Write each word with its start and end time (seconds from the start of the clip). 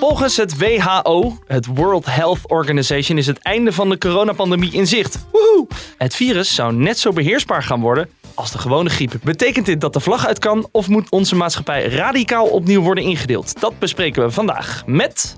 Volgens 0.00 0.36
het 0.36 0.58
WHO, 0.58 1.38
het 1.46 1.66
World 1.66 2.06
Health 2.06 2.38
Organization, 2.46 3.18
is 3.18 3.26
het 3.26 3.38
einde 3.38 3.72
van 3.72 3.88
de 3.88 3.98
coronapandemie 3.98 4.72
in 4.72 4.86
zicht. 4.86 5.26
Woehoe! 5.32 5.66
Het 5.98 6.14
virus 6.14 6.54
zou 6.54 6.72
net 6.72 6.98
zo 6.98 7.12
beheersbaar 7.12 7.62
gaan 7.62 7.80
worden 7.80 8.08
als 8.34 8.52
de 8.52 8.58
gewone 8.58 8.90
griep. 8.90 9.12
Betekent 9.22 9.66
dit 9.66 9.80
dat 9.80 9.92
de 9.92 10.00
vlag 10.00 10.26
uit 10.26 10.38
kan 10.38 10.68
of 10.70 10.88
moet 10.88 11.10
onze 11.10 11.34
maatschappij 11.34 11.88
radicaal 11.88 12.46
opnieuw 12.46 12.80
worden 12.82 13.04
ingedeeld? 13.04 13.60
Dat 13.60 13.78
bespreken 13.78 14.22
we 14.22 14.30
vandaag 14.30 14.82
met... 14.86 15.36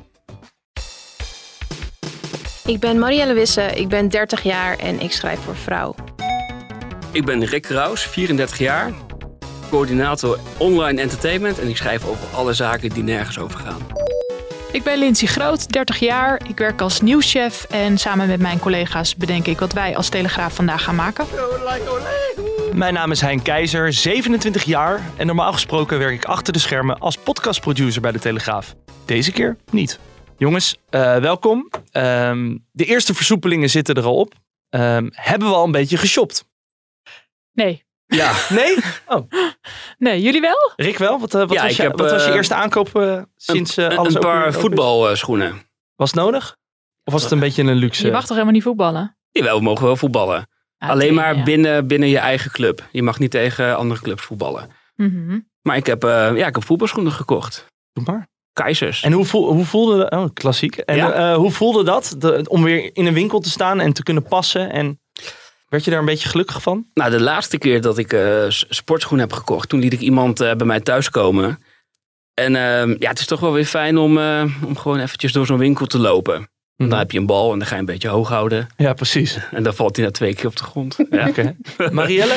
Ik 2.66 2.80
ben 2.80 2.98
Marielle 2.98 3.34
Wisse, 3.34 3.62
ik 3.62 3.88
ben 3.88 4.08
30 4.08 4.42
jaar 4.42 4.78
en 4.78 5.00
ik 5.00 5.12
schrijf 5.12 5.40
voor 5.40 5.56
Vrouw. 5.56 5.94
Ik 7.10 7.24
ben 7.24 7.44
Rick 7.44 7.66
Raus, 7.66 8.02
34 8.02 8.58
jaar, 8.58 8.92
coördinator 9.70 10.38
online 10.56 11.00
entertainment 11.00 11.58
en 11.58 11.68
ik 11.68 11.76
schrijf 11.76 12.06
over 12.06 12.26
alle 12.34 12.52
zaken 12.52 12.90
die 12.90 13.02
nergens 13.02 13.38
over 13.38 13.58
gaan. 13.58 13.97
Ik 14.72 14.82
ben 14.82 14.98
Lindsay 14.98 15.28
Groot, 15.28 15.72
30 15.72 15.98
jaar. 15.98 16.40
Ik 16.48 16.58
werk 16.58 16.80
als 16.80 17.00
nieuwschef 17.00 17.64
en 17.64 17.98
samen 17.98 18.28
met 18.28 18.40
mijn 18.40 18.58
collega's 18.58 19.16
bedenk 19.16 19.46
ik 19.46 19.58
wat 19.58 19.72
wij 19.72 19.96
als 19.96 20.08
Telegraaf 20.08 20.54
vandaag 20.54 20.82
gaan 20.82 20.94
maken. 20.94 21.26
Mijn 22.72 22.94
naam 22.94 23.10
is 23.10 23.20
Hein 23.20 23.42
Keizer, 23.42 23.92
27 23.92 24.64
jaar 24.64 25.00
en 25.16 25.26
normaal 25.26 25.52
gesproken 25.52 25.98
werk 25.98 26.14
ik 26.14 26.24
achter 26.24 26.52
de 26.52 26.58
schermen 26.58 26.98
als 26.98 27.16
podcastproducer 27.16 28.00
bij 28.00 28.12
de 28.12 28.18
Telegraaf. 28.18 28.74
Deze 29.04 29.32
keer 29.32 29.56
niet. 29.70 29.98
Jongens, 30.36 30.76
uh, 30.90 31.16
welkom. 31.16 31.70
Um, 31.92 32.66
de 32.72 32.84
eerste 32.84 33.14
versoepelingen 33.14 33.70
zitten 33.70 33.94
er 33.94 34.04
al 34.04 34.16
op. 34.16 34.34
Um, 34.70 35.10
hebben 35.12 35.48
we 35.48 35.54
al 35.54 35.64
een 35.64 35.70
beetje 35.70 35.96
geshopt? 35.96 36.44
Nee. 37.52 37.86
Ja. 38.08 38.32
Nee? 38.48 38.76
Oh. 39.06 39.30
Nee, 39.98 40.22
jullie 40.22 40.40
wel? 40.40 40.72
Rick 40.76 40.98
wel? 40.98 41.18
Wat, 41.20 41.34
uh, 41.34 41.40
wat, 41.40 41.52
ja, 41.52 41.62
was, 41.62 41.76
je, 41.76 41.82
heb, 41.82 41.98
wat 41.98 42.10
was 42.10 42.24
je 42.24 42.32
eerste 42.32 42.54
aankoop 42.54 42.96
uh, 42.96 43.22
sinds 43.36 43.76
een, 43.76 43.96
alles 43.96 44.14
Een 44.14 44.20
paar 44.20 44.52
voetbalschoenen. 44.52 45.62
Was 45.96 46.10
het 46.10 46.20
nodig? 46.20 46.56
Of 47.04 47.12
was 47.12 47.22
het 47.22 47.30
een 47.32 47.38
beetje 47.38 47.62
een 47.62 47.74
luxe? 47.74 48.06
Je 48.06 48.12
mag 48.12 48.20
toch 48.20 48.30
helemaal 48.30 48.52
niet 48.52 48.62
voetballen? 48.62 49.16
Jawel, 49.30 49.56
we 49.58 49.62
mogen 49.62 49.84
wel 49.84 49.96
voetballen. 49.96 50.48
Ah, 50.78 50.88
Alleen 50.90 51.14
maar 51.14 51.36
ja. 51.36 51.42
binnen, 51.42 51.86
binnen 51.86 52.08
je 52.08 52.18
eigen 52.18 52.50
club. 52.50 52.88
Je 52.92 53.02
mag 53.02 53.18
niet 53.18 53.30
tegen 53.30 53.76
andere 53.76 54.00
clubs 54.00 54.22
voetballen. 54.22 54.70
Mhm. 54.96 55.38
Maar 55.62 55.76
ik 55.76 55.86
heb, 55.86 56.02
ja, 56.02 56.46
ik 56.46 56.54
heb 56.54 56.64
voetbalschoenen 56.64 57.12
gekocht. 57.12 57.66
Doe 57.92 58.04
maar. 58.06 58.26
Keizers. 58.52 59.02
En 59.02 59.12
hoe, 59.12 59.24
voel, 59.24 59.52
hoe 59.52 59.64
voelde 59.64 59.96
dat? 59.98 60.12
Oh, 60.12 60.24
klassiek. 60.34 60.76
En 60.76 60.96
Ja. 60.96 61.30
uh, 61.30 61.36
hoe 61.36 61.50
voelde 61.50 61.84
dat 61.84 62.14
de, 62.18 62.44
om 62.48 62.62
weer 62.62 62.90
in 62.92 63.06
een 63.06 63.14
winkel 63.14 63.40
te 63.40 63.50
staan 63.50 63.80
en 63.80 63.92
te 63.92 64.02
kunnen 64.02 64.22
passen? 64.22 64.70
En 64.72 65.00
werd 65.68 65.84
je 65.84 65.90
daar 65.90 66.00
een 66.00 66.06
beetje 66.06 66.28
gelukkig 66.28 66.62
van? 66.62 66.86
Nou, 66.94 67.10
de 67.10 67.20
laatste 67.20 67.58
keer 67.58 67.80
dat 67.80 67.98
ik 67.98 68.12
uh, 68.12 68.44
sportschoenen 68.48 69.28
heb 69.28 69.36
gekocht, 69.38 69.68
toen 69.68 69.80
liet 69.80 69.92
ik 69.92 70.00
iemand 70.00 70.40
uh, 70.40 70.54
bij 70.54 70.66
mij 70.66 70.80
thuis 70.80 71.10
komen. 71.10 71.62
En 72.34 72.52
uh, 72.54 72.98
ja, 72.98 73.08
het 73.08 73.18
is 73.18 73.26
toch 73.26 73.40
wel 73.40 73.52
weer 73.52 73.64
fijn 73.64 73.96
om, 73.98 74.18
uh, 74.18 74.44
om 74.66 74.76
gewoon 74.76 74.98
eventjes 75.00 75.32
door 75.32 75.46
zo'n 75.46 75.58
winkel 75.58 75.86
te 75.86 75.98
lopen. 75.98 76.48
Mhm. 76.76 76.88
Dan 76.88 76.98
heb 76.98 77.10
je 77.10 77.18
een 77.18 77.26
bal 77.26 77.52
en 77.52 77.58
dan 77.58 77.66
ga 77.68 77.74
je 77.74 77.80
een 77.80 77.86
beetje 77.86 78.08
hoog 78.08 78.28
houden. 78.28 78.66
Ja, 78.76 78.92
precies. 78.92 79.38
En 79.50 79.62
dan 79.62 79.74
valt 79.74 79.96
hij 79.96 80.04
na 80.04 80.10
twee 80.10 80.34
keer 80.34 80.46
op 80.46 80.56
de 80.56 80.62
grond. 80.64 80.96
Ja. 81.10 81.28
Oké. 81.28 81.54
Okay. 81.76 81.90
Marielle? 81.90 82.36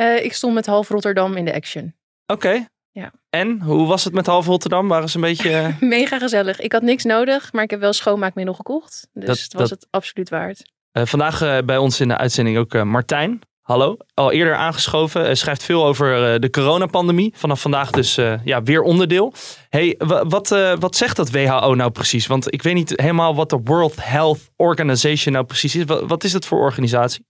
Uh, 0.00 0.24
ik 0.24 0.32
stond 0.32 0.54
met 0.54 0.66
half 0.66 0.88
Rotterdam 0.88 1.36
in 1.36 1.44
de 1.44 1.54
action. 1.54 1.94
Oké. 2.26 2.46
Okay. 2.46 2.68
Ja. 2.92 3.12
En 3.30 3.60
hoe 3.60 3.86
was 3.86 4.04
het 4.04 4.12
met 4.14 4.26
half 4.26 4.46
Rotterdam? 4.46 4.88
Waren 4.88 5.08
ze 5.08 5.16
een 5.16 5.22
beetje. 5.22 5.50
eh, 5.50 5.80
Mega 5.88 6.18
gezellig. 6.18 6.60
Ik 6.60 6.72
had 6.72 6.82
niks 6.82 7.04
nodig, 7.04 7.52
maar 7.52 7.64
ik 7.64 7.70
heb 7.70 7.80
wel 7.80 7.92
schoonmaakmiddel 7.92 8.54
gekocht. 8.54 9.08
Dus 9.12 9.24
Dat- 9.26 9.38
het 9.38 9.52
was 9.52 9.68
dat- 9.68 9.80
het 9.80 9.88
absoluut 9.90 10.28
waard. 10.28 10.62
Uh, 10.92 11.04
vandaag 11.04 11.42
uh, 11.42 11.58
bij 11.58 11.76
ons 11.76 12.00
in 12.00 12.08
de 12.08 12.16
uitzending 12.16 12.58
ook 12.58 12.74
uh, 12.74 12.82
Martijn. 12.82 13.40
Hallo, 13.60 13.96
al 14.14 14.32
eerder 14.32 14.54
aangeschoven. 14.54 15.36
Schrijft 15.36 15.62
veel 15.62 15.86
over 15.86 16.40
de 16.40 16.50
coronapandemie. 16.50 17.32
Vanaf 17.36 17.60
vandaag 17.60 17.90
dus 17.90 18.14
ja, 18.44 18.62
weer 18.62 18.82
onderdeel. 18.82 19.32
Hey, 19.68 19.94
wat, 19.98 20.48
wat 20.78 20.96
zegt 20.96 21.16
dat 21.16 21.30
WHO 21.30 21.74
nou 21.74 21.90
precies? 21.90 22.26
Want 22.26 22.52
ik 22.52 22.62
weet 22.62 22.74
niet 22.74 22.92
helemaal 22.96 23.34
wat 23.34 23.50
de 23.50 23.60
World 23.64 24.04
Health 24.04 24.50
Organization 24.56 25.32
nou 25.34 25.46
precies 25.46 25.76
is. 25.76 25.84
Wat, 25.84 26.24
is 26.24 26.32
het 26.32 26.46
voor 26.46 26.58
organisatie? 26.58 27.26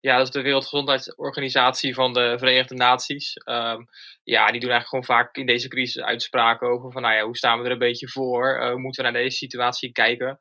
Ja, 0.00 0.16
dat 0.16 0.26
is 0.26 0.32
de 0.32 0.42
Wereldgezondheidsorganisatie 0.42 1.94
van 1.94 2.12
de 2.12 2.34
Verenigde 2.38 2.74
Naties. 2.74 3.32
Um, 3.44 3.88
ja, 4.22 4.50
die 4.50 4.60
doen 4.60 4.70
eigenlijk 4.70 4.88
gewoon 4.88 5.04
vaak 5.04 5.36
in 5.36 5.46
deze 5.46 5.68
crisis 5.68 6.02
uitspraken 6.02 6.68
over 6.68 6.92
van, 6.92 7.02
nou 7.02 7.14
ja, 7.14 7.24
hoe 7.24 7.36
staan 7.36 7.58
we 7.58 7.64
er 7.64 7.70
een 7.70 7.78
beetje 7.78 8.08
voor? 8.08 8.66
Hoe 8.70 8.80
moeten 8.80 9.04
we 9.04 9.10
naar 9.10 9.22
deze 9.22 9.36
situatie 9.36 9.92
kijken? 9.92 10.38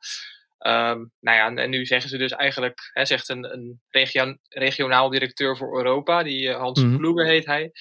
Um, 0.67 1.11
nou 1.19 1.37
ja, 1.37 1.45
en, 1.45 1.57
en, 1.57 1.69
nu 1.69 1.85
zeggen 1.85 2.09
ze 2.09 2.17
dus 2.17 2.31
eigenlijk, 2.31 2.89
hè, 2.93 3.05
zegt 3.05 3.29
een, 3.29 3.53
een 3.53 3.81
region, 3.89 4.39
regionaal 4.49 5.09
directeur 5.09 5.57
voor 5.57 5.77
Europa, 5.77 6.23
die 6.23 6.41
uh, 6.41 6.55
Hans 6.55 6.79
mm 6.79 6.89
-hmm. 6.89 6.97
Ploeger 6.97 7.25
heet 7.25 7.45
hij. 7.45 7.71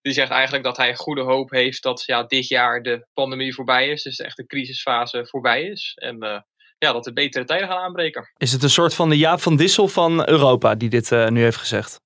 Die 0.00 0.12
zegt 0.12 0.30
eigenlijk 0.30 0.64
dat 0.64 0.76
hij 0.76 0.94
goede 0.94 1.22
hoop 1.22 1.50
heeft 1.50 1.82
dat 1.82 2.02
ja, 2.06 2.22
dit 2.22 2.48
jaar 2.48 2.82
de 2.82 3.06
pandemie 3.12 3.54
voorbij 3.54 3.88
is. 3.88 4.02
Dus 4.02 4.18
echt 4.18 4.36
de 4.36 4.46
crisisfase 4.46 5.26
voorbij 5.26 5.62
is. 5.62 5.92
En 5.94 6.24
uh, 6.24 6.40
ja, 6.78 6.92
dat 6.92 7.06
er 7.06 7.12
betere 7.12 7.44
tijden 7.44 7.68
gaan 7.68 7.82
aanbreken. 7.82 8.32
Is 8.36 8.52
het 8.52 8.62
een 8.62 8.70
soort 8.70 8.94
van 8.94 9.08
de 9.08 9.18
Jaap 9.18 9.40
van 9.40 9.56
Dissel 9.56 9.88
van 9.88 10.28
Europa 10.28 10.74
die 10.74 10.88
dit 10.88 11.10
uh, 11.10 11.28
nu 11.28 11.42
heeft 11.42 11.56
gezegd? 11.56 12.00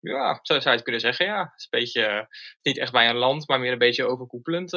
Ja, 0.00 0.38
zo 0.42 0.54
zou 0.54 0.64
je 0.64 0.70
het 0.70 0.82
kunnen 0.82 1.00
zeggen, 1.00 1.26
ja. 1.26 1.40
Het 1.40 1.52
is 1.56 1.66
een 1.70 1.80
beetje, 1.80 2.28
niet 2.62 2.78
echt 2.78 2.92
bij 2.92 3.08
een 3.08 3.16
land, 3.16 3.48
maar 3.48 3.60
meer 3.60 3.72
een 3.72 3.78
beetje 3.78 4.06
overkoepelend. 4.06 4.70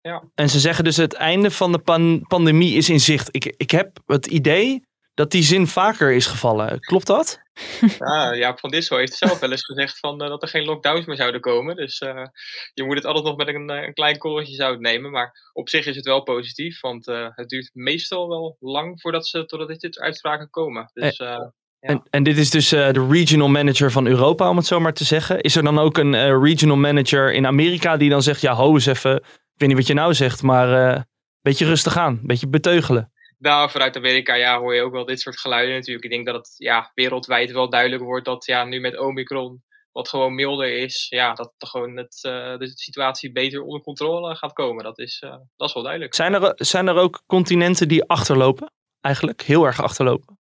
Ja. 0.00 0.22
En 0.34 0.48
ze 0.48 0.60
zeggen 0.60 0.84
dus 0.84 0.96
het 0.96 1.14
einde 1.14 1.50
van 1.50 1.72
de 1.72 1.78
pan 1.78 2.24
pandemie 2.28 2.76
is 2.76 2.88
in 2.88 3.00
zicht. 3.00 3.28
Ik, 3.30 3.54
ik 3.56 3.70
heb 3.70 3.98
het 4.06 4.26
idee 4.26 4.86
dat 5.18 5.30
die 5.30 5.42
zin 5.42 5.66
vaker 5.66 6.12
is 6.12 6.26
gevallen. 6.26 6.80
Klopt 6.80 7.06
dat? 7.06 7.40
Ja, 7.98 8.34
Jaap 8.34 8.58
van 8.58 8.70
Dissel 8.70 8.96
heeft 8.96 9.16
zelf 9.16 9.38
wel 9.38 9.50
eens 9.50 9.64
gezegd 9.64 9.98
van, 9.98 10.22
uh, 10.22 10.28
dat 10.28 10.42
er 10.42 10.48
geen 10.48 10.64
lockdowns 10.64 11.06
meer 11.06 11.16
zouden 11.16 11.40
komen. 11.40 11.76
Dus 11.76 12.00
uh, 12.00 12.26
je 12.72 12.84
moet 12.84 12.96
het 12.96 13.04
altijd 13.04 13.24
nog 13.24 13.36
met 13.36 13.48
een, 13.48 13.68
een 13.68 13.94
klein 13.94 14.18
korreltje 14.18 14.54
zout 14.54 14.80
nemen. 14.80 15.10
Maar 15.10 15.50
op 15.52 15.68
zich 15.68 15.86
is 15.86 15.96
het 15.96 16.04
wel 16.04 16.22
positief, 16.22 16.80
want 16.80 17.08
uh, 17.08 17.28
het 17.30 17.48
duurt 17.48 17.70
meestal 17.72 18.28
wel 18.28 18.56
lang 18.60 19.00
voordat 19.00 19.26
ze 19.26 19.44
totdat 19.44 19.80
dit 19.80 19.98
uitspraken 19.98 20.50
komen. 20.50 20.90
Dus, 20.92 21.16
ja. 21.16 21.52
en, 21.80 22.02
en, 22.10 22.22
dit 22.22 22.38
is 22.38 22.50
dus 22.50 22.68
de 22.68 23.06
regional 23.10 23.48
manager 23.48 23.90
van 23.92 24.06
Europa, 24.06 24.48
om 24.48 24.56
het 24.56 24.66
zo 24.66 24.80
maar 24.80 24.94
te 24.94 25.04
zeggen. 25.04 25.40
Is 25.40 25.56
er 25.56 25.62
dan 25.62 25.78
ook 25.78 25.98
een 25.98 26.42
regional 26.42 26.76
manager 26.76 27.32
in 27.32 27.46
Amerika 27.46 27.96
die 27.96 28.10
dan 28.10 28.22
zegt, 28.22 28.40
ja, 28.40 28.54
ho 28.54 28.74
eens 28.74 28.86
even, 28.86 29.22
ik 29.58 29.64
weet 29.64 29.76
niet 29.76 29.86
wat 29.86 29.96
je 29.96 30.02
nou 30.02 30.14
zegt, 30.14 30.42
maar 30.42 30.68
een 30.68 30.96
uh, 30.96 31.02
beetje 31.40 31.66
rustig 31.66 31.96
aan, 31.96 32.12
een 32.12 32.26
beetje 32.26 32.48
beteugelen? 32.48 33.12
Nou, 33.38 33.70
vanuit 33.70 33.96
Amerika 33.96 34.34
ja, 34.34 34.58
hoor 34.58 34.74
je 34.74 34.82
ook 34.82 34.92
wel 34.92 35.04
dit 35.04 35.20
soort 35.20 35.40
geluiden 35.40 35.74
natuurlijk. 35.74 36.04
Ik 36.04 36.10
denk 36.10 36.26
dat 36.26 36.34
het 36.34 36.54
ja, 36.56 36.90
wereldwijd 36.94 37.50
wel 37.50 37.70
duidelijk 37.70 38.02
wordt 38.02 38.24
dat 38.24 38.44
ja, 38.44 38.64
nu 38.64 38.80
met 38.80 38.98
Omicron, 38.98 39.62
wat 39.92 40.08
gewoon 40.08 40.34
milder 40.34 40.78
is, 40.78 41.06
ja, 41.08 41.32
dat 41.32 41.52
gewoon 41.58 41.96
het, 41.96 42.24
uh, 42.26 42.56
de 42.58 42.72
situatie 42.74 43.32
beter 43.32 43.62
onder 43.62 43.80
controle 43.80 44.36
gaat 44.36 44.52
komen. 44.52 44.84
Dat 44.84 44.98
is, 44.98 45.22
uh, 45.24 45.36
dat 45.56 45.68
is 45.68 45.74
wel 45.74 45.82
duidelijk. 45.82 46.14
Zijn 46.14 46.34
er, 46.34 46.52
zijn 46.54 46.88
er 46.88 46.96
ook 46.96 47.22
continenten 47.26 47.88
die 47.88 48.04
achterlopen? 48.04 48.72
Eigenlijk 49.00 49.42
heel 49.42 49.64
erg 49.64 49.82
achterlopen? 49.82 50.38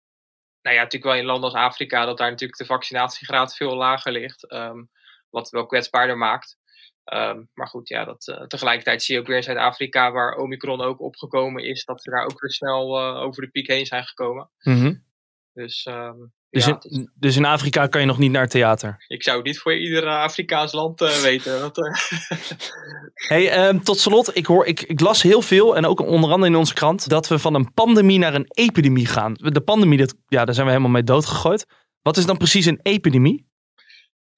Nou 0.62 0.77
ja, 0.77 0.82
natuurlijk 0.82 1.12
wel 1.12 1.21
in 1.21 1.27
landen 1.27 1.50
als 1.50 1.60
Afrika, 1.60 2.04
dat 2.04 2.19
daar 2.19 2.31
natuurlijk 2.31 2.59
de 2.59 2.66
vaccinatiegraad 2.66 3.56
veel 3.56 3.77
lager 3.77 4.12
ligt. 4.12 4.53
Um, 4.53 4.91
wat 5.31 5.50
wel 5.50 5.66
kwetsbaarder 5.66 6.19
maakt. 6.19 6.59
Um, 7.05 7.49
maar 7.55 7.66
goed, 7.66 7.88
ja, 7.88 8.05
dat, 8.05 8.28
uh, 8.28 8.47
tegelijkertijd 8.47 9.03
zie 9.03 9.15
je 9.15 9.21
ook 9.21 9.27
weer 9.27 9.37
in 9.37 9.43
Zuid-Afrika, 9.43 10.12
waar 10.12 10.37
Omicron 10.37 10.81
ook 10.81 11.00
opgekomen 11.00 11.65
is, 11.65 11.84
dat 11.84 12.03
ze 12.03 12.10
daar 12.10 12.24
ook 12.24 12.41
weer 12.41 12.51
snel 12.51 12.98
uh, 12.98 13.22
over 13.22 13.42
de 13.42 13.51
piek 13.51 13.66
heen 13.66 13.86
zijn 13.86 14.04
gekomen. 14.04 14.51
Mm 14.63 14.80
-hmm. 14.80 15.04
Dus, 15.53 15.86
um, 15.91 16.33
dus, 16.51 16.65
ja, 16.65 16.78
in, 16.83 17.01
is... 17.01 17.07
dus 17.15 17.36
in 17.36 17.45
Afrika 17.45 17.86
kan 17.86 18.01
je 18.01 18.07
nog 18.07 18.19
niet 18.19 18.30
naar 18.30 18.42
het 18.42 18.51
theater? 18.51 19.04
Ik 19.07 19.22
zou 19.22 19.36
het 19.36 19.47
niet 19.47 19.59
voor 19.59 19.74
ieder 19.74 20.07
Afrikaans 20.07 20.72
land 20.72 21.01
uh, 21.01 21.16
weten. 21.16 21.60
Want, 21.60 21.77
hey, 23.28 23.69
um, 23.69 23.83
tot 23.83 23.98
slot, 23.98 24.36
ik, 24.36 24.47
hoor, 24.47 24.66
ik, 24.66 24.83
ik, 24.83 25.01
las 25.01 25.22
heel 25.22 25.42
veel, 25.42 25.77
en 25.77 25.86
ook 25.86 26.01
onder 26.01 26.30
andere 26.30 26.53
in 26.53 26.59
onze 26.59 26.74
krant, 26.74 27.09
dat 27.09 27.28
we 27.28 27.39
van 27.39 27.54
een 27.54 27.72
pandemie 27.74 28.19
naar 28.19 28.34
een 28.34 28.47
epidemie 28.48 29.07
gaan. 29.07 29.33
De 29.34 29.60
pandemie, 29.60 29.98
dat, 29.98 30.15
ja, 30.27 30.45
daar 30.45 30.54
zijn 30.54 30.66
we 30.66 30.72
helemaal 30.72 30.95
mee 30.95 31.04
doodgegooid. 31.04 31.66
Wat 32.03 32.16
is 32.16 32.27
dan 32.27 32.36
precies 32.36 32.66
een 32.66 32.80
epidemie? 32.83 33.49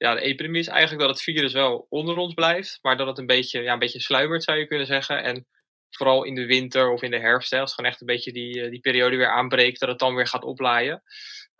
Ja, 0.02 0.14
de 0.14 0.20
epidemie 0.20 0.60
is 0.60 0.68
eigenlijk 0.68 1.00
dat 1.00 1.10
het 1.10 1.22
virus 1.22 1.52
wel 1.52 1.86
onder 1.88 2.16
ons 2.16 2.34
blijft, 2.34 2.78
maar 2.82 2.96
dat 2.96 3.06
het 3.06 3.18
een 3.18 3.26
beetje, 3.26 3.62
ja, 3.62 3.72
een 3.72 3.78
beetje 3.78 4.00
sluimert, 4.00 4.42
zou 4.42 4.58
je 4.58 4.66
kunnen 4.66 4.86
zeggen. 4.86 5.22
En 5.22 5.46
vooral 5.90 6.24
in 6.24 6.34
de 6.34 6.46
winter 6.46 6.90
of 6.90 7.02
in 7.02 7.10
de 7.10 7.18
herfst, 7.18 7.52
als 7.52 7.60
het 7.60 7.72
gewoon 7.72 7.90
echt 7.90 8.00
een 8.00 8.06
beetje 8.06 8.32
die, 8.32 8.70
die 8.70 8.80
periode 8.80 9.16
weer 9.16 9.30
aanbreekt, 9.30 9.80
dat 9.80 9.88
het 9.88 9.98
dan 9.98 10.14
weer 10.14 10.26
gaat 10.26 10.44
oplaaien. 10.44 11.02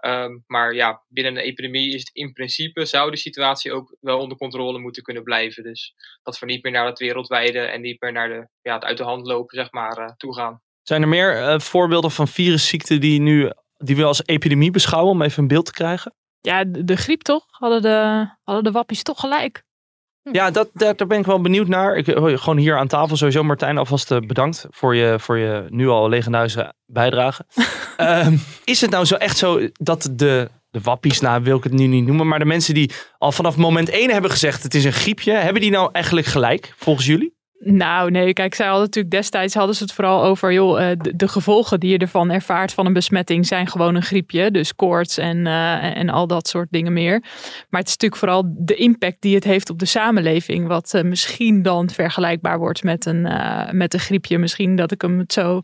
Um, 0.06 0.44
maar 0.46 0.74
ja, 0.74 1.02
binnen 1.08 1.36
een 1.36 1.42
epidemie 1.42 1.94
is 1.94 2.00
het 2.00 2.10
in 2.12 2.32
principe, 2.32 2.84
zou 2.84 3.10
de 3.10 3.16
situatie 3.16 3.72
ook 3.72 3.96
wel 4.00 4.18
onder 4.18 4.36
controle 4.36 4.78
moeten 4.78 5.02
kunnen 5.02 5.22
blijven. 5.22 5.62
Dus 5.62 5.94
dat 6.22 6.38
we 6.38 6.46
niet 6.46 6.62
meer 6.62 6.72
naar 6.72 6.86
het 6.86 6.98
wereldwijde 6.98 7.58
en 7.58 7.80
niet 7.80 8.00
meer 8.00 8.12
naar 8.12 8.28
de, 8.28 8.48
ja, 8.62 8.74
het 8.74 8.84
uit 8.84 8.96
de 8.96 9.04
hand 9.04 9.26
lopen, 9.26 9.56
zeg 9.56 9.72
maar, 9.72 9.98
uh, 9.98 10.10
toe 10.16 10.34
gaan. 10.34 10.60
Zijn 10.82 11.02
er 11.02 11.08
meer 11.08 11.36
eh, 11.36 11.58
voorbeelden 11.58 12.10
van 12.10 12.28
virusziekten 12.28 13.00
die, 13.00 13.20
nu, 13.20 13.50
die 13.76 13.96
we 13.96 14.04
als 14.04 14.22
epidemie 14.24 14.70
beschouwen, 14.70 15.12
om 15.12 15.22
even 15.22 15.42
een 15.42 15.48
beeld 15.48 15.66
te 15.66 15.72
krijgen? 15.72 16.14
Ja, 16.42 16.64
de, 16.64 16.96
griep 16.96 17.22
toch? 17.22 17.44
Hadden 17.50 17.82
de, 17.82 18.28
hadden 18.42 18.64
de 18.64 18.70
wappies 18.70 19.02
toch 19.02 19.20
gelijk? 19.20 19.62
Ja, 20.32 20.50
dat, 20.50 20.70
daar, 20.72 20.96
daar 20.96 21.06
ben 21.06 21.18
ik 21.18 21.26
wel 21.26 21.40
benieuwd 21.40 21.68
naar. 21.68 21.96
Ik, 21.96 22.08
eh, 22.08 22.38
gewoon 22.38 22.56
hier 22.56 22.78
aan 22.78 22.88
tafel 22.88 23.16
sowieso, 23.16 23.42
Martijn, 23.42 23.78
alvast 23.78 24.10
eh, 24.10 24.18
bedankt 24.20 24.66
voor 24.70 24.94
je, 24.94 25.16
voor 25.18 25.38
je 25.38 25.66
nu 25.68 25.88
al 25.88 26.08
legendarische 26.08 26.74
bijdrage. 26.86 27.44
Ehm, 27.96 28.36
is 28.64 28.80
het 28.80 28.90
nou 28.90 29.04
zo 29.04 29.14
echt 29.14 29.36
zo 29.36 29.68
dat 29.72 30.08
de, 30.12 30.50
de 30.70 30.80
wappies, 30.80 31.20
nou 31.20 31.42
wil 31.42 31.56
ik 31.56 31.64
het 31.64 31.72
nu 31.72 31.86
niet 31.86 32.06
noemen, 32.06 32.28
maar 32.28 32.38
de 32.38 32.44
mensen 32.44 32.74
die 32.74 32.92
al 33.18 33.32
vanaf 33.32 33.56
moment 33.56 33.88
één 33.88 34.10
hebben 34.10 34.30
gezegd 34.30 34.62
het 34.62 34.74
is 34.74 34.84
een 34.84 34.92
griepje, 34.92 35.32
hebben 35.32 35.62
die 35.62 35.70
nou 35.70 35.88
eigenlijk 35.92 36.26
gelijk, 36.26 36.74
volgens 36.76 37.06
jullie? 37.06 37.40
Nou, 37.64 38.10
nee, 38.10 38.32
kijk, 38.32 38.54
zij 38.54 38.66
hadden 38.66 38.84
natuurlijk 38.84 39.14
destijds 39.14 39.54
hadden 39.54 39.74
ze 39.74 39.82
het 39.82 39.92
vooral 39.92 40.24
over, 40.24 40.52
joh, 40.52 40.90
eh, 40.90 40.96
de, 40.98 41.16
de 41.16 41.28
gevolgen 41.28 41.80
die 41.80 41.90
je 41.90 41.98
ervan 41.98 42.30
ervaart 42.30 42.72
van 42.72 42.86
een 42.86 42.92
besmetting 42.92 43.46
zijn 43.46 43.66
gewoon 43.66 43.94
een 43.94 44.02
griepje. 44.02 44.50
Dus 44.50 44.74
koorts 44.74 45.18
en, 45.18 45.46
eh, 45.46 45.96
en 45.96 46.08
al 46.08 46.26
dat 46.26 46.48
soort 46.48 46.68
dingen 46.70 46.92
meer. 46.92 47.20
Maar 47.70 47.80
het 47.80 47.88
is 47.88 47.96
natuurlijk 47.96 48.20
vooral 48.20 48.42
de 48.46 48.74
impact 48.74 49.16
die 49.20 49.34
het 49.34 49.44
heeft 49.44 49.70
op 49.70 49.78
de 49.78 49.86
samenleving, 49.86 50.66
wat 50.66 50.94
eh, 50.94 51.02
misschien 51.02 51.62
dan 51.62 51.90
vergelijkbaar 51.90 52.58
wordt 52.58 52.82
met 52.82 53.06
een, 53.06 53.28
met 53.70 53.94
een 53.94 54.00
griepje. 54.00 54.38
Misschien 54.38 54.76
dat 54.76 54.92
ik 54.92 55.02
hem 55.02 55.18
het 55.18 55.32
zo, 55.32 55.60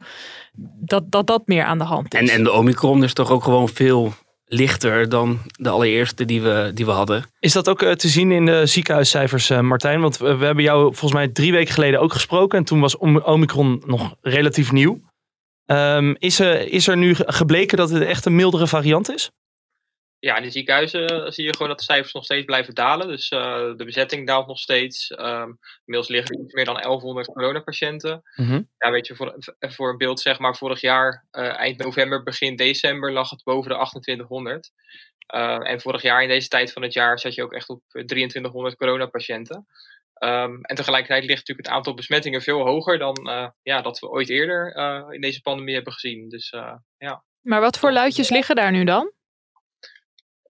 dat, 0.80 1.10
dat 1.10 1.26
dat 1.26 1.46
meer 1.46 1.64
aan 1.64 1.78
de 1.78 1.84
hand 1.84 2.14
is. 2.14 2.20
En, 2.20 2.28
en 2.28 2.44
de 2.44 2.52
Omicron 2.52 3.04
is 3.04 3.12
toch 3.12 3.30
ook 3.30 3.44
gewoon 3.44 3.68
veel 3.68 4.12
lichter 4.48 5.08
dan 5.08 5.38
de 5.52 5.68
allereerste 5.68 6.24
die 6.24 6.42
we, 6.42 6.70
die 6.74 6.84
we 6.84 6.90
hadden. 6.90 7.24
Is 7.40 7.52
dat 7.52 7.68
ook 7.68 7.82
eh, 7.82 7.92
te 7.92 8.08
zien 8.08 8.32
in 8.32 8.46
de 8.46 8.66
ziekenhuiscijfers, 8.66 9.50
eh, 9.50 9.60
Martijn? 9.60 10.00
Want 10.00 10.16
we, 10.18 10.36
we 10.36 10.44
hebben 10.44 10.64
jou 10.64 10.82
volgens 10.84 11.12
mij 11.12 11.28
drie 11.28 11.52
weken 11.52 11.74
geleden 11.74 12.00
ook 12.00 12.12
gesproken. 12.12 12.58
En 12.58 12.64
toen 12.64 12.80
was 12.80 12.96
Om- 12.96 13.18
Omicron 13.18 13.82
nog 13.86 14.14
relatief 14.22 14.72
nieuw. 14.72 15.00
Ehm, 15.66 16.14
is, 16.18 16.40
er, 16.40 16.72
is 16.72 16.88
er 16.88 16.96
nu 16.96 17.14
gebleken 17.18 17.76
dat 17.76 17.90
het 17.90 18.02
echt 18.02 18.24
een 18.24 18.34
mildere 18.36 18.66
variant 18.66 19.12
is? 19.14 19.30
Ja, 20.20 20.36
in 20.36 20.42
de 20.42 20.50
ziekenhuizen 20.50 21.32
zie 21.32 21.44
je 21.44 21.52
gewoon 21.52 21.68
dat 21.68 21.78
de 21.78 21.84
cijfers 21.84 22.12
nog 22.12 22.24
steeds 22.24 22.44
blijven 22.44 22.74
dalen. 22.74 23.08
Dus 23.08 23.28
eh, 23.28 23.72
de 23.76 23.84
bezetting 23.84 24.26
daalt 24.26 24.46
nog 24.46 24.58
steeds. 24.58 25.10
Ehm 25.10 25.52
inmiddels 25.84 26.08
liggen 26.08 26.36
er 26.36 26.44
iets 26.44 26.52
meer 26.52 26.64
dan 26.64 26.74
1100 26.74 27.26
coronapatiënten. 27.26 28.22
Mhm. 28.34 28.62
Ja, 28.78 28.90
weet 28.90 29.06
je, 29.06 29.16
voor, 29.16 29.34
voor 29.58 29.90
een 29.90 29.98
beeld 29.98 30.20
zeg 30.20 30.38
maar, 30.38 30.56
vorig 30.56 30.80
jaar, 30.80 31.26
eh, 31.30 31.58
eind 31.58 31.78
november, 31.78 32.22
begin 32.22 32.56
december, 32.56 33.12
lag 33.12 33.30
het 33.30 33.42
boven 33.44 33.70
de 33.70 33.76
2800. 33.76 34.70
Eh, 35.26 35.70
en 35.70 35.80
vorig 35.80 36.02
jaar 36.02 36.22
in 36.22 36.28
deze 36.28 36.48
tijd 36.48 36.72
van 36.72 36.82
het 36.82 36.92
jaar 36.92 37.18
zat 37.18 37.34
je 37.34 37.42
ook 37.42 37.52
echt 37.52 37.68
op 37.68 37.82
eh, 37.88 38.04
2300 38.04 38.76
coronapatiënten. 38.76 39.66
Ehm 40.18 40.58
en 40.62 40.76
tegelijkertijd 40.76 41.24
ligt 41.24 41.38
natuurlijk 41.38 41.66
het 41.66 41.76
aantal 41.76 41.94
besmettingen 41.94 42.42
veel 42.42 42.66
hoger 42.66 42.98
dan 42.98 43.14
eh, 43.14 43.48
ja, 43.62 43.82
dat 43.82 43.98
we 43.98 44.08
ooit 44.08 44.28
eerder 44.28 44.72
eh, 44.74 45.06
in 45.10 45.20
deze 45.20 45.40
pandemie 45.40 45.74
hebben 45.74 45.92
gezien. 45.92 46.28
Dus 46.28 46.50
eh, 46.50 46.74
ja. 46.96 47.24
Maar 47.40 47.60
wat 47.60 47.78
voor 47.78 47.92
luidjes 47.92 48.28
liggen 48.28 48.56
daar 48.56 48.70
nu 48.70 48.84
dan? 48.84 49.12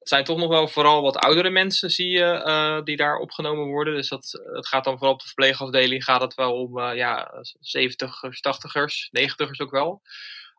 Zijn 0.09 0.25
toch 0.25 0.39
nog 0.39 0.49
wel 0.49 0.69
vooral 0.69 1.03
wat 1.03 1.17
oudere 1.17 1.51
mensen, 1.51 1.91
zie 1.91 2.11
je, 2.11 2.25
eh, 2.25 2.83
die 2.85 2.97
daar 2.97 3.17
opgenomen 3.17 3.67
worden. 3.67 3.95
Dus 3.95 4.09
dat, 4.09 4.41
het 4.53 4.69
gaat 4.69 4.85
dan 4.85 4.97
vooral 4.97 5.13
op 5.13 5.21
de 5.21 5.27
verpleegafdeling 5.27 6.05
gaat 6.05 6.21
het 6.21 6.35
wel 6.35 6.53
om 6.53 6.79
eh, 6.79 6.97
ja, 6.97 7.31
70ers, 7.61 8.41
80ers, 8.41 9.09
90ers 9.11 9.61
ook 9.61 9.71
wel. 9.71 10.03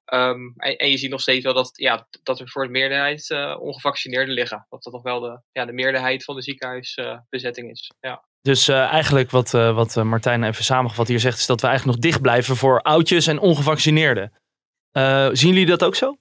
Ehm, 0.06 0.40
en, 0.56 0.90
je 0.90 0.98
ziet 0.98 1.10
nog 1.10 1.22
steeds 1.22 1.44
wel 1.44 1.54
dat, 1.54 1.72
ja, 1.74 2.08
dat 2.24 2.40
er 2.40 2.50
voor 2.50 2.64
de 2.64 2.72
meerderheid 2.72 3.30
eh, 3.30 3.56
ongevaccineerden 3.60 4.34
liggen. 4.34 4.66
Dat 4.70 4.84
dat 4.84 4.94
nog 4.94 5.04
wel 5.04 5.20
de, 5.20 5.42
ja, 5.52 5.66
de 5.66 5.74
meerderheid 5.74 6.24
van 6.24 6.36
de 6.36 6.42
ziekenhuisbezetting 6.42 7.70
is. 7.70 7.92
Ja. 8.00 8.24
Dus 8.42 8.68
eigenlijk 8.68 9.32
wat, 9.32 9.52
wat 9.52 9.96
Martijn 9.96 10.44
even 10.44 10.64
samengevat 10.64 11.08
hier 11.08 11.20
zegt, 11.20 11.40
is 11.40 11.46
dat 11.46 11.62
we 11.62 11.68
eigenlijk 11.68 11.98
nog 11.98 12.12
dicht 12.12 12.22
blijven 12.22 12.56
voor 12.56 12.82
oudjes 12.82 13.28
en 13.28 13.40
ongevaccineerden. 13.40 14.34
Zien 15.32 15.54
jullie 15.54 15.66
dat 15.66 15.84
ook 15.84 15.96
zo? 15.96 16.18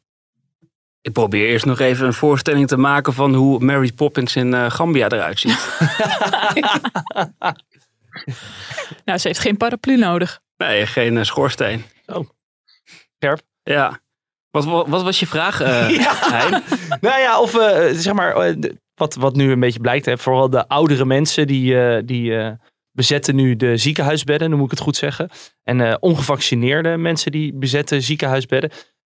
Ik 1.01 1.13
probeer 1.13 1.49
eerst 1.49 1.65
nog 1.65 1.79
even 1.79 2.07
een 2.07 2.13
voorstelling 2.13 2.69
te 2.69 2.77
maken 2.77 3.13
van 3.13 3.35
hoe 3.35 3.65
Mary 3.65 3.93
Poppins 3.93 4.37
in 4.37 4.55
eh, 4.55 4.71
Gambia 4.71 5.09
eruit 5.09 5.39
ziet. 5.39 5.69
Nou, 9.05 9.19
ze 9.19 9.27
heeft 9.29 9.41
geen 9.41 9.57
paraplu 9.57 9.97
nodig. 9.97 10.41
Nee, 10.57 10.87
geen 10.87 11.19
eh, 11.19 11.25
schoorsteen. 11.25 11.85
Scherp. 13.19 13.41
Ja. 13.63 14.01
Wat, 14.51 14.65
wat, 14.65 14.89
wat 14.89 15.03
was 15.03 15.21
je 15.21 15.27
vraag, 15.27 15.61
eh 15.61 15.91
Ja. 16.01 16.15
Hein? 16.33 16.63
Nou 17.01 17.21
ja, 17.21 17.41
of 17.41 17.55
eh, 17.55 17.95
zeg 17.95 18.15
maar, 18.15 18.57
wat, 18.99 19.15
wat 19.15 19.37
nu 19.37 19.51
een 19.51 19.61
beetje 19.61 19.81
blijkt, 19.81 20.07
hè, 20.07 20.19
vooral 20.19 20.51
de 20.51 20.69
oudere 20.69 21.05
mensen 21.05 21.47
die, 21.47 21.81
eh, 21.81 22.03
die 22.05 22.37
eh, 22.37 22.53
bezetten 22.91 23.35
nu 23.35 23.57
de 23.57 23.77
ziekenhuisbedden, 23.77 24.49
dan 24.49 24.59
moet 24.59 24.73
ik 24.73 24.79
het 24.79 24.87
goed 24.87 24.97
zeggen. 24.97 25.31
En 25.63 25.81
eh, 25.81 25.95
ongevaccineerde 26.01 26.97
mensen 26.97 27.33
die 27.33 27.55
bezetten 27.55 28.03
ziekenhuisbedden. 28.03 28.71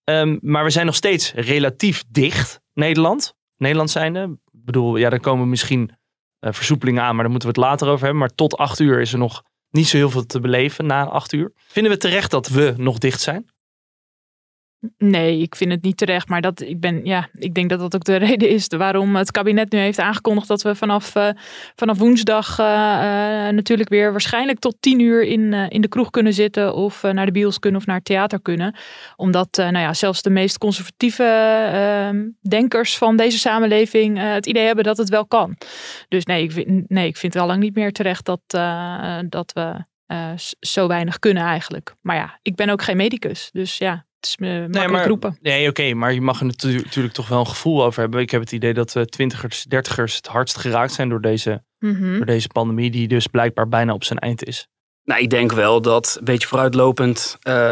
Ehm, 0.10 0.38
maar 0.42 0.64
we 0.64 0.70
zijn 0.70 0.86
nog 0.86 0.96
steeds 0.96 1.34
relatief 1.34 2.04
dicht, 2.08 2.60
Nederland. 2.74 3.34
Nederland 3.58 3.90
zijnde. 3.90 4.38
Ik 4.52 4.66
bedoel, 4.66 4.98
ja, 4.98 5.10
er 5.10 5.20
komen 5.20 5.50
misschien 5.50 5.92
eh, 6.40 6.52
versoepelingen 6.54 7.04
aan, 7.04 7.14
maar 7.14 7.24
daar 7.24 7.32
moeten 7.32 7.50
we 7.50 7.60
het 7.60 7.70
later 7.70 7.88
over 7.88 8.00
hebben. 8.04 8.20
Maar 8.20 8.36
tot 8.36 8.58
acht 8.58 8.80
uur 8.80 9.00
is 9.00 9.14
er 9.14 9.20
nog 9.20 9.44
niet 9.70 9.88
zo 9.88 9.98
heel 9.98 10.10
veel 10.10 10.26
te 10.26 10.40
beleven 10.40 10.86
na 10.86 11.06
acht 11.06 11.34
uur. 11.34 11.52
Vinden 11.56 11.92
we 11.92 11.98
terecht 11.98 12.32
dat 12.32 12.48
we 12.48 12.74
nog 12.78 12.98
dicht 12.98 13.22
zijn? 13.22 13.50
Nee, 14.98 15.42
ik 15.42 15.56
vind 15.56 15.72
het 15.72 15.82
niet 15.82 15.98
terecht. 15.98 16.30
Maar 16.30 16.42
dat, 16.42 16.62
ik, 16.62 16.80
ben, 16.80 17.06
ja, 17.06 17.30
ik 17.34 17.54
denk 17.54 17.70
dat 17.70 17.80
dat 17.80 17.96
ook 17.96 18.04
de 18.04 18.16
reden 18.28 18.50
is 18.50 18.68
waarom 18.68 19.16
het 19.16 19.32
kabinet 19.32 19.72
nu 19.72 19.80
heeft 19.80 20.00
aangekondigd 20.00 20.48
dat 20.48 20.62
we 20.62 20.76
vanaf, 20.76 21.16
eh, 21.16 21.30
vanaf 21.76 21.98
woensdag 21.98 22.60
eh, 22.60 23.48
eh, 23.48 23.54
natuurlijk 23.54 23.90
weer 23.90 24.12
waarschijnlijk 24.12 24.60
tot 24.60 24.76
tien 24.80 25.00
uur 25.00 25.24
in, 25.24 25.54
in 25.54 25.82
de 25.82 25.88
kroeg 25.88 26.10
kunnen 26.10 26.34
zitten. 26.34 26.74
Of 26.76 27.04
naar 27.04 27.26
de 27.26 27.32
bios 27.32 27.60
kunnen 27.60 27.80
of 27.80 27.86
naar 27.86 27.96
het 27.96 28.06
theater 28.06 28.42
kunnen. 28.42 28.76
Omdat 29.16 29.58
nou 29.58 29.78
ja, 29.78 29.94
zelfs 29.94 30.22
de 30.22 30.30
meest 30.30 30.58
conservatieve 30.58 31.24
eh, 31.24 32.20
denkers 32.50 32.98
van 32.98 33.16
deze 33.16 33.38
samenleving 33.38 34.18
het 34.18 34.46
idee 34.46 34.66
hebben 34.66 34.84
dat 34.84 34.98
het 34.98 35.10
wel 35.10 35.26
kan. 35.26 35.58
Dus 36.08 36.26
nee, 36.26 36.44
ik 36.44 36.52
vind, 36.52 36.90
nee, 36.90 37.08
ik 37.08 37.18
vind 37.18 37.34
het 37.34 37.42
al 37.42 37.48
lang 37.48 37.60
niet 37.60 37.76
meer 37.76 37.92
terecht 37.92 38.26
dat, 38.26 38.42
dat 39.30 39.54
we 39.54 39.88
zo 40.60 40.88
weinig 40.88 41.20
kunnen 41.20 41.44
eigenlijk. 41.44 41.96
Maar 42.02 42.16
ja, 42.16 42.40
ik 42.42 42.56
ben 42.56 42.70
ook 42.70 42.82
geen 42.82 42.98
medicus. 42.98 43.50
Dus 43.52 43.78
ja, 43.78 44.06
is 44.26 44.38
me 44.38 44.60
makkelijk 44.62 44.92
maar- 44.92 45.08
roepen. 45.08 45.38
Nee, 45.42 45.70
oké, 45.70 45.94
maar 45.94 46.14
je 46.14 46.22
mag 46.22 46.40
er 46.40 46.46
natu- 46.46 46.82
natuurlijk 46.84 47.14
toch 47.14 47.28
wel 47.28 47.40
een 47.40 47.48
gevoel 47.48 47.84
over 47.84 48.02
hebben. 48.02 48.20
Ik 48.22 48.30
heb 48.32 48.42
het 48.42 48.52
idee 48.52 48.74
dat 48.74 48.96
eh, 48.96 49.04
twintigers, 49.04 49.64
dertigers 49.64 50.16
het 50.16 50.28
hardst 50.28 50.58
geraakt 50.58 50.94
zijn 50.94 51.10
door 51.10 51.22
deze, 51.22 51.64
Mhm. 51.80 52.18
door 52.18 52.26
deze 52.26 52.48
pandemie, 52.48 52.92
die 52.92 53.08
dus 53.08 53.28
blijkbaar 53.28 53.68
bijna 53.68 53.94
op 53.94 54.04
zijn 54.04 54.20
eind 54.20 54.44
is. 54.44 54.68
Nou, 55.04 55.22
ik 55.22 55.30
denk 55.30 55.52
wel 55.52 55.82
dat 55.82 56.16
een 56.20 56.26
beetje 56.26 56.48
vooruitlopend 56.48 57.38
eh, 57.42 57.72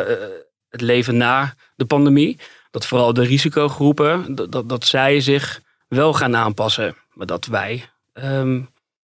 het 0.70 0.82
leven 0.82 1.18
na 1.18 1.54
de 1.76 1.86
pandemie, 1.86 2.40
dat 2.72 2.86
vooral 2.88 3.14
de 3.14 3.24
risicogroepen, 3.24 4.36
dat, 4.36 4.52
dat, 4.52 4.70
dat 4.70 4.86
zij 4.86 5.20
zich 5.20 5.62
wel 5.88 6.14
gaan 6.14 6.36
aanpassen. 6.36 6.96
Maar 7.14 7.26
dat 7.28 7.46
wij, 7.46 7.90
ehm, 8.14 8.62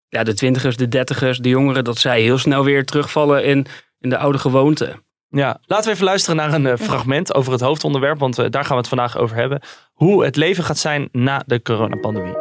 ja, 0.09 0.23
de 0.25 0.35
twintigers, 0.35 0.77
de 0.77 0.89
dertigers, 0.89 1.39
de 1.39 1.49
jongeren, 1.49 1.85
dat 1.85 1.99
zij 1.99 2.21
heel 2.23 2.39
snel 2.39 2.65
weer 2.65 2.85
terugvallen 2.85 3.45
in, 3.45 3.67
in 4.01 4.09
de 4.11 4.17
oude 4.19 4.39
gewoonten. 4.39 5.03
Ja, 5.31 5.59
laten 5.67 5.85
we 5.85 5.91
even 5.91 6.05
luisteren 6.05 6.37
naar 6.37 6.53
een 6.53 6.67
eh, 6.67 6.77
fragment 6.77 7.35
over 7.35 7.53
het 7.53 7.61
hoofdonderwerp, 7.61 8.19
want 8.19 8.39
eh, 8.39 8.47
daar 8.51 8.63
gaan 8.63 8.73
we 8.73 8.79
het 8.79 8.89
vandaag 8.89 9.19
over 9.19 9.37
hebben. 9.37 9.61
Hoe 9.93 10.25
het 10.25 10.37
leven 10.37 10.65
gaat 10.65 10.79
zijn 10.79 11.09
na 11.13 11.43
de 11.47 11.63
coronapandemie. 11.63 12.35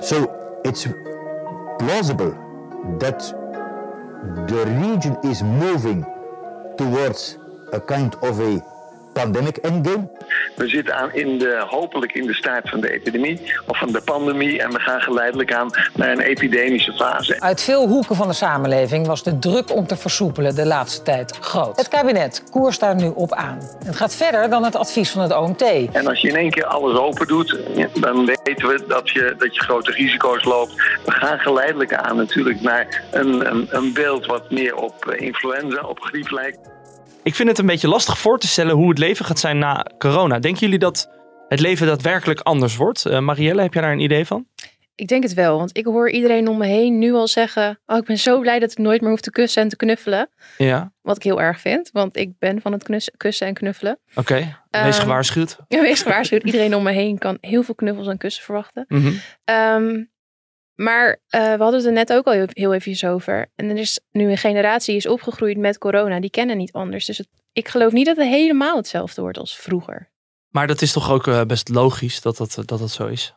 So 0.00 0.30
it's 0.62 0.86
plausible 1.76 2.36
that 2.98 3.34
the 4.46 4.62
region 4.62 5.18
is 5.20 5.42
moving 5.42 6.06
towards 6.76 7.36
a 7.74 7.78
kind 7.78 8.18
of 8.18 8.40
a 8.40 8.64
pandemic 9.22 9.56
endgame. 9.56 10.08
We 10.56 10.68
zitten 10.68 10.96
aan 10.96 11.12
in 11.12 11.38
de, 11.38 11.64
hopelijk 11.68 12.12
in 12.12 12.26
de 12.26 12.34
staart 12.34 12.68
van 12.68 12.80
de 12.80 12.92
epidemie 12.92 13.40
of 13.66 13.78
van 13.78 13.92
de 13.92 14.00
pandemie. 14.00 14.62
En 14.62 14.70
we 14.70 14.78
gaan 14.78 15.00
geleidelijk 15.00 15.52
aan 15.52 15.70
naar 15.94 16.10
een 16.10 16.20
epidemische 16.20 16.92
fase. 16.92 17.40
Uit 17.40 17.62
veel 17.62 17.88
hoeken 17.88 18.16
van 18.16 18.28
de 18.28 18.34
samenleving 18.34 19.06
was 19.06 19.22
de 19.22 19.38
druk 19.38 19.74
om 19.74 19.86
te 19.86 19.96
versoepelen 19.96 20.54
de 20.54 20.66
laatste 20.66 21.02
tijd 21.02 21.36
groot. 21.40 21.76
Het 21.76 21.88
kabinet 21.88 22.42
koerst 22.50 22.80
daar 22.80 22.94
nu 22.94 23.12
op 23.14 23.32
aan. 23.32 23.58
Het 23.84 23.96
gaat 23.96 24.14
verder 24.14 24.50
dan 24.50 24.64
het 24.64 24.76
advies 24.76 25.10
van 25.10 25.22
het 25.22 25.36
OMT. 25.36 25.62
En 25.92 26.06
als 26.06 26.20
je 26.20 26.28
in 26.28 26.36
één 26.36 26.50
keer 26.50 26.64
alles 26.64 26.98
open 26.98 27.26
doet, 27.26 27.58
dan 28.00 28.26
weten 28.26 28.68
we 28.68 28.84
dat 28.88 29.10
je, 29.10 29.34
dat 29.38 29.54
je 29.54 29.60
grote 29.60 29.90
risico's 29.90 30.44
loopt. 30.44 30.74
We 31.04 31.12
gaan 31.12 31.38
geleidelijk 31.38 31.94
aan 31.94 32.16
natuurlijk 32.16 32.60
naar 32.60 33.02
een, 33.10 33.50
een, 33.50 33.68
een 33.70 33.92
beeld 33.92 34.26
wat 34.26 34.50
meer 34.50 34.76
op 34.76 35.06
eh, 35.06 35.26
influenza, 35.26 35.82
op 35.82 36.00
griep 36.00 36.30
lijkt. 36.30 36.58
Ik 37.22 37.34
vind 37.34 37.48
het 37.48 37.58
een 37.58 37.66
beetje 37.66 37.88
lastig 37.88 38.18
voor 38.18 38.38
te 38.38 38.46
stellen 38.46 38.74
hoe 38.76 38.88
het 38.88 38.98
leven 38.98 39.24
gaat 39.24 39.38
zijn 39.38 39.58
na 39.58 39.86
corona. 39.98 40.38
Denken 40.38 40.60
jullie 40.60 40.78
dat 40.78 41.10
het 41.48 41.60
leven 41.60 41.86
daadwerkelijk 41.86 42.40
anders 42.40 42.76
wordt? 42.76 43.06
Eh, 43.06 43.18
Marielle, 43.18 43.62
heb 43.62 43.72
jij 43.72 43.82
daar 43.82 43.92
een 43.92 43.98
idee 44.00 44.24
van? 44.26 44.46
Ik 44.94 45.08
denk 45.08 45.22
het 45.22 45.34
wel, 45.34 45.58
want 45.58 45.76
ik 45.76 45.84
hoor 45.84 46.10
iedereen 46.10 46.48
om 46.48 46.58
me 46.58 46.66
heen 46.66 46.98
nu 46.98 47.12
al 47.12 47.28
zeggen: 47.28 47.80
Oh, 47.86 47.96
ik 47.96 48.04
ben 48.04 48.18
zo 48.18 48.40
blij 48.40 48.58
dat 48.58 48.70
ik 48.72 48.78
nooit 48.78 49.00
meer 49.00 49.10
hoef 49.10 49.20
te 49.20 49.30
kussen 49.30 49.62
en 49.62 49.68
te 49.68 49.76
knuffelen. 49.76 50.30
Ja, 50.58 50.92
Wat 51.02 51.16
ik 51.16 51.22
heel 51.22 51.40
erg 51.40 51.60
vind, 51.60 51.90
want 51.92 52.16
ik 52.16 52.30
ben 52.38 52.60
van 52.60 52.72
het 52.72 53.10
kussen 53.16 53.46
en 53.46 53.54
knuffelen. 53.54 53.98
oké. 54.14 54.34
Wees 54.34 54.54
Ehm, 54.70 54.92
gewaarschuwd. 54.92 55.56
Ja, 55.68 55.80
wees 55.80 56.02
gewaarschuwd, 56.02 56.42
iedereen 56.42 56.74
om 56.76 56.82
me 56.82 56.90
heen 56.92 57.18
kan 57.18 57.38
heel 57.40 57.62
veel 57.62 57.74
knuffels 57.74 58.06
en 58.06 58.18
kussen 58.18 58.44
verwachten. 58.44 58.86
Ehm, 59.44 60.04
Maar 60.82 61.20
eh, 61.28 61.40
we 61.40 61.62
hadden 61.62 61.74
het 61.74 61.84
er 61.84 61.92
net 61.92 62.12
ook 62.12 62.26
al 62.26 62.32
heel, 62.32 62.46
heel 62.48 62.74
even 62.74 63.08
over. 63.08 63.46
En 63.56 63.70
er 63.70 63.78
is 63.78 64.00
nu 64.10 64.30
een 64.30 64.38
generatie 64.38 64.96
is 64.96 65.06
opgegroeid 65.06 65.56
met 65.58 65.78
corona. 65.78 66.20
Die 66.20 66.30
kennen 66.30 66.56
niet 66.56 66.72
anders. 66.72 67.04
Dus 67.04 67.18
het, 67.18 67.28
ik 67.52 67.68
geloof 67.68 67.92
niet 67.92 68.06
dat 68.06 68.16
het 68.16 68.26
helemaal 68.26 68.76
hetzelfde 68.76 69.22
wordt 69.22 69.38
als 69.38 69.56
vroeger. 69.56 70.10
Maar 70.48 70.66
dat 70.66 70.82
is 70.82 70.92
toch 70.92 71.10
ook 71.10 71.26
eh, 71.26 71.42
best 71.44 71.68
logisch 71.68 72.20
dat 72.20 72.36
dat, 72.36 72.62
dat 72.66 72.78
dat 72.78 72.90
zo 72.90 73.06
is. 73.06 73.34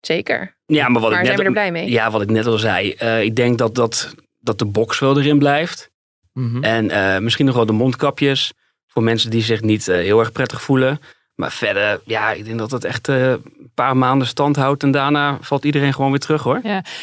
Zeker. 0.00 0.56
Ja, 0.66 0.88
maar 0.88 1.00
wat 1.00 1.10
Maar 1.10 1.20
ik 1.20 1.26
zijn 1.26 1.38
net, 1.38 1.46
we 1.46 1.60
er 1.60 1.70
blij 1.70 1.72
mee? 1.72 1.90
Ja, 1.90 2.10
wat 2.10 2.22
ik 2.22 2.30
net 2.30 2.46
al 2.46 2.58
zei. 2.58 2.92
eh, 2.92 3.22
ik 3.22 3.36
denk 3.36 3.58
dat, 3.58 3.74
dat, 3.74 4.14
dat 4.38 4.58
de 4.58 4.66
box 4.66 4.98
wel 4.98 5.18
erin 5.18 5.38
blijft. 5.38 5.90
Mhm. 6.32 6.62
En 6.62 6.90
eh, 6.90 7.18
misschien 7.18 7.46
nog 7.46 7.54
wel 7.54 7.66
de 7.66 7.72
mondkapjes. 7.72 8.52
Voor 8.86 9.02
mensen 9.02 9.30
die 9.30 9.42
zich 9.42 9.60
niet 9.60 9.88
eh, 9.88 9.96
heel 9.96 10.18
erg 10.18 10.32
prettig 10.32 10.62
voelen. 10.62 11.00
Maar 11.40 11.52
verder, 11.52 12.00
ja, 12.04 12.32
ik 12.32 12.44
denk 12.44 12.58
dat 12.58 12.70
het 12.70 12.84
echt 12.84 13.08
eh, 13.08 13.30
een 13.30 13.70
paar 13.74 13.96
maanden 13.96 14.26
stand 14.26 14.56
houdt. 14.56 14.82
En 14.82 14.90
daarna 14.90 15.38
valt 15.40 15.64
iedereen 15.64 15.94
gewoon 15.94 16.10
weer 16.10 16.20
terug 16.20 16.42
hoor. 16.42 16.60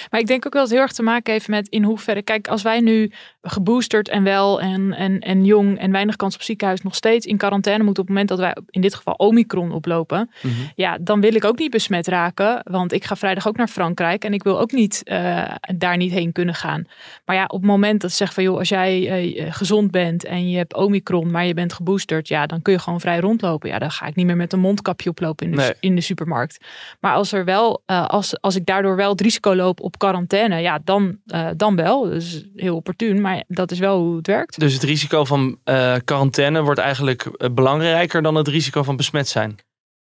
Maar 0.09 0.19
ik 0.19 0.27
denk 0.27 0.45
ook 0.45 0.53
wel 0.53 0.61
dat 0.61 0.71
het 0.71 0.71
heel 0.71 0.87
erg 0.87 0.91
te 0.91 1.03
maken 1.03 1.33
heeft 1.33 1.47
met 1.47 1.67
in 1.67 1.83
hoeverre. 1.83 2.21
Kijk, 2.21 2.47
als 2.47 2.61
wij 2.61 2.79
nu 2.79 3.11
geboosterd 3.49 4.09
en 4.09 4.23
wel 4.23 4.61
en, 4.61 4.93
en, 4.93 5.19
en 5.19 5.45
jong 5.45 5.79
en 5.79 5.91
weinig 5.91 6.15
kans 6.15 6.35
op 6.35 6.41
ziekenhuis 6.41 6.81
nog 6.81 6.95
steeds 6.95 7.25
in 7.25 7.37
quarantaine 7.37 7.83
moeten 7.83 8.03
op 8.03 8.09
het 8.09 8.17
moment 8.17 8.39
dat 8.39 8.39
wij 8.47 8.63
in 8.69 8.81
dit 8.81 8.95
geval 8.95 9.13
Omicron 9.13 9.71
oplopen. 9.71 10.29
Mhm. 10.41 10.53
Ja, 10.75 10.97
dan 11.01 11.21
wil 11.21 11.35
ik 11.35 11.45
ook 11.45 11.57
niet 11.57 11.71
besmet 11.71 12.07
raken. 12.07 12.61
Want 12.63 12.91
ik 12.93 13.03
ga 13.05 13.15
vrijdag 13.15 13.47
ook 13.47 13.57
naar 13.57 13.67
Frankrijk 13.67 14.23
en 14.23 14.33
ik 14.33 14.43
wil 14.43 14.59
ook 14.59 14.71
niet 14.71 15.01
eh, 15.03 15.43
daar 15.75 15.97
niet 15.97 16.11
heen 16.11 16.31
kunnen 16.31 16.55
gaan. 16.55 16.87
Maar 17.25 17.35
ja, 17.35 17.43
op 17.43 17.59
het 17.59 17.69
moment 17.69 18.01
dat 18.01 18.09
ze 18.09 18.17
zeggen 18.17 18.35
van 18.35 18.43
joh, 18.43 18.57
als 18.57 18.69
jij 18.69 19.07
eh, 19.09 19.53
gezond 19.53 19.91
bent 19.91 20.25
en 20.25 20.49
je 20.49 20.57
hebt 20.57 20.75
Omicron, 20.75 21.31
maar 21.31 21.45
je 21.45 21.53
bent 21.53 21.73
geboosterd, 21.73 22.27
ja, 22.27 22.45
dan 22.45 22.61
kun 22.61 22.73
je 22.73 22.79
gewoon 22.79 22.99
vrij 22.99 23.19
rondlopen. 23.19 23.69
Ja, 23.69 23.79
dan 23.79 23.91
ga 23.91 24.05
ik 24.05 24.15
niet 24.15 24.25
meer 24.25 24.35
met 24.35 24.53
een 24.53 24.59
mondkapje 24.59 25.09
oplopen 25.09 25.45
in 25.45 25.51
de, 25.51 25.57
Nee. 25.57 25.73
in 25.79 25.95
de 25.95 26.01
supermarkt. 26.01 26.57
Maar 26.99 27.13
als 27.13 27.31
er 27.31 27.45
wel, 27.45 27.81
eh, 27.85 28.07
als, 28.07 28.41
als 28.41 28.55
ik 28.55 28.65
daardoor 28.65 28.95
wel 28.95 29.11
het 29.11 29.21
risico 29.21 29.55
loop 29.55 29.81
op 29.81 29.97
quarantaine, 29.97 30.59
ja, 30.59 30.79
dan, 30.83 31.17
dan 31.55 31.75
wel. 31.75 32.01
Dus 32.01 32.45
heel 32.55 32.75
opportun, 32.75 33.21
maar 33.21 33.36
dat 33.47 33.71
is 33.71 33.79
wel 33.79 33.99
hoe 33.99 34.15
het 34.15 34.27
werkt. 34.27 34.59
Dus 34.59 34.73
het 34.73 34.83
risico 34.83 35.25
van 35.25 35.59
eh, 35.63 35.95
quarantaine 36.05 36.61
wordt 36.61 36.79
eigenlijk 36.79 37.23
eh, 37.25 37.49
belangrijker 37.49 38.21
dan 38.21 38.35
het 38.35 38.47
risico 38.47 38.83
van 38.83 38.95
besmet 38.95 39.27
zijn. 39.27 39.55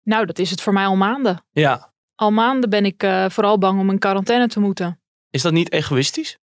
Nou, 0.02 0.26
dat 0.26 0.38
is 0.38 0.50
het 0.50 0.60
voor 0.60 0.72
mij 0.72 0.86
al 0.86 0.96
maanden. 0.96 1.44
Ja. 1.52 1.92
Al 2.14 2.30
maanden 2.30 2.70
ben 2.70 2.84
ik 2.84 3.02
eh, 3.02 3.28
vooral 3.28 3.58
bang 3.58 3.80
om 3.80 3.90
in 3.90 3.98
quarantaine 3.98 4.46
te 4.48 4.60
moeten. 4.60 5.00
Is 5.30 5.42
dat 5.42 5.52
niet 5.52 5.72
egoïstisch? 5.72 6.38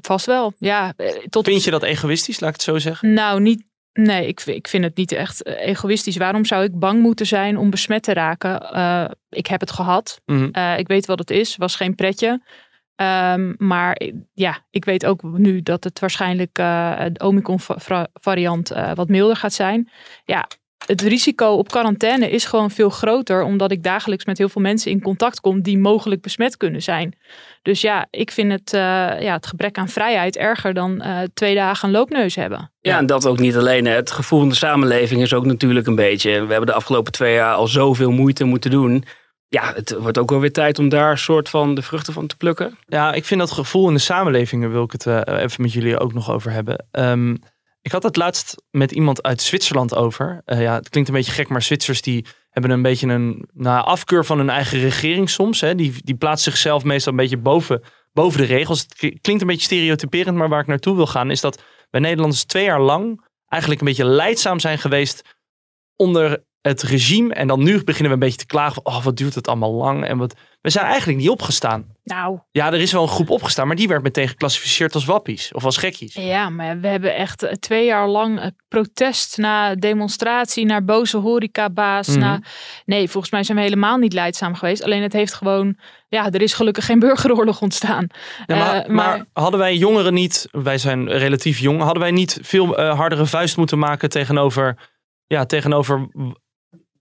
Vast 0.00 0.26
wel, 0.26 0.52
ja. 0.58 0.94
Tot 1.28 1.44
Vind 1.46 1.64
je 1.64 1.70
dat 1.70 1.82
egoïstisch, 1.82 2.40
laat 2.40 2.48
ik 2.50 2.54
het 2.56 2.64
zo 2.64 2.78
zeggen? 2.78 3.12
Nou, 3.12 3.40
niet. 3.40 3.66
Nee, 3.92 4.26
ik, 4.26 4.40
vind- 4.40 4.56
ik 4.56 4.68
vind 4.68 4.84
het 4.84 4.96
niet 4.96 5.12
echt 5.12 5.46
egoïstisch. 5.46 6.16
Waarom 6.16 6.44
zou 6.44 6.64
ik 6.64 6.78
bang 6.78 7.02
moeten 7.02 7.26
zijn 7.26 7.56
om 7.56 7.70
besmet 7.70 8.02
te 8.02 8.12
raken? 8.12 8.54
Ik 9.28 9.46
heb 9.46 9.60
het 9.60 9.70
gehad. 9.70 10.20
Mhm. 10.26 10.76
Ik 10.78 10.86
weet 10.88 11.06
wat 11.06 11.18
het 11.18 11.30
is. 11.30 11.56
Was 11.56 11.76
geen 11.76 11.94
pretje. 11.94 12.42
Ehm, 12.98 13.54
maar 13.58 13.92
eh, 13.92 14.12
ja, 14.34 14.58
ik 14.70 14.84
weet 14.84 15.06
ook 15.06 15.22
nu 15.22 15.62
dat 15.62 15.84
het 15.84 15.98
waarschijnlijk 15.98 16.58
eh 16.58 17.04
de 17.12 17.24
Omicron-variant 17.24 18.70
eh, 18.70 18.92
wat 18.94 19.08
milder 19.08 19.36
gaat 19.36 19.52
zijn. 19.52 19.90
Ja, 20.24 20.46
het 20.86 21.00
risico 21.00 21.46
op 21.46 21.68
quarantaine 21.68 22.30
is 22.30 22.44
gewoon 22.44 22.70
veel 22.70 22.90
groter, 22.90 23.42
omdat 23.42 23.70
ik 23.72 23.82
dagelijks 23.82 24.24
met 24.24 24.38
heel 24.38 24.48
veel 24.48 24.62
mensen 24.62 24.90
in 24.90 25.02
contact 25.02 25.40
kom 25.40 25.62
die 25.62 25.78
mogelijk 25.78 26.22
besmet 26.22 26.56
kunnen 26.56 26.82
zijn. 26.82 27.16
Dus 27.62 27.80
ja, 27.80 28.06
ik 28.10 28.30
vind 28.30 28.52
het, 28.52 28.70
ja, 29.20 29.32
het 29.32 29.46
gebrek 29.46 29.78
aan 29.78 29.88
vrijheid 29.88 30.36
erger 30.36 30.74
dan 30.74 31.02
twee 31.34 31.54
dagen 31.54 31.88
een 31.88 31.94
loopneus 31.94 32.34
hebben. 32.34 32.72
Ja, 32.80 32.98
en 32.98 33.06
dat 33.06 33.26
ook 33.26 33.38
niet 33.38 33.56
alleen. 33.56 33.84
hè. 33.84 33.94
Het 33.94 34.10
gevoel 34.10 34.38
van 34.38 34.48
de 34.48 34.54
samenleving 34.54 35.22
is 35.22 35.34
ook 35.34 35.46
natuurlijk 35.46 35.86
een 35.86 35.94
beetje. 35.94 36.30
We 36.30 36.50
hebben 36.50 36.66
de 36.66 36.72
afgelopen 36.72 37.12
twee 37.12 37.34
jaar 37.34 37.54
al 37.54 37.66
zoveel 37.66 38.10
moeite 38.10 38.44
moeten 38.44 38.70
doen. 38.70 39.04
Ja, 39.48 39.72
het 39.74 39.96
wordt 39.98 40.18
ook 40.18 40.30
wel 40.30 40.40
weer 40.40 40.52
tijd 40.52 40.78
om 40.78 40.88
daar 40.88 41.18
soort 41.18 41.48
van 41.48 41.74
de 41.74 41.82
vruchten 41.82 42.12
van 42.12 42.26
te 42.26 42.36
plukken. 42.36 42.78
Ja, 42.86 43.12
ik 43.12 43.24
vind 43.24 43.40
dat 43.40 43.50
gevoel 43.50 43.88
in 43.88 43.94
de 43.94 44.00
samenleving, 44.00 44.62
daar 44.62 44.70
wil 44.70 44.82
ik 44.82 44.92
het 44.92 45.06
eh, 45.06 45.42
even 45.42 45.62
met 45.62 45.72
jullie 45.72 45.98
ook 45.98 46.12
nog 46.12 46.30
over 46.30 46.50
hebben. 46.50 46.86
Ehm, 46.90 47.34
ik 47.82 47.92
had 47.92 48.02
het 48.02 48.16
laatst 48.16 48.62
met 48.70 48.92
iemand 48.92 49.22
uit 49.22 49.42
Zwitserland 49.42 49.94
over. 49.94 50.42
Eh, 50.44 50.60
ja, 50.62 50.74
het 50.74 50.88
klinkt 50.88 51.08
een 51.08 51.14
beetje 51.14 51.32
gek, 51.32 51.48
maar 51.48 51.62
Zwitsers 51.62 52.02
die 52.02 52.26
hebben 52.50 52.70
een 52.70 52.82
beetje 52.82 53.06
een 53.06 53.48
nou, 53.52 53.84
afkeur 53.84 54.24
van 54.24 54.38
hun 54.38 54.50
eigen 54.50 54.80
regering 54.80 55.30
soms. 55.30 55.60
Hè. 55.60 55.74
Die, 55.74 55.94
die 56.04 56.14
plaatsen 56.14 56.52
zichzelf 56.52 56.84
meestal 56.84 57.12
een 57.12 57.18
beetje 57.18 57.36
boven, 57.36 57.82
boven 58.12 58.40
de 58.40 58.46
regels. 58.46 58.80
Het 58.80 58.98
klinkt 59.20 59.40
een 59.40 59.46
beetje 59.46 59.64
stereotyperend, 59.64 60.36
maar 60.36 60.48
waar 60.48 60.60
ik 60.60 60.66
naartoe 60.66 60.96
wil 60.96 61.06
gaan 61.06 61.30
is 61.30 61.40
dat 61.40 61.62
wij 61.90 62.00
Nederlanders 62.00 62.44
twee 62.44 62.64
jaar 62.64 62.80
lang 62.80 63.26
eigenlijk 63.48 63.80
een 63.80 63.86
beetje 63.86 64.04
leidzaam 64.04 64.60
zijn 64.60 64.78
geweest 64.78 65.36
onder 65.96 66.44
het 66.60 66.82
regime. 66.82 67.34
En 67.34 67.46
dan 67.46 67.62
nu 67.62 67.84
beginnen 67.84 68.06
we 68.06 68.12
een 68.12 68.18
beetje 68.18 68.38
te 68.38 68.46
klagen 68.46 68.82
van, 68.82 68.94
oh, 68.94 69.04
wat 69.04 69.16
duurt 69.16 69.34
het 69.34 69.48
allemaal 69.48 69.72
lang. 69.72 70.04
En 70.06 70.18
wat... 70.18 70.34
We 70.60 70.70
zijn 70.70 70.86
eigenlijk 70.86 71.18
niet 71.18 71.28
opgestaan. 71.28 71.86
Nou, 72.04 72.38
Ja, 72.50 72.66
er 72.66 72.80
is 72.80 72.92
wel 72.92 73.02
een 73.02 73.08
groep 73.08 73.30
opgestaan, 73.30 73.66
maar 73.66 73.76
die 73.76 73.88
werd 73.88 74.02
meteen 74.02 74.28
geclassificeerd 74.28 74.94
als 74.94 75.04
wappies 75.04 75.52
of 75.52 75.64
als 75.64 75.76
gekkies. 75.76 76.14
Ja, 76.14 76.48
maar 76.48 76.80
we 76.80 76.86
hebben 76.88 77.14
echt 77.14 77.42
eh, 77.42 77.52
twee 77.52 77.84
jaar 77.84 78.08
lang 78.08 78.40
eh, 78.40 78.46
protest 78.68 79.36
na 79.38 79.74
demonstratie, 79.74 80.66
naar 80.66 80.84
boze 80.84 81.16
horecabaas. 81.16 82.16
Na... 82.16 82.40
Nee, 82.84 83.08
volgens 83.10 83.32
mij 83.32 83.42
zijn 83.42 83.56
we 83.58 83.62
helemaal 83.64 83.96
niet 83.96 84.12
leidzaam 84.12 84.54
geweest. 84.54 84.82
Alleen 84.82 85.02
het 85.02 85.12
heeft 85.12 85.34
gewoon, 85.34 85.78
ja, 86.08 86.30
er 86.30 86.42
is 86.42 86.52
gelukkig 86.54 86.84
geen 86.84 86.98
burgeroorlog 86.98 87.60
ontstaan. 87.60 88.06
Ja, 88.46 88.56
maar, 88.56 88.74
Eh, 88.82 88.88
maar 88.88 89.24
hadden 89.32 89.60
wij 89.60 89.76
jongeren 89.76 90.14
niet, 90.14 90.48
wij 90.50 90.78
zijn 90.78 91.08
relatief 91.08 91.58
jong, 91.58 91.80
hadden 91.82 92.02
wij 92.02 92.10
niet 92.12 92.38
veel 92.42 92.76
hardere 92.76 93.26
vuist 93.26 93.56
moeten 93.56 93.78
maken 93.78 94.10
tegenover, 94.10 94.88
ja, 95.26 95.46
tegenover 95.46 96.08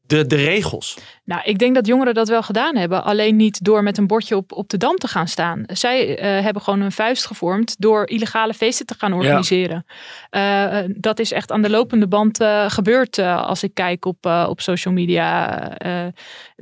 de, 0.07 0.27
de 0.27 0.35
regels? 0.35 0.97
Nou, 1.23 1.41
ik 1.43 1.57
denk 1.59 1.75
dat 1.75 1.87
jongeren 1.87 2.13
dat 2.13 2.27
wel 2.27 2.43
gedaan 2.43 2.75
hebben. 2.75 3.03
Alleen 3.03 3.35
niet 3.35 3.63
door 3.63 3.83
met 3.83 3.97
een 3.97 4.07
bordje 4.07 4.35
op, 4.35 4.51
op 4.51 4.69
de 4.69 4.77
dam 4.77 4.95
te 4.95 5.07
gaan 5.07 5.27
staan. 5.27 5.63
Zij 5.67 6.17
eh, 6.17 6.43
hebben 6.43 6.61
gewoon 6.61 6.81
een 6.81 6.91
vuist 6.91 7.25
gevormd 7.25 7.75
door 7.79 8.07
illegale 8.07 8.53
feesten 8.53 8.85
te 8.85 8.95
gaan 8.97 9.13
organiseren. 9.13 9.85
Eh, 10.29 10.79
eh, 10.79 10.89
dat 10.95 11.19
is 11.19 11.31
echt 11.31 11.51
aan 11.51 11.61
de 11.61 11.69
lopende 11.69 12.07
band 12.07 12.43
gebeurd 12.67 13.19
als 13.19 13.63
ik 13.63 13.73
kijk 13.73 14.05
op, 14.05 14.25
op 14.25 14.61
social 14.61 14.93
media. 14.93 15.71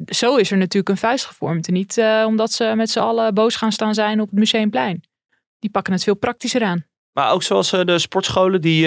Zo 0.05 0.35
is 0.35 0.51
er 0.51 0.57
natuurlijk 0.57 0.89
een 0.89 0.97
vuist 0.97 1.25
gevormd. 1.25 1.67
En 1.67 1.73
niet 1.73 2.01
omdat 2.25 2.51
ze 2.51 2.73
met 2.75 2.89
z'n 2.89 2.99
allen 2.99 3.33
boos 3.33 3.55
gaan 3.55 3.71
staan 3.71 3.93
zijn 3.93 4.21
op 4.21 4.29
het 4.29 4.39
Museumplein. 4.39 5.03
Die 5.59 5.69
pakken 5.69 5.93
het 5.93 6.03
veel 6.03 6.15
praktischer 6.15 6.63
aan. 6.63 6.85
Maar 7.11 7.31
ook 7.31 7.43
zoals 7.43 7.69
de 7.69 7.99
sportscholen 7.99 8.61
die 8.61 8.83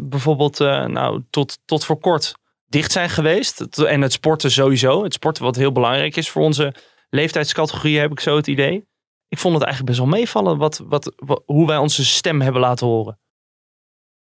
bijvoorbeeld 0.00 0.58
nou, 0.58 1.22
tot, 1.30 1.58
tot 1.64 1.84
voor 1.84 1.98
kort 2.00 2.34
dicht 2.70 2.92
zijn 2.92 3.10
geweest. 3.10 3.60
En 3.60 4.00
het 4.00 4.12
sporten 4.12 4.50
sowieso. 4.50 5.02
Het 5.04 5.12
sporten 5.14 5.42
wat 5.44 5.56
heel 5.56 5.72
belangrijk 5.72 6.16
is 6.16 6.30
voor 6.30 6.42
onze 6.42 6.74
leeftijdscategorie 7.10 7.98
heb 7.98 8.10
ik 8.10 8.20
zo 8.20 8.36
het 8.36 8.46
idee. 8.46 8.88
Ik 9.28 9.38
vond 9.38 9.54
het 9.54 9.62
eigenlijk 9.64 9.92
best 9.96 10.08
wel 10.08 10.18
meevallen 10.18 10.56
wat, 10.58 10.80
wat, 10.84 11.12
wat- 11.16 11.42
hoe 11.46 11.66
wij 11.66 11.76
onze 11.76 12.04
stem 12.04 12.40
hebben 12.40 12.60
laten 12.60 12.86
horen. 12.86 13.18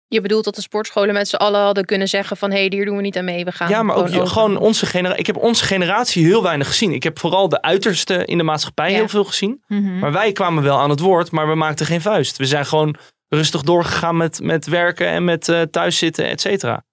Je 0.06 0.20
bedoelt 0.20 0.44
dat 0.44 0.54
de 0.54 0.60
sportscholen 0.60 1.14
met 1.14 1.28
z'n 1.28 1.36
allen 1.36 1.60
hadden 1.60 1.84
kunnen 1.84 2.08
zeggen 2.08 2.36
van... 2.36 2.50
hé, 2.50 2.66
hier 2.68 2.84
doen 2.84 2.96
we 2.96 3.02
niet 3.02 3.16
aan 3.16 3.24
mee, 3.24 3.44
we 3.44 3.52
gaan 3.52 3.68
Ja, 3.68 3.82
maar 3.82 3.96
ook 3.96 4.28
gewoon 4.28 4.56
onze 4.56 4.86
generatie. 4.86 5.20
Ik 5.20 5.26
heb 5.26 5.36
onze 5.36 5.64
generatie 5.64 6.24
heel 6.24 6.42
weinig 6.42 6.66
gezien. 6.66 6.92
Ik 6.92 7.02
heb 7.02 7.18
vooral 7.18 7.48
de 7.48 7.62
uiterste 7.62 8.24
in 8.24 8.38
de 8.38 8.44
maatschappij 8.44 8.90
Ja. 8.90 8.96
heel 8.96 9.08
veel 9.08 9.24
gezien. 9.24 9.62
Mhm. 9.66 9.98
Maar 9.98 10.12
wij 10.12 10.32
kwamen 10.32 10.62
wel 10.62 10.78
aan 10.78 10.90
het 10.90 11.00
woord, 11.00 11.30
maar 11.30 11.48
we 11.48 11.54
maakten 11.54 11.86
geen 11.86 12.00
vuist. 12.00 12.36
We 12.36 12.46
zijn 12.46 12.66
gewoon 12.66 12.96
rustig 13.28 13.62
doorgegaan 13.62 14.16
met, 14.16 14.40
met 14.42 14.66
werken 14.66 15.06
en 15.06 15.24
met 15.24 15.48
eh 15.48 15.62
thuiszitten, 15.62 16.28
et 16.28 16.40
cetera. 16.40 16.84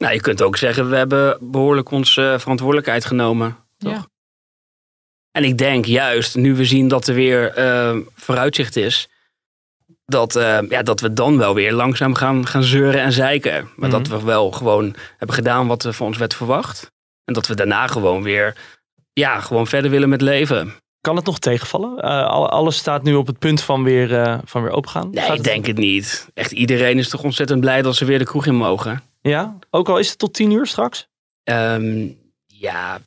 Nou, 0.00 0.12
je 0.14 0.20
kunt 0.20 0.42
ook 0.42 0.56
zeggen, 0.56 0.90
we 0.90 0.96
hebben 0.96 1.38
behoorlijk 1.40 1.90
onze 1.90 2.36
verantwoordelijkheid 2.38 3.04
genomen. 3.04 3.56
Toch? 3.78 3.92
Ja. 3.92 4.06
En 5.30 5.44
ik 5.44 5.58
denk 5.58 5.84
juist, 5.84 6.36
nu 6.36 6.54
we 6.54 6.64
zien 6.64 6.88
dat 6.88 7.06
er 7.06 7.14
weer 7.14 7.52
eh, 7.52 7.96
vooruitzicht 8.14 8.76
is, 8.76 9.08
dat, 10.04 10.36
eh, 10.36 10.58
ja, 10.68 10.82
dat 10.82 11.00
we 11.00 11.12
dan 11.12 11.38
wel 11.38 11.54
weer 11.54 11.72
langzaam 11.72 12.14
gaan, 12.14 12.46
gaan 12.46 12.62
zeuren 12.62 13.00
en 13.02 13.12
zeiken. 13.12 13.68
Maar 13.76 13.88
Mhm. 13.88 13.98
dat 13.98 14.08
we 14.08 14.24
wel 14.24 14.50
gewoon 14.50 14.94
hebben 15.16 15.36
gedaan 15.36 15.66
wat 15.66 15.84
er 15.84 15.92
van 15.92 16.06
ons 16.06 16.18
werd 16.18 16.34
verwacht. 16.34 16.90
En 17.24 17.34
dat 17.34 17.46
we 17.46 17.54
daarna 17.54 17.86
gewoon 17.86 18.22
weer, 18.22 18.56
ja, 19.12 19.40
gewoon 19.40 19.66
verder 19.66 19.90
willen 19.90 20.08
met 20.08 20.20
leven. 20.20 20.74
Kan 21.00 21.16
het 21.16 21.24
nog 21.26 21.38
tegenvallen? 21.38 21.98
Eh, 21.98 22.26
al- 22.26 22.48
alles 22.50 22.76
staat 22.76 23.02
nu 23.02 23.14
op 23.14 23.26
het 23.26 23.38
punt 23.38 23.62
van 23.62 23.82
weer, 23.84 24.14
eh, 24.20 24.38
van 24.44 24.62
weer 24.62 24.72
opengaan. 24.72 25.10
Nee, 25.10 25.32
ik 25.32 25.44
denk 25.44 25.66
het 25.66 25.78
niet. 25.78 26.28
Echt 26.34 26.52
iedereen 26.52 26.98
is 26.98 27.08
toch 27.08 27.22
ontzettend 27.22 27.60
blij 27.60 27.82
dat 27.82 27.96
ze 27.96 28.04
weer 28.04 28.18
de 28.18 28.24
kroeg 28.24 28.46
in 28.46 28.54
mogen. 28.54 29.02
Ja, 29.20 29.58
ook 29.70 29.88
al 29.88 29.98
is 29.98 30.08
het 30.08 30.18
tot 30.18 30.34
tien 30.34 30.50
uur 30.50 30.66
straks. 30.66 31.08
Ehm, 31.44 32.08
ja, 32.46 32.98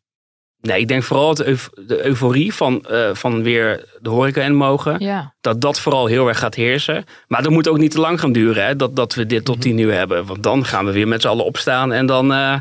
nee, 0.61 0.79
ik 0.79 0.87
denk 0.87 1.03
vooral 1.03 1.39
euf- 1.39 1.69
de 1.85 2.05
euforie 2.05 2.53
van, 2.53 2.85
eh, 2.85 3.13
van 3.13 3.43
weer 3.43 3.97
de 4.01 4.09
horeca 4.09 4.41
in 4.41 4.55
mogen. 4.55 4.99
Ja. 4.99 5.35
Dat 5.41 5.61
dat 5.61 5.79
vooral 5.79 6.05
heel 6.05 6.27
erg 6.27 6.39
gaat 6.39 6.55
heersen. 6.55 7.05
Maar 7.27 7.43
dat 7.43 7.51
moet 7.51 7.67
ook 7.67 7.77
niet 7.77 7.91
te 7.91 7.99
lang 7.99 8.19
gaan 8.19 8.31
duren, 8.31 8.65
hè, 8.65 8.75
dat, 8.75 8.95
dat 8.95 9.13
we 9.13 9.25
dit 9.25 9.45
tot 9.45 9.61
tien 9.61 9.77
uur 9.77 9.93
hebben. 9.93 10.25
Want 10.25 10.43
dan 10.43 10.65
gaan 10.65 10.85
we 10.85 10.91
weer 10.91 11.07
met 11.07 11.21
z'n 11.21 11.27
allen 11.27 11.45
opstaan 11.45 11.91
en 11.93 12.05
dan 12.05 12.33
eh, 12.33 12.59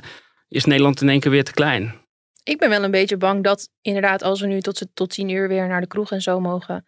is 0.48 0.64
Nederland 0.64 1.00
in 1.00 1.08
één 1.08 1.20
keer 1.20 1.30
weer 1.30 1.44
te 1.44 1.52
klein. 1.52 2.00
Ik 2.44 2.58
ben 2.58 2.68
wel 2.68 2.82
een 2.84 2.90
beetje 2.90 3.16
bang 3.16 3.44
dat 3.44 3.68
inderdaad 3.82 4.22
als 4.22 4.40
we 4.40 4.46
nu 4.46 4.60
tot, 4.60 4.86
tot 4.94 5.10
tien 5.10 5.28
uur 5.28 5.48
weer 5.48 5.68
naar 5.68 5.80
de 5.80 5.86
kroeg 5.86 6.10
en 6.10 6.22
zo 6.22 6.40
mogen... 6.40 6.86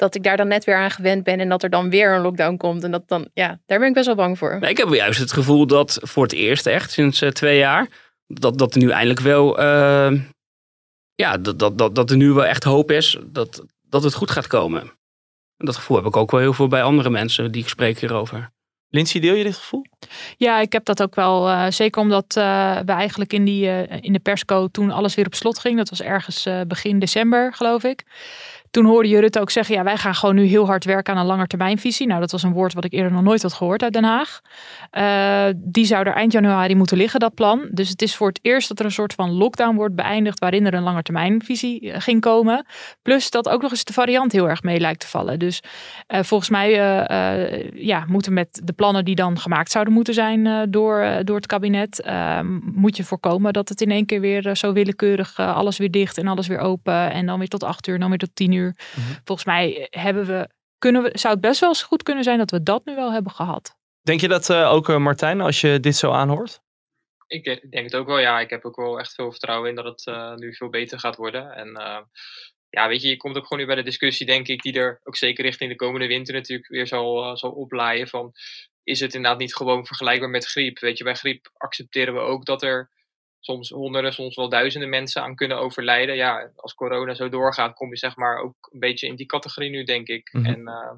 dat 0.00 0.14
ik 0.14 0.22
daar 0.22 0.36
dan 0.36 0.48
net 0.48 0.64
weer 0.64 0.76
aan 0.76 0.90
gewend 0.90 1.24
ben 1.24 1.40
en 1.40 1.48
dat 1.48 1.62
er 1.62 1.70
dan 1.70 1.90
weer 1.90 2.14
een 2.14 2.20
lockdown 2.20 2.56
komt. 2.56 2.84
En 2.84 2.90
dat 2.90 3.08
dan, 3.08 3.28
ja, 3.34 3.60
daar 3.66 3.78
ben 3.78 3.88
ik 3.88 3.94
best 3.94 4.06
wel 4.06 4.14
bang 4.14 4.38
voor. 4.38 4.58
Maar 4.58 4.70
ik 4.70 4.76
heb 4.76 4.88
juist 4.88 5.20
het 5.20 5.32
gevoel 5.32 5.66
dat 5.66 5.98
voor 6.02 6.22
het 6.22 6.32
eerst 6.32 6.66
echt 6.66 6.92
sinds 6.92 7.22
eh, 7.22 7.30
twee 7.30 7.58
jaar... 7.58 7.88
dat, 8.26 8.58
dat 8.58 8.74
er 8.74 8.80
nu 8.80 8.90
eindelijk 8.90 9.20
wel 9.20 9.58
eh, 9.58 10.12
ja, 11.14 11.38
dat, 11.38 11.58
dat, 11.58 11.78
dat, 11.78 11.94
dat 11.94 12.10
er 12.10 12.16
nu 12.16 12.32
wel 12.32 12.46
echt 12.46 12.64
hoop 12.64 12.90
is 12.90 13.18
dat, 13.24 13.64
dat 13.82 14.02
het 14.02 14.14
goed 14.14 14.30
gaat 14.30 14.46
komen. 14.46 14.80
En 15.56 15.66
dat 15.66 15.76
gevoel 15.76 15.96
heb 15.96 16.06
ik 16.06 16.16
ook 16.16 16.30
wel 16.30 16.40
heel 16.40 16.52
veel 16.52 16.68
bij 16.68 16.82
andere 16.82 17.10
mensen 17.10 17.52
die 17.52 17.62
ik 17.62 17.68
spreek 17.68 17.98
hierover. 17.98 18.50
Lindsay, 18.88 19.20
deel 19.20 19.34
je 19.34 19.44
dit 19.44 19.56
gevoel? 19.56 19.84
Ja, 20.36 20.60
ik 20.60 20.72
heb 20.72 20.84
dat 20.84 21.02
ook 21.02 21.14
wel. 21.14 21.48
Uh, 21.48 21.66
zeker 21.68 22.02
omdat 22.02 22.36
uh, 22.38 22.78
we 22.78 22.92
eigenlijk 22.92 23.32
in, 23.32 23.44
die, 23.44 23.66
uh, 23.66 24.02
in 24.02 24.12
de 24.12 24.18
persco 24.18 24.68
toen 24.68 24.90
alles 24.90 25.14
weer 25.14 25.26
op 25.26 25.34
slot 25.34 25.58
ging. 25.58 25.76
Dat 25.76 25.90
was 25.90 26.02
ergens 26.02 26.48
begin 26.66 26.98
december, 26.98 27.52
geloof 27.54 27.84
ik. 27.84 28.04
Toen 28.70 28.84
hoorde 28.84 29.08
je 29.08 29.20
Rutte 29.20 29.40
ook 29.40 29.50
zeggen, 29.50 29.74
ja, 29.74 29.82
wij 29.82 29.96
gaan 29.96 30.14
gewoon 30.14 30.34
nu 30.34 30.44
heel 30.44 30.66
hard 30.66 30.84
werken 30.84 31.14
aan 31.14 31.20
een 31.20 31.26
langetermijnvisie. 31.26 32.06
Nou, 32.06 32.20
dat 32.20 32.30
was 32.30 32.42
een 32.42 32.52
woord 32.52 32.74
wat 32.74 32.84
ik 32.84 32.92
eerder 32.92 33.12
nog 33.12 33.22
nooit 33.22 33.42
had 33.42 33.52
gehoord 33.52 33.82
uit 33.82 33.92
Den 33.92 34.04
Haag. 34.04 34.40
Uh, 34.92 35.54
die 35.56 35.84
zou 35.84 36.06
er 36.06 36.12
eind 36.12 36.32
januari 36.32 36.74
moeten 36.74 36.96
liggen, 36.96 37.20
dat 37.20 37.34
plan. 37.34 37.68
Dus 37.72 37.88
het 37.88 38.02
is 38.02 38.16
voor 38.16 38.28
het 38.28 38.38
eerst 38.42 38.68
dat 38.68 38.78
er 38.78 38.84
een 38.84 38.90
soort 38.90 39.12
van 39.12 39.30
lockdown 39.30 39.76
wordt 39.76 39.94
beëindigd 39.94 40.38
waarin 40.38 40.66
er 40.66 40.74
een 40.74 40.82
langetermijnvisie 40.82 41.92
eh, 41.92 42.00
ging 42.00 42.20
komen. 42.20 42.66
Plus 43.02 43.30
dat 43.30 43.48
ook 43.48 43.62
nog 43.62 43.70
eens 43.70 43.84
de 43.84 43.92
variant 43.92 44.32
heel 44.32 44.48
erg 44.48 44.62
mee 44.62 44.80
lijkt 44.80 45.00
te 45.00 45.06
vallen. 45.06 45.38
Dus 45.38 45.62
uh, 46.08 46.22
volgens 46.22 46.50
mij 46.50 46.70
ja, 47.74 48.04
moeten 48.06 48.32
met 48.32 48.60
de 48.64 48.72
plannen 48.72 49.04
die 49.04 49.14
dan 49.14 49.38
gemaakt 49.38 49.70
zouden 49.70 49.94
moeten 49.94 50.14
zijn 50.14 50.70
door, 50.70 51.20
door 51.24 51.36
het 51.36 51.46
kabinet, 51.46 52.04
moet 52.74 52.96
je 52.96 53.04
voorkomen 53.04 53.52
dat 53.52 53.68
het 53.68 53.80
in 53.80 53.90
één 53.90 54.06
keer 54.06 54.20
weer 54.20 54.56
zo 54.56 54.72
willekeurig 54.72 55.38
alles 55.38 55.78
weer 55.78 55.90
dicht 55.90 56.18
en 56.18 56.26
alles 56.26 56.46
weer 56.46 56.58
open 56.58 57.12
en 57.12 57.26
dan 57.26 57.38
weer 57.38 57.48
tot 57.48 57.64
acht 57.64 57.86
uur, 57.86 57.98
dan 57.98 58.08
weer 58.08 58.18
tot 58.18 58.30
tien 58.34 58.52
uur 58.52 58.59
Mhm. 58.64 59.20
Volgens 59.24 59.46
mij 59.46 59.86
hebben 59.90 60.26
we, 60.26 60.48
kunnen 60.78 61.02
we, 61.02 61.10
zou 61.12 61.32
het 61.32 61.42
best 61.42 61.60
wel 61.60 61.68
eens 61.68 61.82
goed 61.82 62.02
kunnen 62.02 62.24
zijn 62.24 62.38
dat 62.38 62.50
we 62.50 62.62
dat 62.62 62.84
nu 62.84 62.94
wel 62.94 63.12
hebben 63.12 63.32
gehad. 63.32 63.76
Denk 64.02 64.20
je 64.20 64.28
dat 64.28 64.48
uh, 64.48 64.72
ook, 64.72 64.88
uh, 64.88 64.96
Martijn, 64.96 65.40
als 65.40 65.60
je 65.60 65.80
dit 65.80 65.96
zo 65.96 66.10
aanhoort? 66.10 66.60
Ik 67.26 67.44
denk, 67.44 67.70
denk, 67.70 67.84
het 67.84 67.96
ook 67.96 68.06
wel, 68.06 68.18
ja. 68.18 68.40
Ik 68.40 68.50
heb 68.50 68.64
ook 68.64 68.76
wel 68.76 68.98
echt 68.98 69.14
veel 69.14 69.30
vertrouwen 69.30 69.68
in 69.68 69.74
dat 69.74 69.84
het 69.84 70.06
uh, 70.06 70.34
nu 70.34 70.54
veel 70.54 70.68
beter 70.68 70.98
gaat 70.98 71.16
worden. 71.16 71.52
En 71.52 71.68
ja, 72.68 72.88
weet 72.88 73.02
je, 73.02 73.08
je 73.08 73.16
komt 73.16 73.36
ook 73.36 73.46
gewoon 73.46 73.58
nu 73.58 73.66
bij 73.66 73.76
de 73.76 73.90
discussie, 73.90 74.26
denk 74.26 74.48
ik, 74.48 74.62
die 74.62 74.72
er 74.72 75.00
ook 75.04 75.16
zeker 75.16 75.44
richting 75.44 75.70
de 75.70 75.76
komende 75.76 76.06
winter 76.06 76.34
natuurlijk 76.34 76.68
weer 76.68 76.86
zal, 76.86 77.36
zal 77.36 77.50
oplaaien. 77.50 78.08
Van, 78.08 78.32
is 78.82 79.00
het 79.00 79.14
inderdaad 79.14 79.40
niet 79.40 79.54
gewoon 79.54 79.86
vergelijkbaar 79.86 80.30
met 80.30 80.46
griep? 80.46 80.78
Weet 80.78 80.98
je, 80.98 81.04
bij 81.04 81.14
griep 81.14 81.50
accepteren 81.56 82.14
we 82.14 82.20
ook 82.20 82.44
dat 82.44 82.62
er 82.62 82.90
soms 83.40 83.68
honderden, 83.68 84.12
soms 84.12 84.36
wel 84.36 84.48
duizenden 84.48 84.88
mensen 84.88 85.22
aan 85.22 85.34
kunnen 85.34 85.58
overlijden. 85.58 86.16
Ja, 86.16 86.50
als 86.56 86.74
corona 86.74 87.14
zo 87.14 87.28
doorgaat, 87.28 87.74
kom 87.74 87.90
je 87.90 87.96
zeg 87.96 88.16
maar 88.16 88.38
ook 88.38 88.54
een 88.72 88.78
beetje 88.78 89.06
in 89.06 89.16
die 89.16 89.26
categorie 89.26 89.70
nu, 89.70 89.84
denk 89.84 90.08
ik. 90.08 90.32
Mhm. 90.32 90.44
En 90.44 90.60
uh, 90.60 90.92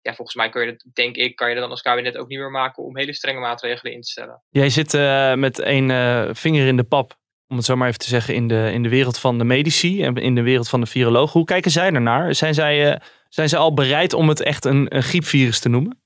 ja, 0.00 0.14
volgens 0.14 0.36
mij 0.36 0.48
kun 0.48 0.66
je 0.66 0.70
dat, 0.72 0.84
denk 0.92 1.16
ik, 1.16 1.36
kan 1.36 1.48
je 1.48 1.54
dat 1.54 1.62
dan 1.62 1.72
als 1.72 1.82
kabinet 1.82 2.16
ook 2.16 2.28
niet 2.28 2.38
meer 2.38 2.50
maken 2.50 2.84
om 2.84 2.96
hele 2.96 3.12
strenge 3.12 3.40
maatregelen 3.40 3.92
in 3.92 4.00
te 4.00 4.08
stellen. 4.08 4.42
Jij 4.50 4.70
zit 4.70 4.94
uh, 4.94 5.34
met 5.34 5.58
één 5.58 5.88
uh, 5.88 6.28
vinger 6.32 6.66
in 6.66 6.76
de 6.76 6.84
pap, 6.84 7.18
om 7.46 7.56
het 7.56 7.64
zo 7.64 7.76
maar 7.76 7.88
even 7.88 8.00
te 8.00 8.08
zeggen, 8.08 8.34
in 8.34 8.48
de, 8.48 8.70
in 8.72 8.82
de 8.82 8.88
wereld 8.88 9.18
van 9.18 9.38
de 9.38 9.44
medici 9.44 10.02
en 10.02 10.14
in 10.14 10.34
de 10.34 10.42
wereld 10.42 10.68
van 10.68 10.80
de 10.80 10.86
virologen. 10.86 11.32
Hoe 11.32 11.44
kijken 11.44 11.70
zij 11.70 11.92
ernaar? 11.92 12.34
Zijn 12.34 12.54
zij, 12.54 13.00
zijn 13.28 13.48
zij 13.48 13.58
al 13.58 13.74
bereid 13.74 14.12
om 14.12 14.28
het 14.28 14.42
echt 14.42 14.64
een, 14.64 14.96
een 14.96 15.02
griepvirus 15.02 15.60
te 15.60 15.68
noemen? 15.68 16.02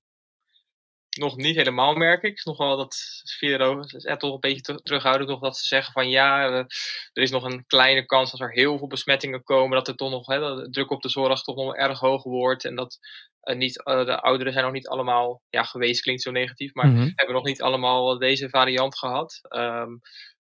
Nog 1.18 1.36
niet 1.36 1.56
helemaal, 1.56 1.94
merk 1.94 2.22
ik. 2.22 2.44
Nog 2.44 2.56
wel 2.56 2.76
dat 2.76 2.96
virologen 3.38 3.98
is 3.98 4.14
toch 4.18 4.32
een 4.32 4.40
beetje 4.40 4.80
terughouden, 4.82 5.26
toch 5.26 5.40
dat 5.40 5.56
ze 5.56 5.66
zeggen 5.66 5.92
van 5.92 6.08
ja, 6.08 6.50
er 7.12 7.22
is 7.22 7.30
nog 7.30 7.44
een 7.44 7.66
kleine 7.66 8.06
kans 8.06 8.30
als 8.30 8.40
er 8.40 8.52
heel 8.52 8.78
veel 8.78 8.86
besmettingen 8.86 9.42
komen, 9.42 9.76
dat 9.76 9.88
er 9.88 9.96
toch 9.96 10.10
nog 10.10 10.26
hè, 10.26 10.38
de 10.38 10.70
druk 10.70 10.90
op 10.90 11.02
de 11.02 11.08
zorg 11.08 11.42
toch 11.42 11.56
nog 11.56 11.74
erg 11.74 11.98
hoog 11.98 12.22
wordt. 12.22 12.64
En 12.64 12.74
dat 12.74 12.98
uh, 13.44 13.56
niet, 13.56 13.82
uh, 13.84 14.04
de 14.04 14.20
ouderen 14.20 14.52
zijn 14.52 14.64
nog 14.64 14.74
niet 14.74 14.88
allemaal, 14.88 15.42
ja, 15.48 15.62
geweest 15.62 16.02
klinkt 16.02 16.22
zo 16.22 16.30
negatief, 16.30 16.74
maar 16.74 16.86
mm-hmm. 16.86 17.12
hebben 17.14 17.34
nog 17.34 17.44
niet 17.44 17.62
allemaal 17.62 18.18
deze 18.18 18.48
variant 18.48 18.98
gehad. 18.98 19.40
Um, 19.48 20.00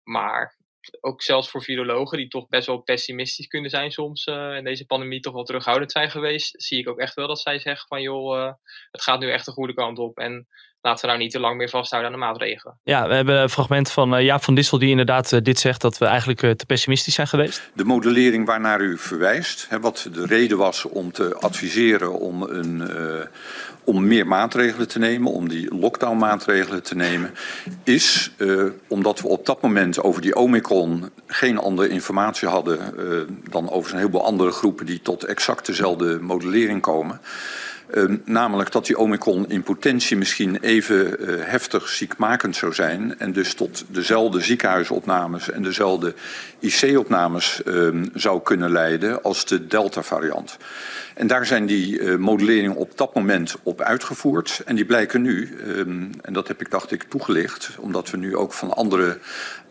maar 0.02 0.56
ook 1.00 1.22
zelfs 1.22 1.50
voor 1.50 1.62
virologen, 1.62 2.18
die 2.18 2.28
toch 2.28 2.48
best 2.48 2.66
wel 2.66 2.78
pessimistisch 2.78 3.46
kunnen 3.46 3.70
zijn 3.70 3.90
soms, 3.90 4.26
uh, 4.26 4.56
in 4.56 4.64
deze 4.64 4.86
pandemie 4.86 5.20
toch 5.20 5.34
wel 5.34 5.44
terughoudend 5.44 5.92
zijn 5.92 6.10
geweest, 6.10 6.62
zie 6.62 6.78
ik 6.78 6.88
ook 6.88 6.98
echt 6.98 7.14
wel 7.14 7.26
dat 7.26 7.40
zij 7.40 7.58
zeggen 7.58 7.88
van 7.88 8.02
joh, 8.02 8.38
uh, 8.38 8.52
het 8.90 9.02
gaat 9.02 9.20
nu 9.20 9.30
echt 9.30 9.44
de 9.44 9.52
goede 9.52 9.74
kant 9.74 9.98
op. 9.98 10.18
En 10.18 10.46
laten 10.84 11.00
we 11.00 11.06
nou 11.06 11.18
niet 11.18 11.30
te 11.30 11.40
lang 11.40 11.56
meer 11.56 11.68
vasthouden 11.68 12.12
aan 12.12 12.18
de 12.18 12.24
maatregelen. 12.26 12.78
Ja, 12.82 13.08
we 13.08 13.14
hebben 13.14 13.40
een 13.40 13.48
fragment 13.48 13.90
van 13.90 14.14
uh, 14.14 14.24
Jaap 14.24 14.42
van 14.42 14.54
Dissel 14.54 14.78
die 14.78 14.90
inderdaad 14.90 15.32
uh, 15.32 15.40
dit 15.40 15.58
zegt 15.58 15.80
dat 15.80 15.98
we 15.98 16.04
eigenlijk 16.04 16.42
uh, 16.42 16.50
te 16.50 16.66
pessimistisch 16.66 17.14
zijn 17.14 17.26
geweest. 17.26 17.70
De 17.74 17.84
modellering 17.84 18.46
waarnaar 18.46 18.80
u 18.80 18.98
verwijst, 18.98 19.66
hè, 19.68 19.80
wat 19.80 20.08
de 20.12 20.26
reden 20.26 20.58
was 20.58 20.84
om 20.84 21.12
te 21.12 21.36
adviseren 21.40 22.18
om, 22.18 22.42
een, 22.42 22.82
om 23.84 24.06
meer 24.06 24.26
maatregelen 24.26 24.88
te 24.88 24.98
nemen, 24.98 25.32
om 25.32 25.48
die 25.48 25.74
lockdown 25.74 26.18
maatregelen 26.18 26.82
te 26.82 26.96
nemen, 26.96 27.30
is 27.84 28.32
omdat 28.88 29.20
we 29.20 29.28
op 29.28 29.46
dat 29.46 29.62
moment 29.62 30.02
over 30.02 30.22
die 30.22 30.36
omicron 30.36 31.10
geen 31.26 31.58
andere 31.58 31.88
informatie 31.88 32.48
hadden 32.48 32.94
dan 33.50 33.70
over 33.70 33.92
een 33.92 33.98
heleboel 33.98 34.24
andere 34.24 34.50
groepen 34.50 34.86
die 34.86 35.02
tot 35.02 35.24
exact 35.24 35.66
dezelfde 35.66 36.20
modellering 36.20 36.80
komen. 36.80 37.20
Uh, 37.94 38.04
namelijk 38.24 38.72
dat 38.72 38.86
die 38.86 38.98
omicron 38.98 39.50
in 39.50 39.62
potentie 39.62 40.16
misschien 40.16 40.58
even 40.60 41.16
uh, 41.20 41.44
heftig 41.44 41.88
ziekmakend 41.88 42.56
zou 42.56 42.74
zijn. 42.74 43.18
En 43.18 43.32
dus 43.32 43.54
tot 43.54 43.84
dezelfde 43.88 44.40
ziekenhuisopnames 44.40 45.50
en 45.50 45.62
dezelfde 45.62 46.14
IC-opnames 46.58 47.60
uh, 47.64 48.02
zou 48.14 48.42
kunnen 48.42 48.70
leiden 48.70 49.22
als 49.22 49.44
de 49.44 49.66
Delta-variant. 49.66 50.56
En 51.14 51.26
daar 51.26 51.46
zijn 51.46 51.66
die 51.66 51.98
uh, 51.98 52.16
modelleringen 52.16 52.76
op 52.76 52.98
dat 52.98 53.14
moment 53.14 53.56
op 53.62 53.80
uitgevoerd. 53.80 54.62
En 54.64 54.74
die 54.74 54.84
blijken 54.84 55.22
nu, 55.22 55.58
um, 55.66 56.10
en 56.22 56.32
dat 56.32 56.48
heb 56.48 56.60
ik 56.60 56.70
dacht 56.70 56.92
ik 56.92 57.02
toegelicht, 57.02 57.70
omdat 57.78 58.10
we 58.10 58.16
nu 58.16 58.36
ook 58.36 58.52
van 58.52 58.74
andere 58.74 59.18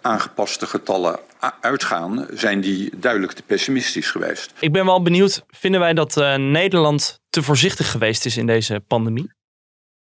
aangepaste 0.02 0.66
getallen 0.66 1.20
uitgaan, 1.62 2.28
zijn 2.34 2.62
die 2.62 2.98
duidelijk 3.00 3.34
te 3.34 3.44
pessimistisch 3.44 4.12
geweest. 4.12 4.54
Ik 4.60 4.72
ben 4.72 4.86
wel 4.86 5.02
benieuwd, 5.02 5.44
vinden 5.48 5.80
wij 5.80 5.94
dat 5.94 6.18
uh, 6.18 6.36
Nederland 6.36 7.22
te 7.30 7.44
voorzichtig 7.44 7.92
geweest 7.92 8.26
is 8.26 8.38
in 8.38 8.46
deze 8.46 8.80
pandemie? 8.88 9.32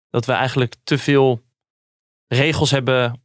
Dat 0.09 0.25
we 0.25 0.31
eigenlijk 0.31 0.75
te 0.83 0.97
veel 0.97 1.41
regels 2.27 2.71
hebben 2.71 3.21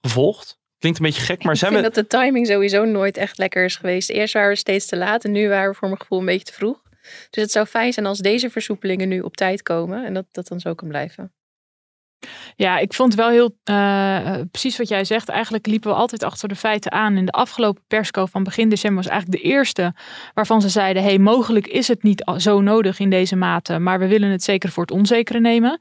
gevolgd? 0.00 0.58
Klinkt 0.78 0.98
een 0.98 1.04
beetje 1.04 1.22
gek, 1.22 1.42
maar 1.42 1.56
zijn 1.56 1.72
we... 1.72 1.78
Ik 1.78 1.82
vind 1.82 1.94
dat 1.94 2.10
de 2.10 2.18
timing 2.18 2.46
sowieso 2.46 2.84
nooit 2.84 3.16
echt 3.16 3.38
lekker 3.38 3.64
is 3.64 3.76
geweest. 3.76 4.10
Eerst 4.10 4.34
waren 4.34 4.50
we 4.50 4.56
steeds 4.56 4.86
te 4.86 4.96
laat 4.96 5.24
en 5.24 5.32
nu 5.32 5.48
waren 5.48 5.70
we 5.70 5.76
voor 5.76 5.88
mijn 5.88 6.00
gevoel 6.00 6.18
een 6.18 6.24
beetje 6.24 6.44
te 6.44 6.52
vroeg. 6.52 6.82
Dus 7.30 7.42
het 7.42 7.50
zou 7.50 7.66
fijn 7.66 7.92
zijn 7.92 8.06
als 8.06 8.18
deze 8.18 8.50
versoepelingen 8.50 9.08
nu 9.08 9.20
op 9.20 9.36
tijd 9.36 9.62
komen 9.62 10.04
en 10.04 10.14
dat 10.14 10.26
dat 10.30 10.48
dan 10.48 10.60
zo 10.60 10.74
kan 10.74 10.88
blijven. 10.88 11.32
Ja, 12.56 12.78
ik 12.78 12.94
vond 12.94 13.14
wel 13.14 13.28
heel 13.28 13.56
uh, 13.64 14.34
precies 14.50 14.76
wat 14.78 14.88
jij 14.88 15.04
zegt. 15.04 15.28
Eigenlijk 15.28 15.66
liepen 15.66 15.90
we 15.90 15.96
altijd 15.96 16.22
achter 16.22 16.48
de 16.48 16.54
feiten 16.54 16.92
aan. 16.92 17.16
In 17.16 17.24
de 17.24 17.32
afgelopen 17.32 17.82
persco 17.86 18.26
van 18.26 18.42
begin 18.42 18.68
december 18.68 19.02
was 19.02 19.12
eigenlijk 19.12 19.42
de 19.42 19.48
eerste 19.48 19.94
waarvan 20.34 20.60
ze 20.60 20.68
zeiden: 20.68 21.02
hey, 21.02 21.18
mogelijk 21.18 21.66
is 21.66 21.88
het 21.88 22.02
niet 22.02 22.32
zo 22.36 22.60
nodig 22.60 22.98
in 22.98 23.10
deze 23.10 23.36
mate, 23.36 23.78
maar 23.78 23.98
we 23.98 24.06
willen 24.06 24.30
het 24.30 24.42
zeker 24.42 24.70
voor 24.70 24.82
het 24.82 24.92
onzekere 24.92 25.40
nemen 25.40 25.80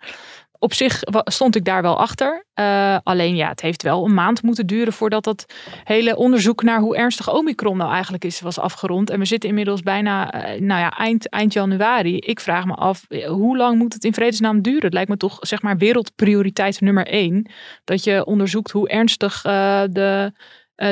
op 0.60 0.74
zich 0.74 1.02
stond 1.24 1.56
ik 1.56 1.66
daar 1.66 1.82
wel 1.82 2.00
achter. 2.00 2.46
Uh, 2.60 2.98
alleen 3.04 3.36
ja, 3.36 3.50
het 3.50 3.62
heeft 3.62 3.84
wel 3.84 4.06
een 4.06 4.14
maand 4.14 4.44
moeten 4.44 4.68
duren 4.68 4.94
voordat 4.94 5.24
dat 5.24 5.46
hele 5.84 6.16
onderzoek 6.16 6.64
naar 6.64 6.80
hoe 6.80 6.98
ernstig 6.98 7.34
Omicron 7.34 7.78
nou 7.78 7.92
eigenlijk 7.92 8.26
is, 8.26 8.42
was 8.42 8.60
afgerond. 8.60 9.10
En 9.10 9.20
we 9.20 9.26
zitten 9.26 9.50
inmiddels 9.50 9.82
bijna, 9.82 10.34
uh, 10.34 10.62
nou 10.62 10.80
ja, 10.80 10.98
eind, 10.98 11.30
eind 11.30 11.54
januari. 11.54 12.18
Ik 12.18 12.40
vraag 12.40 12.66
me 12.66 12.74
af, 12.74 13.06
eh, 13.08 13.28
hoe 13.28 13.58
lang 13.58 13.78
moet 13.78 13.94
het 13.94 14.04
in 14.04 14.14
vredesnaam 14.14 14.62
duren? 14.62 14.84
Het 14.84 14.94
lijkt 14.94 15.10
me 15.10 15.18
toch, 15.18 15.38
zeg 15.40 15.62
maar, 15.62 15.78
wereldprioriteit 15.78 16.82
nummer 16.82 17.08
één. 17.08 17.52
Dat 17.84 18.04
je 18.04 18.26
onderzoekt 18.26 18.72
hoe 18.72 18.90
ernstig 18.90 19.42
de, 19.42 20.32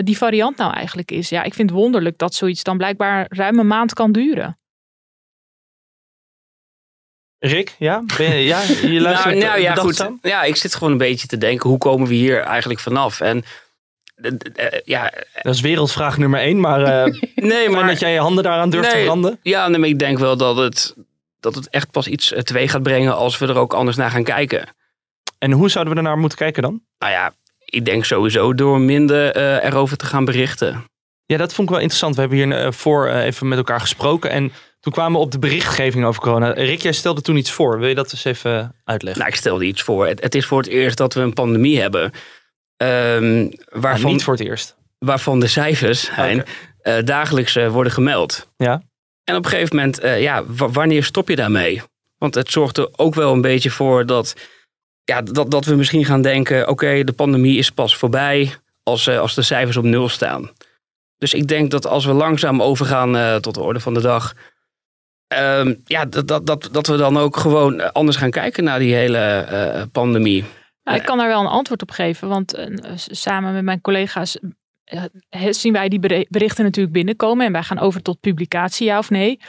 die 0.03 0.17
variant 0.17 0.57
nou 0.57 0.73
eigenlijk 0.73 1.11
is. 1.11 1.29
Ja, 1.29 1.43
ik 1.43 1.53
vind 1.53 1.69
het 1.69 1.79
wonderlijk 1.79 2.17
dat 2.17 2.33
zoiets 2.33 2.63
dan 2.63 2.77
blijkbaar 2.77 3.25
ruim 3.29 3.59
een 3.59 3.67
maand 3.67 3.93
kan 3.93 4.11
duren. 4.11 4.57
Rick, 7.39 7.75
ja? 7.79 8.03
Ben 8.17 8.35
je, 8.35 8.45
ja, 8.45 8.61
je 8.81 9.01
luistert 9.07 9.35
nou, 9.35 9.45
nou 9.45 9.61
ja, 9.61 9.75
goed. 9.75 10.09
Ja, 10.21 10.43
ik 10.43 10.55
zit 10.55 10.75
gewoon 10.75 10.91
een 10.91 10.97
beetje 10.97 11.27
te 11.27 11.37
denken, 11.37 11.69
hoe 11.69 11.77
komen 11.77 12.07
we 12.07 12.13
hier 12.13 12.39
eigenlijk 12.39 12.79
vanaf? 12.79 13.21
En 13.21 13.43
uh, 14.15 14.31
ja, 14.83 15.13
dat 15.41 15.53
is 15.53 15.61
wereldvraag 15.61 16.17
nummer 16.17 16.39
één, 16.39 16.59
maar, 16.59 17.07
uh, 17.07 17.21
nee, 17.35 17.69
maar 17.69 17.87
dat 17.87 17.99
jij 17.99 18.13
je 18.13 18.19
handen 18.19 18.43
daaraan 18.43 18.69
durft 18.69 18.91
nee, 18.91 18.99
te 18.99 19.05
branden. 19.05 19.39
Ja, 19.41 19.67
nee, 19.67 19.79
maar 19.79 19.89
ik 19.89 19.99
denk 19.99 20.19
wel 20.19 20.37
dat 20.37 20.57
het, 20.57 20.95
dat 21.39 21.55
het 21.55 21.69
echt 21.69 21.91
pas 21.91 22.07
iets 22.07 22.33
teweeg 22.41 22.71
gaat 22.71 22.83
brengen 22.83 23.15
als 23.15 23.37
we 23.37 23.47
er 23.47 23.57
ook 23.57 23.73
anders 23.73 23.97
naar 23.97 24.11
gaan 24.11 24.23
kijken. 24.23 24.75
En 25.39 25.51
hoe 25.51 25.69
zouden 25.69 25.93
we 25.93 25.99
er 25.99 26.05
naar 26.05 26.17
moeten 26.17 26.37
kijken 26.37 26.61
dan? 26.61 26.81
Nou 26.99 27.11
ja, 27.11 27.33
ik 27.65 27.85
denk 27.85 28.05
sowieso 28.05 28.53
door 28.53 28.79
minder 28.79 29.37
uh, 29.37 29.63
erover 29.63 29.97
te 29.97 30.05
gaan 30.05 30.25
berichten. 30.25 30.85
Ja, 31.25 31.37
dat 31.37 31.53
vond 31.53 31.67
ik 31.67 31.73
wel 31.73 31.83
interessant. 31.83 32.15
We 32.15 32.21
hebben 32.21 32.37
hier 32.37 32.73
voor 32.73 33.07
even 33.07 33.47
met 33.47 33.57
elkaar 33.57 33.79
gesproken 33.79 34.29
en 34.29 34.51
toen 34.87 34.95
kwamen 34.95 35.19
we 35.19 35.25
op 35.25 35.31
de 35.31 35.39
berichtgeving 35.39 36.05
over 36.05 36.21
corona. 36.21 36.51
Rick, 36.51 36.81
jij 36.81 36.91
stelde 36.91 37.21
toen 37.21 37.35
iets 37.35 37.51
voor. 37.51 37.79
Wil 37.79 37.87
je 37.87 37.95
dat 37.95 38.11
eens 38.11 38.23
even 38.23 38.75
uitleggen? 38.83 39.21
Nou, 39.21 39.33
ik 39.33 39.39
stelde 39.39 39.65
iets 39.65 39.81
voor. 39.81 40.07
Het, 40.07 40.21
het 40.21 40.35
is 40.35 40.45
voor 40.45 40.57
het 40.57 40.67
eerst 40.67 40.97
dat 40.97 41.13
we 41.13 41.21
een 41.21 41.33
pandemie 41.33 41.81
hebben. 41.81 42.11
Um, 42.77 43.51
waarvan, 43.69 44.11
niet 44.11 44.23
voor 44.23 44.33
het 44.33 44.43
eerst. 44.43 44.75
Waarvan 44.97 45.39
de 45.39 45.47
cijfers 45.47 46.03
zijn, 46.15 46.43
uh, 46.83 46.95
dagelijks 47.03 47.55
uh, 47.55 47.71
worden 47.71 47.91
gemeld. 47.91 48.49
Ja. 48.57 48.81
En 49.23 49.35
op 49.35 49.45
een 49.45 49.51
gegeven 49.51 49.75
moment, 49.75 50.03
uh, 50.03 50.21
ja, 50.21 50.43
wanneer 50.47 51.03
stop 51.03 51.29
je 51.29 51.35
daarmee? 51.35 51.81
Want 52.17 52.35
het 52.35 52.51
zorgt 52.51 52.77
er 52.77 52.89
ook 52.95 53.15
wel 53.15 53.33
een 53.33 53.41
beetje 53.41 53.69
voor 53.69 54.05
dat, 54.05 54.35
ja, 55.03 55.21
dat, 55.21 55.51
dat 55.51 55.65
we 55.65 55.75
misschien 55.75 56.05
gaan 56.05 56.21
denken... 56.21 56.61
oké, 56.61 56.71
okay, 56.71 57.03
de 57.03 57.13
pandemie 57.13 57.57
is 57.57 57.69
pas 57.69 57.95
voorbij 57.95 58.53
als, 58.83 59.09
als 59.09 59.35
de 59.35 59.41
cijfers 59.41 59.77
op 59.77 59.83
nul 59.83 60.09
staan. 60.09 60.51
Dus 61.17 61.33
ik 61.33 61.47
denk 61.47 61.71
dat 61.71 61.87
als 61.87 62.05
we 62.05 62.13
langzaam 62.13 62.61
overgaan 62.61 63.41
tot 63.41 63.53
de 63.53 63.61
orde 63.61 63.79
van 63.79 63.93
de 63.93 64.01
dag. 64.01 64.33
Uh, 65.33 65.75
ja, 65.85 66.05
dat, 66.05 66.27
dat, 66.27 66.45
dat, 66.45 66.69
dat 66.71 66.87
we 66.87 66.97
dan 66.97 67.17
ook 67.17 67.37
gewoon 67.37 67.93
anders 67.93 68.17
gaan 68.17 68.31
kijken 68.31 68.63
naar 68.63 68.79
die 68.79 68.93
hele 68.93 69.47
uh, 69.51 69.81
pandemie. 69.91 70.45
Ik 70.83 71.03
kan 71.03 71.17
daar 71.17 71.27
wel 71.27 71.39
een 71.39 71.47
antwoord 71.47 71.81
op 71.81 71.91
geven, 71.91 72.27
want 72.27 72.57
uh, 72.57 72.65
samen 72.95 73.53
met 73.53 73.63
mijn 73.63 73.81
collega's 73.81 74.37
zien 75.49 75.73
wij 75.73 75.89
die 75.89 76.27
berichten 76.29 76.63
natuurlijk 76.63 76.93
binnenkomen 76.93 77.45
en 77.45 77.51
wij 77.51 77.63
gaan 77.63 77.79
over 77.79 78.01
tot 78.01 78.19
publicatie, 78.19 78.85
ja 78.85 78.97
of 78.97 79.09
nee. 79.09 79.39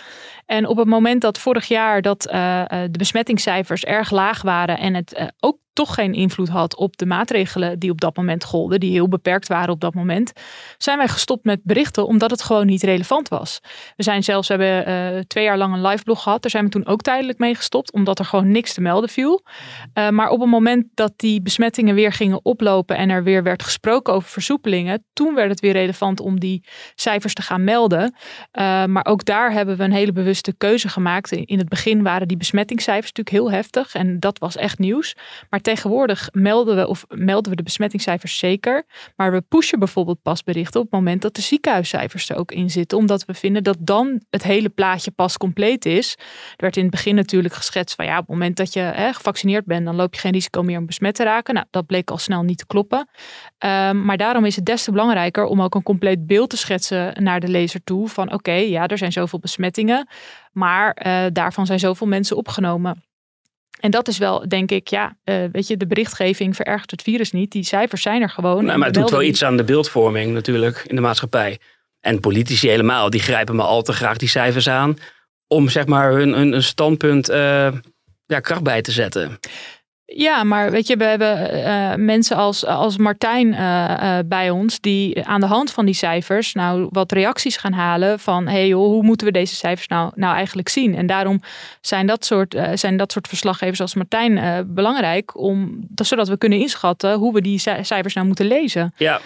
En 0.48 0.66
op 0.66 0.76
het 0.76 0.87
moment 0.87 1.20
dat 1.20 1.38
vorig 1.38 1.68
jaar 1.68 2.02
dat 2.02 2.26
uh, 2.26 2.64
de 2.68 2.98
besmettingscijfers 2.98 3.84
erg 3.84 4.11
laag 4.11 4.42
waren 4.42 4.78
en 4.78 4.94
het 4.94 5.18
uh, 5.18 5.26
ook 5.38 5.58
toch 5.78 5.94
geen 5.94 6.12
invloed 6.12 6.48
had 6.48 6.76
op 6.76 6.96
de 6.96 7.06
maatregelen 7.06 7.78
die 7.78 7.90
op 7.90 8.00
dat 8.00 8.16
moment 8.16 8.44
golden, 8.44 8.80
die 8.80 8.90
heel 8.90 9.08
beperkt 9.08 9.48
waren 9.48 9.70
op 9.70 9.80
dat 9.80 9.94
moment, 9.94 10.32
zijn 10.78 10.98
wij 10.98 11.08
gestopt 11.08 11.44
met 11.44 11.61
berichten 11.62 12.06
omdat 12.06 12.30
het 12.30 12.42
gewoon 12.42 12.66
niet 12.66 12.82
relevant 12.82 13.28
was. 13.28 13.61
We 13.96 14.02
zijn 14.02 14.24
zelfs, 14.24 14.48
we 14.48 14.54
hebben 14.54 14.92
uh, 15.16 15.20
twee 15.26 15.44
jaar 15.44 15.58
lang 15.58 15.74
een 15.74 15.87
live 15.87 16.02
blog 16.02 16.22
gehad, 16.22 16.42
daar 16.42 16.50
zijn 16.50 16.64
we 16.64 16.70
toen 16.70 16.87
ook 16.87 17.00
tijdelijk 17.00 17.38
mee 17.38 17.54
gestopt, 17.54 17.92
omdat 17.92 18.18
er 18.18 18.24
gewoon 18.24 18.50
niks 18.50 18.74
te 18.74 18.80
melden 18.80 19.08
viel. 19.08 19.42
Uh, 19.94 20.08
maar 20.08 20.30
op 20.30 20.40
het 20.40 20.48
moment 20.48 20.87
dat 20.94 21.12
die 21.16 21.42
besmettingen 21.42 21.94
weer 21.94 22.12
gingen 22.12 22.44
oplopen 22.44 22.96
en 22.96 23.11
er 23.11 23.22
weer 23.22 23.42
werd 23.42 23.62
gesproken 23.62 24.14
over 24.14 24.28
versoepelingen, 24.28 25.04
toen 25.12 25.34
werd 25.34 25.50
het 25.50 25.61
weer 25.61 25.72
relevant 25.72 26.20
om 26.20 26.40
die 26.40 26.64
cijfers 26.94 27.34
te 27.34 27.42
gaan 27.42 27.64
melden. 27.64 28.02
Uh, 28.02 28.84
maar 28.84 29.06
ook 29.06 29.24
daar 29.24 29.52
hebben 29.52 29.76
we 29.76 29.84
een 29.84 29.92
hele 29.92 30.12
bewuste 30.12 30.38
keuze 30.59 30.88
gemaakt. 30.88 31.33
In 31.33 31.59
het 31.59 31.68
begin 31.68 32.03
waren 32.03 32.29
die 32.29 32.37
besmettingscijfers 32.37 33.12
natuurlijk 33.12 33.37
heel 33.37 33.57
heftig 33.57 33.94
en 33.94 34.20
dat 34.20 34.38
was 34.38 34.57
echt 34.57 34.79
nieuws. 34.79 35.16
Maar 35.51 35.61
tegenwoordig 35.61 36.29
melden 36.33 36.77
we, 36.77 36.88
of 36.88 37.05
melden 37.09 37.51
we 37.51 37.57
de 37.57 37.62
besmettingscijfers 37.62 38.38
zeker. 38.38 38.87
Maar 39.16 39.33
we 39.33 39.40
pushen 39.40 39.79
bijvoorbeeld 39.79 40.22
pas 40.22 40.42
berichten 40.42 40.81
op 40.81 40.87
het 40.87 40.94
moment 40.94 41.22
dat 41.22 41.35
de 41.35 41.42
ziekenhuiscijfers 41.42 42.29
er 42.29 42.37
ook 42.37 42.53
in 42.53 42.70
zitten. 42.70 42.98
Omdat 42.98 43.24
we 43.24 43.35
vinden 43.35 43.64
dat 43.64 43.77
dan 43.81 44.22
het 44.31 44.42
hele 44.42 44.68
plaatje 44.68 45.11
pas 45.11 45.37
compleet 45.37 45.85
is. 45.85 46.14
Er 46.18 46.57
werd 46.57 46.77
in 46.77 46.83
het 46.83 46.90
begin 46.90 47.14
natuurlijk 47.14 47.55
geschetst 47.55 47.94
van 47.94 48.05
ja, 48.05 48.12
op 48.12 48.27
het 48.27 48.29
moment 48.29 48.57
dat 48.57 48.72
je 48.72 48.81
hè, 48.81 49.12
gevaccineerd 49.12 49.64
bent, 49.64 49.85
dan 49.85 49.96
loop 49.96 50.14
je 50.14 50.20
geen 50.20 50.33
risico 50.33 50.62
meer 50.62 50.79
om 50.79 50.87
besmet 50.87 51.14
te 51.14 51.24
raken. 51.24 51.55
Nou, 51.55 51.66
dat 51.70 51.87
bleek 51.87 52.11
al 52.11 52.18
snel 52.18 52.42
niet 52.42 52.59
te 52.59 52.66
kloppen. 52.66 52.98
Um, 52.98 54.05
maar 54.05 54.16
daarom 54.16 54.44
is 54.44 54.57
het 54.57 54.66
des 54.66 54.85
te 54.85 54.90
belangrijker 54.90 55.44
om 55.44 55.62
ook 55.62 55.74
een 55.74 55.83
compleet 55.83 56.27
beeld 56.27 56.51
te 56.51 56.57
schetsen 56.57 57.22
naar 57.22 57.40
de 57.40 57.48
lezer 57.48 57.85
toe. 57.85 58.09
Van 58.09 58.33
oké, 58.33 58.53
ja, 58.53 58.87
er 58.87 58.98
zijn 58.98 59.12
zoveel 59.12 59.38
besmettingen. 59.38 60.09
Maar 60.53 61.07
uh, 61.07 61.25
daarvan 61.33 61.67
zijn 61.67 61.79
zoveel 61.79 62.07
mensen 62.07 62.37
opgenomen. 62.37 63.03
En 63.81 63.91
dat 63.91 64.09
is 64.09 64.19
wel, 64.19 64.49
denk 64.49 64.71
ik, 64.71 64.88
ja, 64.88 65.17
uh, 65.25 65.45
weet 65.53 65.67
je, 65.67 65.77
de 65.77 65.87
berichtgeving 65.87 66.57
verergert 66.57 66.91
het 66.91 67.03
virus 67.03 67.33
niet. 67.33 67.53
Die 67.53 67.64
cijfers 67.64 68.03
zijn 68.03 68.23
er 68.23 68.31
gewoon. 68.31 68.64
Nee, 68.64 68.77
maar 68.77 68.87
het 68.87 68.97
doet 68.97 69.11
wel 69.11 69.23
iets 69.23 69.45
aan 69.45 69.57
de 69.57 69.64
beeldvorming 69.64 70.33
natuurlijk 70.33 70.85
in 70.87 70.95
de 70.95 71.01
maatschappij. 71.01 71.59
En 72.01 72.21
politici 72.21 72.69
helemaal, 72.69 73.11
die 73.11 73.21
grijpen 73.21 73.57
maar 73.57 73.67
al 73.67 73.83
te 73.83 73.93
graag 73.93 74.17
die 74.17 74.29
cijfers 74.29 74.69
aan. 74.69 74.97
Om 75.47 75.69
zeg 75.69 75.87
maar 75.87 76.12
hun, 76.12 76.33
hun, 76.33 76.53
hun 76.53 76.62
standpunt 76.62 77.31
uh, 77.31 77.73
ja, 78.27 78.41
kracht 78.41 78.62
bij 78.62 78.83
te 78.83 78.93
zetten. 78.93 79.38
Ja, 80.14 80.44
maar 80.44 80.71
weet 80.71 80.87
je, 80.87 80.97
we 80.97 81.05
hebben 81.05 81.57
uh, 81.57 81.94
mensen 81.94 82.37
als, 82.37 82.66
als 82.66 82.97
Martijn 82.97 83.47
uh, 83.47 83.59
uh, 83.59 84.18
bij 84.27 84.51
ons, 84.51 84.81
die 84.81 85.25
aan 85.25 85.40
de 85.40 85.47
hand 85.47 85.73
van 85.73 85.85
die 85.85 85.94
cijfers 85.94 86.55
nou 86.55 86.88
wat 86.90 87.12
reacties 87.12 87.57
gaan 87.57 87.73
halen 87.73 88.18
van, 88.18 88.47
hé 88.47 88.53
hey 88.53 88.66
joh, 88.68 88.87
hoe 88.87 89.03
moeten 89.03 89.27
we 89.27 89.33
deze 89.33 89.55
cijfers 89.55 89.88
nou, 89.88 90.12
nou 90.14 90.35
eigenlijk 90.35 90.68
zien? 90.68 90.94
En 90.94 91.07
daarom 91.07 91.42
zijn 91.81 92.07
dat 92.07 92.25
soort, 92.25 92.57
zijn 92.75 92.97
dat 92.97 93.12
soort 93.12 93.29
verslaggevers 93.29 93.81
als 93.81 93.94
Martijn 93.94 94.66
belangrijk, 94.75 95.38
om, 95.38 95.87
zodat 95.94 96.29
we 96.29 96.38
kunnen 96.38 96.59
inschatten 96.59 97.14
hoe 97.14 97.33
we 97.33 97.40
die 97.40 97.59
cijfers 97.59 98.14
nou 98.14 98.27
moeten 98.27 98.47
lezen. 98.47 98.94
Ja. 98.97 99.21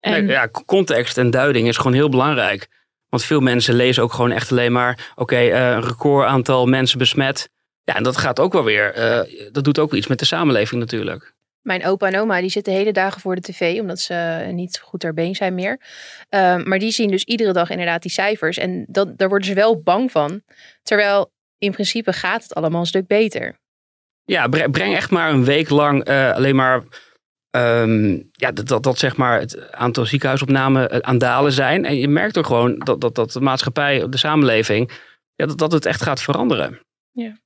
En, 0.00 0.26
ja, 0.26 0.48
context 0.66 1.18
en 1.18 1.30
duiding 1.30 1.68
is 1.68 1.76
gewoon 1.76 1.92
heel 1.92 2.08
belangrijk. 2.08 2.68
Want 3.08 3.24
veel 3.24 3.40
mensen 3.40 3.74
lezen 3.74 4.02
ook 4.02 4.12
gewoon 4.12 4.32
echt 4.32 4.50
alleen 4.50 4.72
maar, 4.72 5.12
oké, 5.14 5.22
okay, 5.22 5.74
een 5.74 5.82
record 5.82 6.26
aantal 6.26 6.66
mensen 6.66 6.98
besmet. 6.98 7.52
Ja, 7.84 7.94
en 7.94 8.02
dat 8.02 8.16
gaat 8.16 8.40
ook 8.40 8.52
wel 8.52 8.64
weer, 8.64 8.98
uh, 8.98 9.50
dat 9.52 9.64
doet 9.64 9.78
ook 9.78 9.94
iets 9.94 10.06
met 10.06 10.18
de 10.18 10.24
samenleving 10.24 10.80
natuurlijk. 10.80 11.34
Mijn 11.60 11.86
opa 11.86 12.06
en 12.06 12.20
oma 12.20 12.40
die 12.40 12.50
zitten 12.50 12.72
hele 12.72 12.92
dagen 12.92 13.20
voor 13.20 13.34
de 13.34 13.40
tv, 13.40 13.80
omdat 13.80 13.98
ze 14.00 14.48
niet 14.52 14.80
goed 14.80 15.00
ter 15.00 15.14
been 15.14 15.34
zijn 15.34 15.54
meer. 15.54 15.80
Uh, 16.30 16.56
maar 16.56 16.78
die 16.78 16.90
zien 16.90 17.10
dus 17.10 17.24
iedere 17.24 17.52
dag 17.52 17.70
inderdaad 17.70 18.02
die 18.02 18.10
cijfers. 18.10 18.58
En 18.58 18.84
dat, 18.88 19.18
daar 19.18 19.28
worden 19.28 19.48
ze 19.48 19.54
wel 19.54 19.82
bang 19.82 20.10
van. 20.10 20.42
Terwijl 20.82 21.32
in 21.58 21.72
principe 21.72 22.12
gaat 22.12 22.42
het 22.42 22.54
allemaal 22.54 22.80
een 22.80 22.86
stuk 22.86 23.06
beter. 23.06 23.58
Ja, 24.24 24.48
breng 24.48 24.94
echt 24.94 25.10
maar 25.10 25.30
een 25.30 25.44
week 25.44 25.68
lang 25.68 26.08
uh, 26.08 26.32
alleen 26.32 26.56
maar 26.56 26.82
um, 27.50 28.28
ja, 28.32 28.52
dat, 28.52 28.68
dat, 28.68 28.82
dat 28.82 28.98
zeg 28.98 29.16
maar 29.16 29.40
het 29.40 29.72
aantal 29.72 30.06
ziekenhuisopnamen 30.06 31.04
aan 31.04 31.18
dalen 31.18 31.52
zijn. 31.52 31.84
En 31.84 31.96
je 31.96 32.08
merkt 32.08 32.36
er 32.36 32.44
gewoon 32.44 32.78
dat, 32.78 33.00
dat, 33.00 33.14
dat 33.14 33.32
de 33.32 33.40
maatschappij, 33.40 34.08
de 34.08 34.16
samenleving, 34.16 34.90
ja, 35.34 35.46
dat, 35.46 35.58
dat 35.58 35.72
het 35.72 35.86
echt 35.86 36.02
gaat 36.02 36.22
veranderen. 36.22 36.80
Ja. 37.10 37.42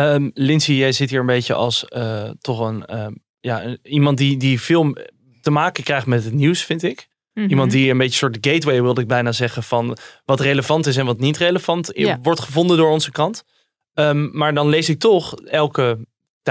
Um, 0.00 0.30
Lindsay, 0.34 0.74
jij 0.74 0.92
zit 0.92 1.10
hier 1.10 1.20
een 1.20 1.26
beetje 1.26 1.54
als 1.54 1.84
uh, 1.96 2.30
toch 2.40 2.60
een, 2.60 2.84
uh, 2.90 3.06
ja, 3.40 3.76
iemand 3.82 4.18
die, 4.18 4.36
die 4.36 4.60
veel 4.60 4.96
te 5.40 5.50
maken 5.50 5.84
krijgt 5.84 6.06
met 6.06 6.24
het 6.24 6.32
nieuws, 6.32 6.62
vind 6.62 6.82
ik. 6.82 7.08
Mm 7.08 7.42
-hmm. 7.42 7.50
Iemand 7.50 7.70
die 7.70 7.90
een 7.90 7.98
beetje 7.98 8.26
een 8.26 8.32
soort 8.32 8.46
gateway, 8.46 8.82
wilde 8.82 9.00
ik 9.00 9.08
bijna 9.08 9.32
zeggen, 9.32 9.62
van 9.62 9.96
wat 10.24 10.40
relevant 10.40 10.86
is 10.86 10.96
en 10.96 11.06
wat 11.06 11.20
niet 11.20 11.36
relevant 11.36 11.90
ja. 11.94 12.18
wordt 12.22 12.40
gevonden 12.40 12.76
door 12.76 12.90
onze 12.90 13.10
kant. 13.10 13.44
Um, 13.94 14.30
maar 14.32 14.54
dan 14.54 14.68
lees 14.68 14.88
ik 14.88 14.98
toch 14.98 15.34
elke, 15.34 16.06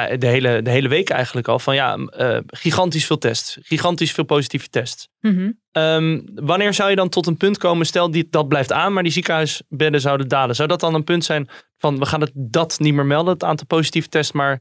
de 0.05 0.27
hele, 0.27 0.61
de 0.61 0.69
hele 0.69 0.87
week 0.87 1.09
eigenlijk 1.09 1.47
al 1.47 1.59
van 1.59 1.75
ja, 1.75 1.97
uh, 1.97 2.37
gigantisch 2.47 3.05
veel 3.05 3.17
tests. 3.17 3.57
Gigantisch 3.61 4.11
veel 4.11 4.23
positieve 4.23 4.69
tests. 4.69 5.09
Mm 5.19 5.35
-hmm. 5.35 5.81
um, 5.83 6.23
wanneer 6.35 6.73
zou 6.73 6.89
je 6.89 6.95
dan 6.95 7.09
tot 7.09 7.27
een 7.27 7.37
punt 7.37 7.57
komen, 7.57 7.85
stel 7.85 8.11
die, 8.11 8.27
dat 8.29 8.47
blijft 8.47 8.71
aan, 8.71 8.93
maar 8.93 9.03
die 9.03 9.11
ziekenhuisbedden 9.11 10.01
zouden 10.01 10.27
dalen. 10.27 10.55
Zou 10.55 10.67
dat 10.67 10.79
dan 10.79 10.93
een 10.93 11.03
punt 11.03 11.25
zijn 11.25 11.49
van 11.77 11.99
we 11.99 12.05
gaan 12.05 12.21
het 12.21 12.31
dat 12.33 12.79
niet 12.79 12.93
meer 12.93 13.05
melden, 13.05 13.33
het 13.33 13.43
aantal 13.43 13.67
positieve 13.67 14.09
tests, 14.09 14.31
maar... 14.31 14.59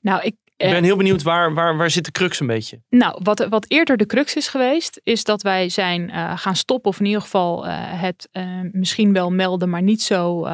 Nou, 0.00 0.22
ik, 0.22 0.36
ik 0.56 0.70
ben 0.70 0.84
heel 0.84 0.96
benieuwd, 0.96 1.22
waar, 1.22 1.54
waar, 1.54 1.76
waar 1.76 1.90
zit 1.90 2.04
de 2.04 2.10
crux 2.10 2.40
een 2.40 2.46
beetje? 2.46 2.80
Nou, 2.88 3.20
wat, 3.22 3.46
wat 3.48 3.64
eerder 3.68 3.96
de 3.96 4.06
crux 4.06 4.36
is 4.36 4.48
geweest, 4.48 5.00
is 5.02 5.24
dat 5.24 5.42
wij 5.42 5.68
zijn 5.68 6.08
uh, 6.10 6.38
gaan 6.38 6.56
stoppen, 6.56 6.90
of 6.90 7.00
in 7.00 7.06
ieder 7.06 7.20
geval 7.20 7.66
uh, 7.66 7.72
het 7.76 8.28
uh, 8.32 8.44
misschien 8.72 9.12
wel 9.12 9.30
melden, 9.30 9.68
maar 9.70 9.82
niet 9.82 10.02
zo 10.02 10.46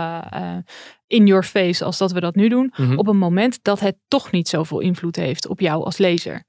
in 1.07 1.27
your 1.27 1.43
face 1.43 1.85
als 1.85 1.99
dat 1.99 2.13
we 2.13 2.21
dat 2.21 2.35
nu 2.35 2.49
doen, 2.49 2.71
Mhm. 2.73 2.83
mm 2.83 2.89
-hmm. 2.89 2.99
op 2.99 3.07
een 3.07 3.19
moment 3.19 3.59
dat 3.63 3.81
het 3.81 3.97
toch 4.09 4.31
niet 4.31 4.49
zoveel 4.49 4.81
invloed 4.81 5.17
heeft 5.17 5.49
op 5.49 5.61
jou 5.61 5.85
als 5.85 5.99
lezer. 5.99 6.45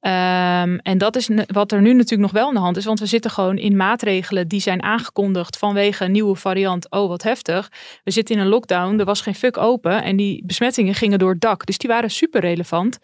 Um, 0.00 0.78
en 0.78 0.98
dat 0.98 1.16
is 1.16 1.28
wat 1.46 1.72
er 1.72 1.80
nu 1.80 1.92
natuurlijk 1.92 2.20
nog 2.22 2.30
wel 2.30 2.48
aan 2.48 2.54
de 2.54 2.60
hand 2.60 2.76
is, 2.76 2.84
want 2.84 3.00
we 3.00 3.06
zitten 3.06 3.30
gewoon 3.30 3.58
in 3.58 3.76
maatregelen 3.76 4.48
die 4.48 4.60
zijn 4.60 4.82
aangekondigd 4.82 5.58
vanwege 5.58 6.04
een 6.04 6.12
nieuwe 6.12 6.36
variant. 6.36 6.90
Oh, 6.90 7.08
wat 7.08 7.22
heftig. 7.22 7.70
We 8.04 8.10
zitten 8.10 8.34
in 8.34 8.40
een 8.40 8.48
lockdown, 8.48 8.98
er 8.98 9.04
was 9.04 9.20
geen 9.20 9.34
fuck 9.34 9.56
open 9.56 10.02
en 10.02 10.16
die 10.16 10.42
besmettingen 10.46 10.94
gingen 10.94 11.18
door 11.18 11.30
het 11.30 11.40
dak. 11.40 11.66
Dus 11.66 11.78
die 11.78 11.90
waren 11.90 12.10
super 12.10 12.40
relevant. 12.40 12.98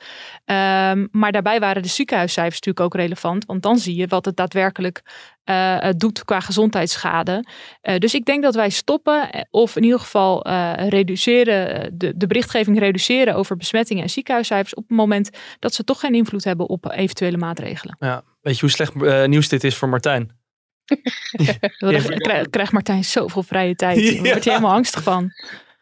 Um, 0.44 1.08
maar 1.12 1.32
daarbij 1.32 1.60
waren 1.60 1.82
de 1.82 1.88
ziekenhuiscijfers 1.88 2.60
natuurlijk 2.60 2.84
ook 2.84 3.00
relevant, 3.00 3.44
want 3.46 3.62
dan 3.62 3.78
zie 3.78 3.96
je 3.96 4.06
wat 4.06 4.24
het 4.24 4.36
daadwerkelijk 4.36 5.02
uh, 5.50 5.90
doet 5.96 6.24
qua 6.24 6.40
gezondheidsschade. 6.40 7.44
Uh, 7.82 7.96
dus 7.96 8.14
ik 8.14 8.24
denk 8.24 8.42
dat 8.42 8.54
wij 8.54 8.70
stoppen, 8.70 9.46
of 9.50 9.76
in 9.76 9.82
ieder 9.82 10.00
geval 10.00 10.46
uh, 10.46 10.72
reduceren, 10.88 11.90
de, 11.98 12.16
de 12.16 12.26
berichtgeving 12.26 12.78
reduceren 12.78 13.34
over 13.34 13.56
besmettingen 13.56 14.02
en 14.02 14.10
ziekenhuiscijfers 14.10 14.74
op 14.74 14.88
het 14.88 14.96
moment 14.96 15.30
dat 15.58 15.74
ze 15.74 15.84
toch 15.84 16.00
geen 16.00 16.14
invloed 16.14 16.44
hebben 16.44 16.68
op 16.68 16.90
eventuele 16.90 17.36
maatregelen. 17.36 17.96
Ja, 17.98 18.22
weet 18.40 18.54
je 18.54 18.60
hoe 18.60 18.70
slecht 18.70 18.94
uh, 18.94 19.24
nieuws 19.24 19.48
dit 19.48 19.64
is 19.64 19.76
voor 19.76 19.88
Martijn? 19.88 20.38
Dan 21.78 22.02
krijgt 22.16 22.50
krijg 22.50 22.72
Martijn 22.72 23.04
zoveel 23.04 23.42
vrije 23.42 23.74
tijd. 23.74 23.96
Daar 23.96 24.04
ja. 24.04 24.20
wordt 24.20 24.44
hij 24.44 24.54
helemaal 24.54 24.76
angstig 24.76 25.02
van. 25.02 25.30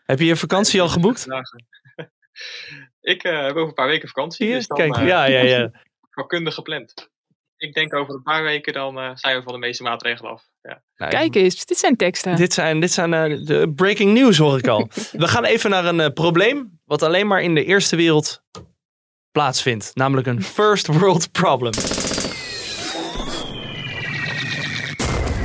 Heb 0.04 0.18
je 0.18 0.24
je 0.24 0.36
vakantie 0.36 0.80
al 0.80 0.88
geboekt? 0.88 1.26
Ik 3.00 3.24
uh, 3.24 3.42
heb 3.42 3.50
over 3.50 3.68
een 3.68 3.74
paar 3.74 3.86
weken 3.86 4.08
vakantie. 4.08 4.48
Ja, 4.48 4.54
dus 4.54 4.66
dan, 4.66 4.76
kijk, 4.76 4.96
uh, 4.96 5.06
ja, 5.06 5.24
ja, 5.24 5.40
ja. 5.40 5.70
vakkundig 6.10 6.54
gepland. 6.54 7.10
Ik 7.58 7.74
denk 7.74 7.94
over 7.94 8.14
een 8.14 8.22
paar 8.22 8.42
weken 8.42 8.72
dan 8.72 8.98
uh, 8.98 9.10
zijn 9.14 9.36
we 9.36 9.42
van 9.42 9.52
de 9.52 9.58
meeste 9.58 9.82
maatregelen 9.82 10.32
af. 10.32 10.42
Ja. 10.62 10.82
Nou, 10.96 11.10
Kijk 11.10 11.34
eens, 11.34 11.66
dit 11.66 11.78
zijn 11.78 11.96
teksten. 11.96 12.36
Dit 12.36 12.52
zijn, 12.52 12.80
dit 12.80 12.92
zijn 12.92 13.12
uh, 13.12 13.46
de 13.46 13.72
breaking 13.74 14.12
news 14.12 14.38
hoor 14.38 14.58
ik 14.58 14.66
al. 14.66 14.88
we 15.12 15.28
gaan 15.28 15.44
even 15.44 15.70
naar 15.70 15.84
een 15.84 15.98
uh, 15.98 16.06
probleem 16.14 16.80
wat 16.84 17.02
alleen 17.02 17.26
maar 17.26 17.42
in 17.42 17.54
de 17.54 17.64
eerste 17.64 17.96
wereld 17.96 18.42
plaatsvindt. 19.30 19.90
Namelijk 19.94 20.26
een 20.26 20.42
first 20.42 20.86
world 20.86 21.32
problem. 21.32 21.72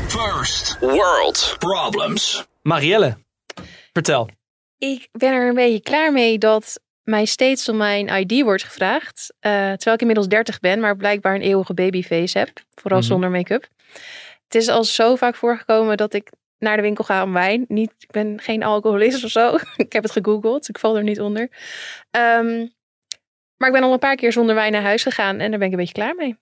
First 0.07 0.79
world 0.79 1.55
problems. 1.59 2.47
Marielle, 2.61 3.17
vertel. 3.93 4.29
Ik 4.77 5.07
ben 5.11 5.33
er 5.33 5.47
een 5.47 5.55
beetje 5.55 5.81
klaar 5.81 6.11
mee 6.11 6.37
dat 6.37 6.79
mij 7.03 7.25
steeds 7.25 7.69
om 7.69 7.77
mijn 7.77 8.07
ID 8.07 8.41
wordt 8.41 8.63
gevraagd. 8.63 9.33
Uh, 9.41 9.51
terwijl 9.51 9.95
ik 9.95 9.99
inmiddels 9.99 10.27
30 10.27 10.59
ben, 10.59 10.79
maar 10.79 10.95
blijkbaar 10.95 11.35
een 11.35 11.41
eeuwige 11.41 11.73
babyface 11.73 12.37
heb. 12.37 12.49
Vooral 12.73 12.99
mm 12.99 13.05
-hmm. 13.05 13.13
zonder 13.13 13.31
make-up. 13.31 13.67
Het 14.43 14.55
is 14.55 14.67
al 14.67 14.83
zo 14.83 15.15
vaak 15.15 15.35
voorgekomen 15.35 15.97
dat 15.97 16.13
ik 16.13 16.29
naar 16.57 16.75
de 16.75 16.81
winkel 16.81 17.03
ga 17.03 17.23
om 17.23 17.33
wijn. 17.33 17.65
Niet, 17.67 17.91
ik 17.97 18.11
ben 18.11 18.39
geen 18.41 18.63
alcoholist 18.63 19.23
of 19.23 19.31
zo. 19.31 19.55
ik 19.85 19.93
heb 19.93 20.03
het 20.03 20.11
gegoogeld, 20.11 20.69
ik 20.69 20.79
val 20.79 20.97
er 20.97 21.03
niet 21.03 21.21
onder. 21.21 21.41
Um, 22.11 22.73
maar 23.57 23.67
ik 23.67 23.73
ben 23.73 23.83
al 23.83 23.93
een 23.93 23.99
paar 23.99 24.15
keer 24.15 24.31
zonder 24.31 24.55
wijn 24.55 24.71
naar 24.71 24.81
huis 24.81 25.03
gegaan 25.03 25.39
en 25.39 25.49
daar 25.49 25.59
ben 25.59 25.67
ik 25.67 25.73
een 25.73 25.79
beetje 25.79 25.93
klaar 25.93 26.15
mee. 26.15 26.37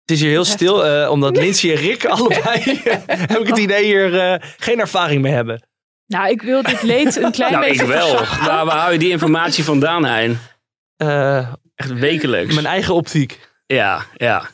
Het 0.00 0.10
is 0.10 0.20
hier 0.20 0.30
heel 0.30 0.44
stil, 0.44 0.86
eh, 0.86 1.10
omdat 1.10 1.36
Lindsay 1.42 1.70
en 1.70 1.76
Rick 1.76 2.04
allebei, 2.04 2.60
heb 3.30 3.38
ik 3.38 3.46
het 3.46 3.58
idee, 3.58 3.84
hier 3.84 4.18
eh, 4.18 4.50
geen 4.58 4.80
ervaring 4.80 5.22
mee 5.22 5.32
hebben. 5.32 5.66
Nou, 6.12 6.30
ik 6.30 6.42
wil 6.42 6.62
dit 6.62 6.82
leed 6.82 7.16
een 7.16 7.32
klein 7.32 7.52
nou, 7.52 7.64
ik 7.64 7.70
beetje 7.70 7.86
wel. 7.86 8.08
verzachten. 8.08 8.44
Maar 8.46 8.64
waar 8.64 8.78
hou 8.78 8.92
je 8.92 8.98
die 8.98 9.10
informatie 9.10 9.64
vandaan, 9.64 10.04
Hein? 10.04 10.38
Eh, 10.96 11.52
Echt 11.74 11.92
wekelijks. 11.92 12.54
mijn 12.54 12.66
eigen 12.66 12.94
optiek. 12.94 13.50
Ja, 13.66 14.04
ja. 14.16 14.48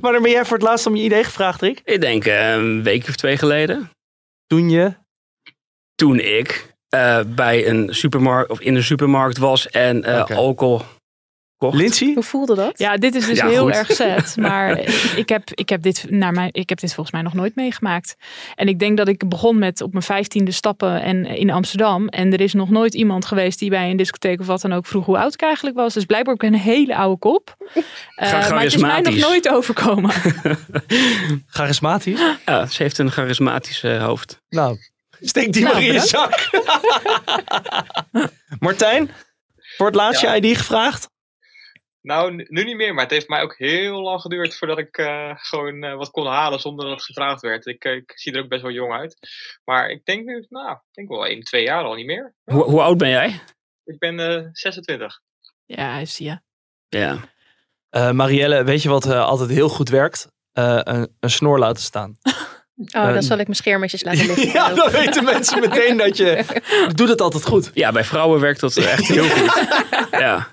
Wanneer 0.00 0.20
ben 0.20 0.30
jij 0.30 0.44
voor 0.44 0.56
het 0.56 0.66
laatst 0.66 0.86
om 0.86 0.96
je 0.96 1.02
idee 1.02 1.24
gevraagd, 1.24 1.60
Rick? 1.60 1.80
Ik 1.84 2.00
denk 2.00 2.24
eh, 2.24 2.52
een 2.52 2.82
week 2.82 3.08
of 3.08 3.16
twee 3.16 3.36
geleden. 3.36 3.90
Toen 4.46 4.70
je... 4.70 4.94
Toen 5.94 6.18
ik 6.20 6.74
eh, 6.88 7.20
bij 7.26 7.68
een 7.68 7.94
supermarkt 7.94 8.50
of 8.50 8.60
in 8.60 8.74
een 8.74 8.82
supermarkt 8.82 9.38
was 9.38 9.70
en 9.70 10.04
eh, 10.04 10.36
alcohol 10.36 10.82
kocht. 11.56 11.76
Lindsay? 11.76 12.12
Hoe 12.14 12.22
voelde 12.22 12.54
dat? 12.54 12.78
Ja, 12.78 12.96
dit 12.96 13.14
is 13.14 13.26
dus 13.26 13.38
Ja, 13.38 13.48
heel 13.48 13.64
goed. 13.64 13.74
erg 13.74 13.92
zet. 13.92 14.36
Maar 14.46 14.78
ik 15.16 15.28
heb, 15.28 15.50
ik, 15.50 15.68
heb 15.68 15.82
dit, 15.82 16.04
naar 16.08 16.32
mijn, 16.32 16.48
ik 16.52 16.68
heb 16.68 16.80
dit 16.80 16.94
volgens 16.94 17.14
mij 17.14 17.24
nog 17.24 17.34
nooit 17.34 17.54
meegemaakt. 17.54 18.16
En 18.54 18.68
ik 18.68 18.78
denk 18.78 18.96
dat 18.96 19.08
ik 19.08 19.28
begon 19.28 19.58
met 19.58 19.80
op 19.80 19.92
mijn 19.92 20.04
vijftiende 20.04 20.50
stappen 20.50 21.02
en, 21.02 21.26
in 21.26 21.50
Amsterdam. 21.50 22.08
En 22.08 22.32
er 22.32 22.40
is 22.40 22.52
nog 22.52 22.70
nooit 22.70 22.94
iemand 22.94 23.24
geweest 23.26 23.58
die 23.58 23.70
bij 23.70 23.90
een 23.90 23.96
discotheek 23.96 24.40
of 24.40 24.46
wat 24.46 24.60
dan 24.60 24.72
ook 24.72 24.86
vroeg 24.86 25.06
hoe 25.06 25.18
oud 25.18 25.34
ik 25.34 25.42
eigenlijk 25.42 25.76
was. 25.76 25.94
Dus 25.94 26.04
blijkbaar 26.04 26.34
heb 26.34 26.42
ik 26.42 26.50
een 26.52 26.58
hele 26.60 26.96
oude 26.96 27.18
kop. 27.18 27.54
Eh, 28.16 28.32
maar 28.32 28.62
het 28.62 28.74
is 28.74 28.80
mij 28.80 29.00
nog 29.00 29.16
nooit 29.16 29.48
overkomen. 29.48 30.10
Charismatisch? 31.46 32.20
Ja, 32.46 32.66
ze 32.66 32.82
heeft 32.82 32.98
een 32.98 33.10
charismatisch 33.10 33.82
eh, 33.82 34.04
hoofd. 34.04 34.40
Nou, 34.48 34.76
steek 35.20 35.52
die 35.52 35.62
Nou, 35.62 35.74
maar 35.74 35.84
in 35.84 35.92
je 35.92 36.00
zak. 36.00 36.50
Martijn, 38.58 39.10
voor 39.76 39.86
het 39.86 39.94
laatst 39.94 40.20
Ja. 40.20 40.34
je 40.34 40.40
ID 40.48 40.56
gevraagd? 40.56 41.08
Nou, 42.06 42.44
nu 42.48 42.64
niet 42.64 42.76
meer, 42.76 42.94
maar 42.94 43.02
het 43.02 43.12
heeft 43.12 43.28
mij 43.28 43.42
ook 43.42 43.58
heel 43.58 44.00
lang 44.00 44.20
geduurd 44.20 44.56
voordat 44.56 44.78
ik 44.78 44.96
eh, 44.96 45.30
gewoon 45.34 45.82
eh, 45.82 45.94
wat 45.94 46.10
kon 46.10 46.26
halen 46.26 46.60
zonder 46.60 46.84
dat 46.84 46.94
het 46.94 47.04
gevraagd 47.04 47.40
werd. 47.40 47.66
Ik, 47.66 47.84
eh, 47.84 47.92
ik 47.92 48.12
zie 48.14 48.32
er 48.32 48.42
ook 48.42 48.48
best 48.48 48.62
wel 48.62 48.70
jong 48.70 48.92
uit. 48.92 49.16
Maar 49.64 49.90
ik 49.90 50.04
denk 50.04 50.24
nu, 50.24 50.46
nou, 50.48 50.70
ik 50.70 50.80
denk 50.92 51.08
wel 51.08 51.26
1, 51.26 51.40
2 51.40 51.62
jaar 51.62 51.84
al 51.84 51.94
niet 51.94 52.06
meer. 52.06 52.34
Hoe, 52.44 52.62
hoe 52.62 52.82
oud 52.82 52.98
ben 52.98 53.08
jij? 53.08 53.40
Ik 53.84 53.98
ben 53.98 54.20
eh 54.20 54.48
26. 54.52 55.20
Ja, 55.64 56.04
zie 56.04 56.26
je. 56.26 56.40
Ja. 56.88 57.18
Eh, 57.90 58.10
Marielle, 58.10 58.64
weet 58.64 58.82
je 58.82 58.88
wat 58.88 59.06
eh, 59.06 59.24
altijd 59.24 59.50
heel 59.50 59.68
goed 59.68 59.88
werkt? 59.88 60.28
Eh, 60.52 60.80
een, 60.82 61.08
een 61.20 61.30
snor 61.30 61.58
laten 61.58 61.82
staan. 61.82 62.16
Oh, 62.76 63.12
dan 63.12 63.22
zal 63.22 63.38
ik 63.38 63.44
mijn 63.44 63.56
scheermetjes 63.56 64.04
laten 64.04 64.26
liggen. 64.26 64.48
ja, 64.48 64.74
dan 64.74 64.90
weten 64.90 65.24
mensen 65.24 65.60
meteen 65.60 65.96
dat 65.96 66.16
je... 66.16 66.44
Doet 66.94 67.08
het 67.08 67.20
altijd 67.20 67.44
goed. 67.44 67.70
ja, 67.74 67.92
bij 67.92 68.04
vrouwen 68.04 68.40
werkt 68.40 68.60
dat 68.60 68.76
echt 68.76 69.06
heel 69.06 69.28
goed. 69.28 69.68
Ja. 70.10 70.48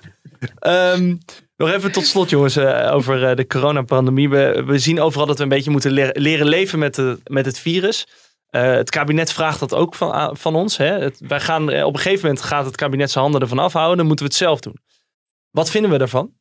Ehm, 0.58 1.16
nog 1.56 1.70
even 1.70 1.92
tot 1.92 2.06
slot, 2.06 2.30
jongens, 2.30 2.56
eh, 2.56 2.94
over 2.94 3.28
eh, 3.28 3.36
de 3.36 3.46
coronapandemie. 3.46 4.28
We, 4.28 4.78
zien 4.78 5.00
overal 5.00 5.26
dat 5.26 5.36
we 5.36 5.42
een 5.42 5.48
beetje 5.48 5.70
moeten 5.70 5.92
leren, 6.12 6.46
leven 6.46 6.78
met, 6.78 6.94
de, 6.94 7.20
met 7.24 7.46
het 7.46 7.58
virus. 7.58 8.06
Eh, 8.46 8.62
het 8.62 8.90
kabinet 8.90 9.32
vraagt 9.32 9.60
dat 9.60 9.74
ook 9.74 9.94
van, 9.94 10.36
van 10.36 10.54
ons. 10.54 10.76
Hè? 10.76 11.10
Wij 11.18 11.40
gaan, 11.40 11.62
op 11.62 11.94
een 11.94 12.00
gegeven 12.00 12.26
moment 12.26 12.44
gaat 12.44 12.64
het 12.64 12.76
kabinet 12.76 13.10
zijn 13.10 13.24
handen 13.24 13.42
ervan 13.42 13.58
afhouden. 13.58 13.96
Dan 13.96 14.06
moeten 14.06 14.24
we 14.24 14.30
het 14.30 14.40
zelf 14.40 14.60
doen. 14.60 14.78
Wat 15.50 15.70
vinden 15.70 15.90
we 15.90 15.98
daarvan? 15.98 16.32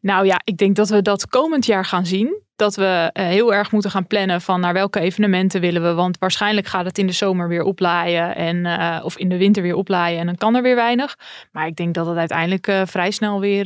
Nou 0.00 0.26
ja, 0.26 0.40
ik 0.44 0.56
denk 0.56 0.76
dat 0.76 0.88
we 0.88 1.02
dat 1.02 1.26
komend 1.26 1.66
jaar 1.66 1.84
gaan 1.84 2.06
zien. 2.06 2.42
Dat 2.56 2.76
we 2.76 3.10
eh, 3.12 3.26
heel 3.26 3.54
erg 3.54 3.72
moeten 3.72 3.90
gaan 3.90 4.06
plannen 4.06 4.40
van 4.40 4.60
naar 4.60 4.72
welke 4.72 5.00
evenementen 5.00 5.60
willen 5.60 5.82
we. 5.82 5.92
Want 5.92 6.18
waarschijnlijk 6.18 6.66
gaat 6.66 6.84
het 6.84 6.98
in 6.98 7.06
de 7.06 7.12
zomer 7.12 7.48
weer 7.48 7.62
oplaaien. 7.62 8.34
En, 8.36 8.66
eh, 8.66 9.04
of 9.04 9.16
in 9.18 9.28
de 9.28 9.36
winter 9.36 9.62
weer 9.62 9.74
oplaaien. 9.74 10.20
En 10.20 10.26
dan 10.26 10.36
kan 10.36 10.54
er 10.54 10.62
weer 10.62 10.74
weinig. 10.74 11.16
Maar 11.52 11.66
ik 11.66 11.76
denk 11.76 11.94
dat 11.94 12.06
het 12.06 12.16
uiteindelijk 12.16 12.66
eh, 12.66 12.82
vrij 12.84 13.10
snel 13.10 13.40
weer 13.40 13.64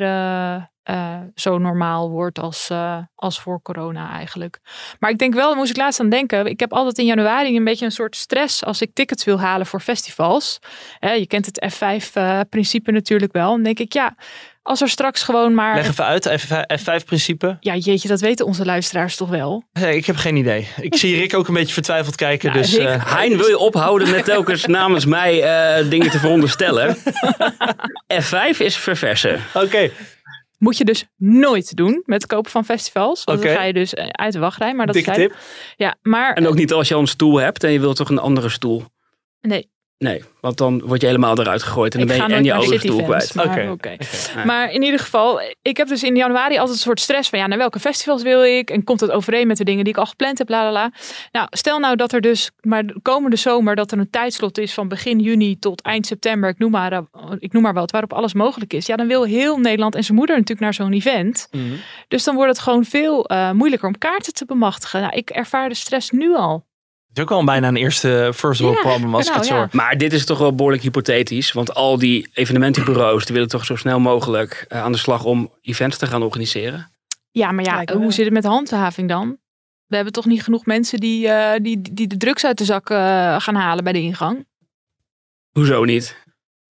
zo 1.35 1.59
normaal 1.59 2.11
wordt 2.11 2.39
als, 2.39 2.71
als 3.15 3.41
voor 3.41 3.63
corona 3.63 4.13
eigenlijk. 4.13 4.59
Maar 4.99 5.11
ik 5.11 5.19
denk 5.19 5.35
wel, 5.35 5.49
daar 5.49 5.57
moest 5.57 5.71
ik 5.71 5.77
laatst 5.77 6.01
aan 6.01 6.09
denken. 6.09 6.47
Ik 6.47 6.61
heb 6.61 6.73
altijd 6.73 6.99
in 6.99 7.05
januari 7.05 7.57
een 7.57 7.65
beetje 7.65 7.85
een 7.85 7.91
soort 7.91 8.17
stress 8.17 8.65
als 8.65 8.81
ik 8.81 8.95
tickets 8.95 9.25
wil 9.25 9.41
halen 9.41 9.67
voor 9.67 9.81
festivals. 9.81 10.59
Je 11.01 11.27
kent 11.27 11.47
het 11.47 11.75
F5-principe 11.75 12.93
natuurlijk 12.93 13.33
wel. 13.33 13.51
Dan 13.51 13.63
denk 13.63 13.79
ik, 13.79 13.93
ja, 13.93 14.15
als 14.63 14.81
er 14.81 14.89
straks 14.89 15.23
gewoon 15.23 15.55
maar 15.55 15.75
Leg 15.75 15.89
even 15.89 16.05
uit, 16.05 16.29
F5-principe. 16.81 17.57
ja, 17.61 17.75
jeetje, 17.77 18.09
dat 18.09 18.21
weten 18.21 18.47
onze 18.47 18.65
luisteraars 18.65 19.17
toch 19.17 19.29
wel? 19.29 19.65
ik 19.73 20.07
heb 20.07 20.17
geen 20.17 20.37
idee. 20.37 20.69
Ik 20.81 20.97
zie 20.97 21.17
Rick 21.17 21.35
ook 21.35 21.49
een 21.49 21.55
beetje 21.55 21.73
vertwijfeld 21.73 22.17
kijken. 22.17 22.49
Nou, 22.51 22.61
dus, 22.63 22.77
Rick, 22.77 22.87
eh, 22.87 23.15
Hein, 23.17 23.37
wil 23.37 23.49
je 23.49 23.59
ophouden 23.59 24.11
met 24.11 24.25
telkens 24.25 24.67
namens 24.81 25.05
mij 25.05 25.43
eh, 25.43 25.91
dingen 25.91 26.11
te 26.11 26.19
veronderstellen? 26.19 26.97
F5 28.23 28.59
is 28.59 28.77
verversen. 28.77 29.41
Oké, 29.55 29.91
Moet 30.59 30.77
je 30.77 30.85
dus 30.85 31.05
nooit 31.17 31.77
doen 31.77 32.03
met 32.05 32.23
het 32.23 32.31
kopen 32.31 32.51
van 32.51 32.65
festivals. 32.65 33.25
Want 33.25 33.39
Oké. 33.39 33.49
dan 33.49 33.57
ga 33.57 33.63
je 33.65 33.73
dus 33.73 33.95
uit 33.95 34.33
de 34.33 34.39
wachtrij. 34.39 34.75
Maar 34.75 34.87
dat 34.87 34.95
dikke 34.95 35.11
is 35.11 35.17
tip. 35.17 35.37
Ja, 35.77 35.97
maar 36.03 36.33
En 36.33 36.47
ook 36.49 36.55
niet 36.55 36.73
als 36.73 36.89
je 36.89 36.95
al 36.95 37.01
een 37.01 37.07
stoel 37.07 37.37
hebt 37.37 37.65
en 37.65 37.71
je 37.73 37.81
wilt 37.81 37.97
toch 37.97 38.09
een 38.09 38.19
andere 38.19 38.49
stoel. 38.49 38.85
nee, 39.41 39.71
Nee, 40.05 40.23
want 40.41 40.57
dan 40.57 40.83
word 40.85 41.01
je 41.01 41.07
helemaal 41.07 41.39
eruit 41.39 41.63
gegooid 41.63 41.95
en 41.95 42.07
dan 42.07 42.17
ik 42.17 42.19
ben 42.19 42.29
je 42.29 42.35
en 42.35 42.45
je 42.45 42.53
oude 42.55 43.05
kwijt. 43.05 43.35
Maar, 43.35 43.47
Oké. 43.47 43.71
oké. 43.71 43.97
maar 44.51 44.71
in 44.73 44.83
ieder 44.83 45.01
geval, 45.01 45.41
ik 45.63 45.77
heb 45.77 45.89
dus 45.89 46.03
in 46.03 46.17
januari 46.17 46.57
altijd 46.57 46.77
een 46.77 46.83
soort 46.83 47.01
stress 47.01 47.29
van 47.29 47.39
ja, 47.39 47.47
naar 47.47 47.59
welke 47.59 47.81
festivals 47.81 48.23
wil 48.23 48.45
ik? 48.45 48.71
En 48.71 48.85
komt 48.85 49.01
het 49.01 49.11
overeen 49.11 49.47
met 49.47 49.57
de 49.57 49.65
dingen 49.65 49.85
die 49.85 49.93
ik 49.93 49.99
al 49.99 50.07
gepland 50.07 50.39
heb? 50.39 50.49
La, 50.49 50.65
la, 50.65 50.73
la. 50.73 50.93
Nou, 51.33 51.47
stel 51.51 51.79
nou 51.79 51.97
dat 51.97 52.13
er 52.13 52.21
dus, 52.21 52.51
maar 52.61 52.87
de 52.87 53.01
komende 53.03 53.37
zomer, 53.37 53.77
dat 53.77 53.93
er 53.93 53.99
een 53.99 54.11
tijdslot 54.11 54.59
is 54.59 54.75
van 54.75 54.89
begin 54.89 55.19
juni 55.19 55.59
tot 55.59 55.83
eind 55.83 56.07
september. 56.07 56.51
Ik 56.51 56.59
noem 56.59 56.71
maar, 56.71 56.93
eh, 56.93 57.01
ik 57.39 57.53
noem 57.53 57.63
maar 57.63 57.75
wat, 57.75 57.91
waarop 57.91 58.13
alles 58.13 58.35
mogelijk 58.35 58.73
is. 58.73 58.87
Ja, 58.87 58.97
dan 58.97 59.07
wil 59.07 59.25
heel 59.25 59.59
Nederland 59.59 59.95
en 59.95 60.05
zijn 60.05 60.17
moeder 60.17 60.37
natuurlijk 60.37 60.61
naar 60.61 60.75
zo'n 60.75 60.93
event. 60.93 61.49
Mhm. 61.51 61.65
Dus 62.09 62.25
dan 62.25 62.35
wordt 62.35 62.51
het 62.51 62.61
gewoon 62.61 62.85
veel 62.85 63.27
eh, 63.27 63.51
moeilijker 63.51 63.89
om 63.89 63.99
kaarten 63.99 64.33
te 64.33 64.45
bemachtigen. 64.45 65.01
Nou, 65.01 65.17
ik 65.17 65.31
ervaar 65.31 65.69
de 65.69 65.75
stress 65.75 66.11
nu 66.11 66.35
al. 66.35 66.69
Het 67.11 67.19
is 67.19 67.25
ook 67.25 67.31
al 67.31 67.45
bijna 67.45 67.69
een 67.69 67.77
eerste 67.77 68.33
first 68.35 68.61
world 68.61 68.77
Ja, 68.77 68.83
problem 68.83 69.15
als 69.15 69.27
ik 69.27 69.35
nou 69.35 69.47
het 69.47 69.71
zo. 69.71 69.77
Maar 69.77 69.99
dit 69.99 70.13
is 70.13 70.25
toch 70.25 70.39
wel 70.39 70.55
behoorlijk 70.55 70.83
hypothetisch. 70.83 71.53
Want 71.53 71.75
al 71.75 71.99
die 71.99 72.31
evenementenbureaus 72.33 73.25
die 73.25 73.35
willen 73.35 73.49
toch 73.49 73.65
zo 73.65 73.77
snel 73.77 74.01
mogelijk 74.01 74.65
eh, 74.69 74.83
aan 74.83 74.93
de 74.93 74.99
slag 74.99 75.25
om 75.25 75.53
events 75.61 75.97
te 75.97 76.07
gaan 76.07 76.23
organiseren. 76.23 76.91
Ja, 77.31 77.53
maar 77.53 77.65
ja, 77.65 77.97
hoe 77.97 78.13
zit 78.13 78.25
het 78.25 78.35
met 78.35 78.43
de 78.43 78.49
handhaving 78.49 79.09
dan? 79.09 79.39
We 79.87 79.95
hebben 79.95 80.13
toch 80.13 80.27
niet 80.27 80.43
genoeg 80.43 80.67
mensen 80.67 80.99
die, 81.01 81.29
eh, 81.29 81.61
die, 81.63 81.81
die 81.93 82.07
de 82.07 82.17
drugs 82.17 82.45
uit 82.45 82.59
de 82.59 82.65
zak 82.65 82.91
eh, 82.91 82.97
gaan 83.41 83.55
halen 83.55 83.85
bij 83.85 83.93
de 83.93 84.01
ingang? 84.01 84.47
Hoezo 85.53 85.85
niet? 85.85 86.17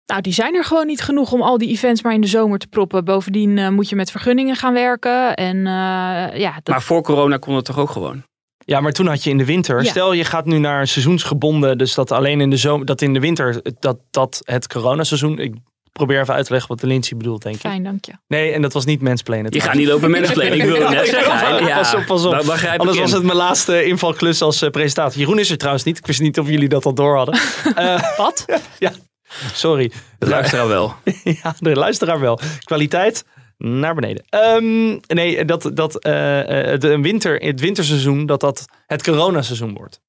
Nou, 0.10 0.22
die 0.22 0.34
zijn 0.34 0.56
er 0.56 0.64
gewoon 0.64 0.88
niet 0.88 1.02
genoeg 1.02 1.32
om 1.32 1.42
al 1.42 1.58
die 1.58 1.70
events 1.70 2.02
maar 2.02 2.14
in 2.14 2.22
de 2.22 2.28
zomer 2.28 2.60
te 2.60 2.68
proppen. 2.68 3.06
Bovendien 3.06 3.58
eh, 3.58 3.70
moet 3.70 3.90
je 3.90 3.96
met 3.96 4.12
vergunningen 4.12 4.56
gaan 4.56 4.74
werken. 4.74 5.36
En 5.36 5.58
eh, 5.58 6.40
ja, 6.40 6.54
dat, 6.56 6.68
Maar 6.68 6.82
voor 6.82 7.02
corona 7.02 7.38
kon 7.38 7.56
het 7.56 7.66
toch 7.66 7.78
ook 7.78 7.90
gewoon? 7.90 8.24
Ja, 8.66 8.80
maar 8.82 8.92
toen 8.92 9.08
had 9.08 9.24
je 9.24 9.30
in 9.30 9.38
de 9.38 9.46
winter. 9.46 9.84
Ja. 9.84 9.90
Stel 9.90 10.14
je 10.14 10.24
gaat 10.26 10.46
nu 10.46 10.58
naar 10.58 10.88
seizoensgebonden. 10.88 11.78
Dus 11.78 11.94
dat 11.94 12.12
alleen 12.12 12.42
in 12.42 12.50
de 12.50 12.58
zomer. 12.58 12.86
Dat 12.86 13.02
in 13.02 13.14
de 13.14 13.20
winter. 13.20 13.62
Dat, 13.80 13.98
dat 14.12 14.42
het 14.44 14.68
coronaseizoen. 14.68 15.40
Ik 15.40 15.54
probeer 15.92 16.20
even 16.22 16.34
uit 16.34 16.46
te 16.46 16.52
leggen 16.52 16.70
wat 16.70 16.80
de 16.80 16.88
Lindsay 16.88 17.18
bedoelt, 17.18 17.42
denk 17.42 17.56
ik. 17.56 17.62
fijn, 17.62 17.84
dank 17.84 18.06
je. 18.06 18.12
Nee, 18.28 18.52
en 18.52 18.62
dat 18.62 18.74
was 18.74 18.86
niet 18.86 19.02
mensplanen. 19.02 19.52
Je 19.54 19.60
gaat 19.62 19.74
niet 19.74 19.88
lopen 19.88 20.12
mansplainen. 20.12 20.58
Ik 20.58 20.64
wilde 20.64 20.90
net 20.90 21.08
zeggen. 21.08 21.66
Ja, 21.66 21.78
Pas 21.78 21.94
op, 21.96 22.06
pas 22.06 22.26
op. 22.26 22.32
Dat 22.32 22.46
begrijp 22.46 22.74
ik 22.74 22.80
Anders 22.80 23.00
was 23.00 23.10
in. 23.10 23.16
het 23.16 23.26
mijn 23.26 23.38
laatste 23.38 23.84
invalklus 23.84 24.42
als 24.42 24.62
eh, 24.62 24.70
presentator. 24.70 25.20
Jeroen 25.20 25.40
is 25.40 25.50
er 25.50 25.58
trouwens 25.58 25.84
niet. 25.84 25.98
Ik 25.98 26.06
wist 26.08 26.22
niet 26.22 26.40
of 26.40 26.50
jullie 26.50 26.70
dat 26.70 26.86
al 26.86 26.94
door 26.94 27.16
hadden. 27.16 27.40
Eh, 27.76 28.18
Wat? 28.18 28.46
sorry. 29.54 29.92
De 30.20 30.28
luisteraar 30.28 30.68
wel. 30.68 30.94
ja, 31.44 31.56
de 31.60 31.76
luisteraar 31.76 32.20
wel. 32.20 32.40
Kwaliteit 32.64 33.26
naar 33.60 33.96
beneden. 33.96 34.24
Ehm, 34.30 34.98
nee, 35.08 35.46
dat, 35.46 35.72
dat 35.74 36.04
eh, 36.04 36.40
eh, 36.40 36.66
het, 36.66 36.84
een 36.84 37.02
winter, 37.02 37.36
het 37.36 37.60
winterseizoen, 37.60 38.26
dat 38.26 38.40
dat 38.40 38.66
het 38.86 39.04
coronaseizoen 39.04 39.74
wordt. 39.74 40.02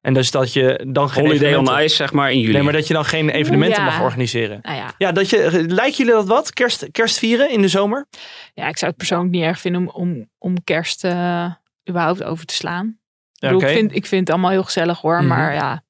En 0.00 0.14
dus 0.14 0.30
dat 0.30 0.52
je 0.52 0.86
dan 0.88 1.10
geen 1.10 1.24
Holiday 1.24 1.54
on 1.54 1.80
Ice, 1.80 1.94
zeg 1.94 2.12
maar, 2.12 2.32
in 2.32 2.40
juli. 2.40 2.52
Nee, 2.52 2.62
maar 2.62 2.72
dat 2.72 2.86
je 2.86 2.94
dan 2.94 3.04
geen 3.04 3.30
evenementen 3.30 3.82
Ja. 3.82 3.88
mag 3.88 4.00
organiseren. 4.00 4.58
Nou 4.62 4.76
ja. 4.76 4.94
Ja, 4.98 5.12
dat 5.12 5.30
je, 5.30 5.64
lijkt 5.68 5.96
jullie 5.96 6.12
dat 6.12 6.26
wat? 6.26 6.52
Kerst, 6.52 6.88
kerst 6.92 7.18
vieren 7.18 7.50
in 7.50 7.60
de 7.60 7.68
zomer? 7.68 8.06
ja, 8.54 8.68
ik 8.68 8.76
zou 8.76 8.90
het 8.90 8.96
persoonlijk 8.96 9.30
niet 9.30 9.42
erg 9.42 9.60
vinden 9.60 9.80
om, 9.80 9.88
om, 9.88 10.28
om 10.38 10.64
kerst 10.64 11.04
eh, 11.04 11.50
überhaupt 11.88 12.22
over 12.22 12.46
te 12.46 12.54
slaan. 12.54 12.86
Ik, 13.32 13.50
Ja, 13.50 13.50
ik, 13.50 13.68
vind, 13.68 13.94
ik 13.94 14.06
vind 14.06 14.20
het 14.20 14.30
allemaal 14.30 14.50
heel 14.50 14.64
gezellig 14.64 15.00
hoor. 15.00 15.16
Mhm. 15.16 15.26
Maar 15.26 15.54
ja, 15.54 15.82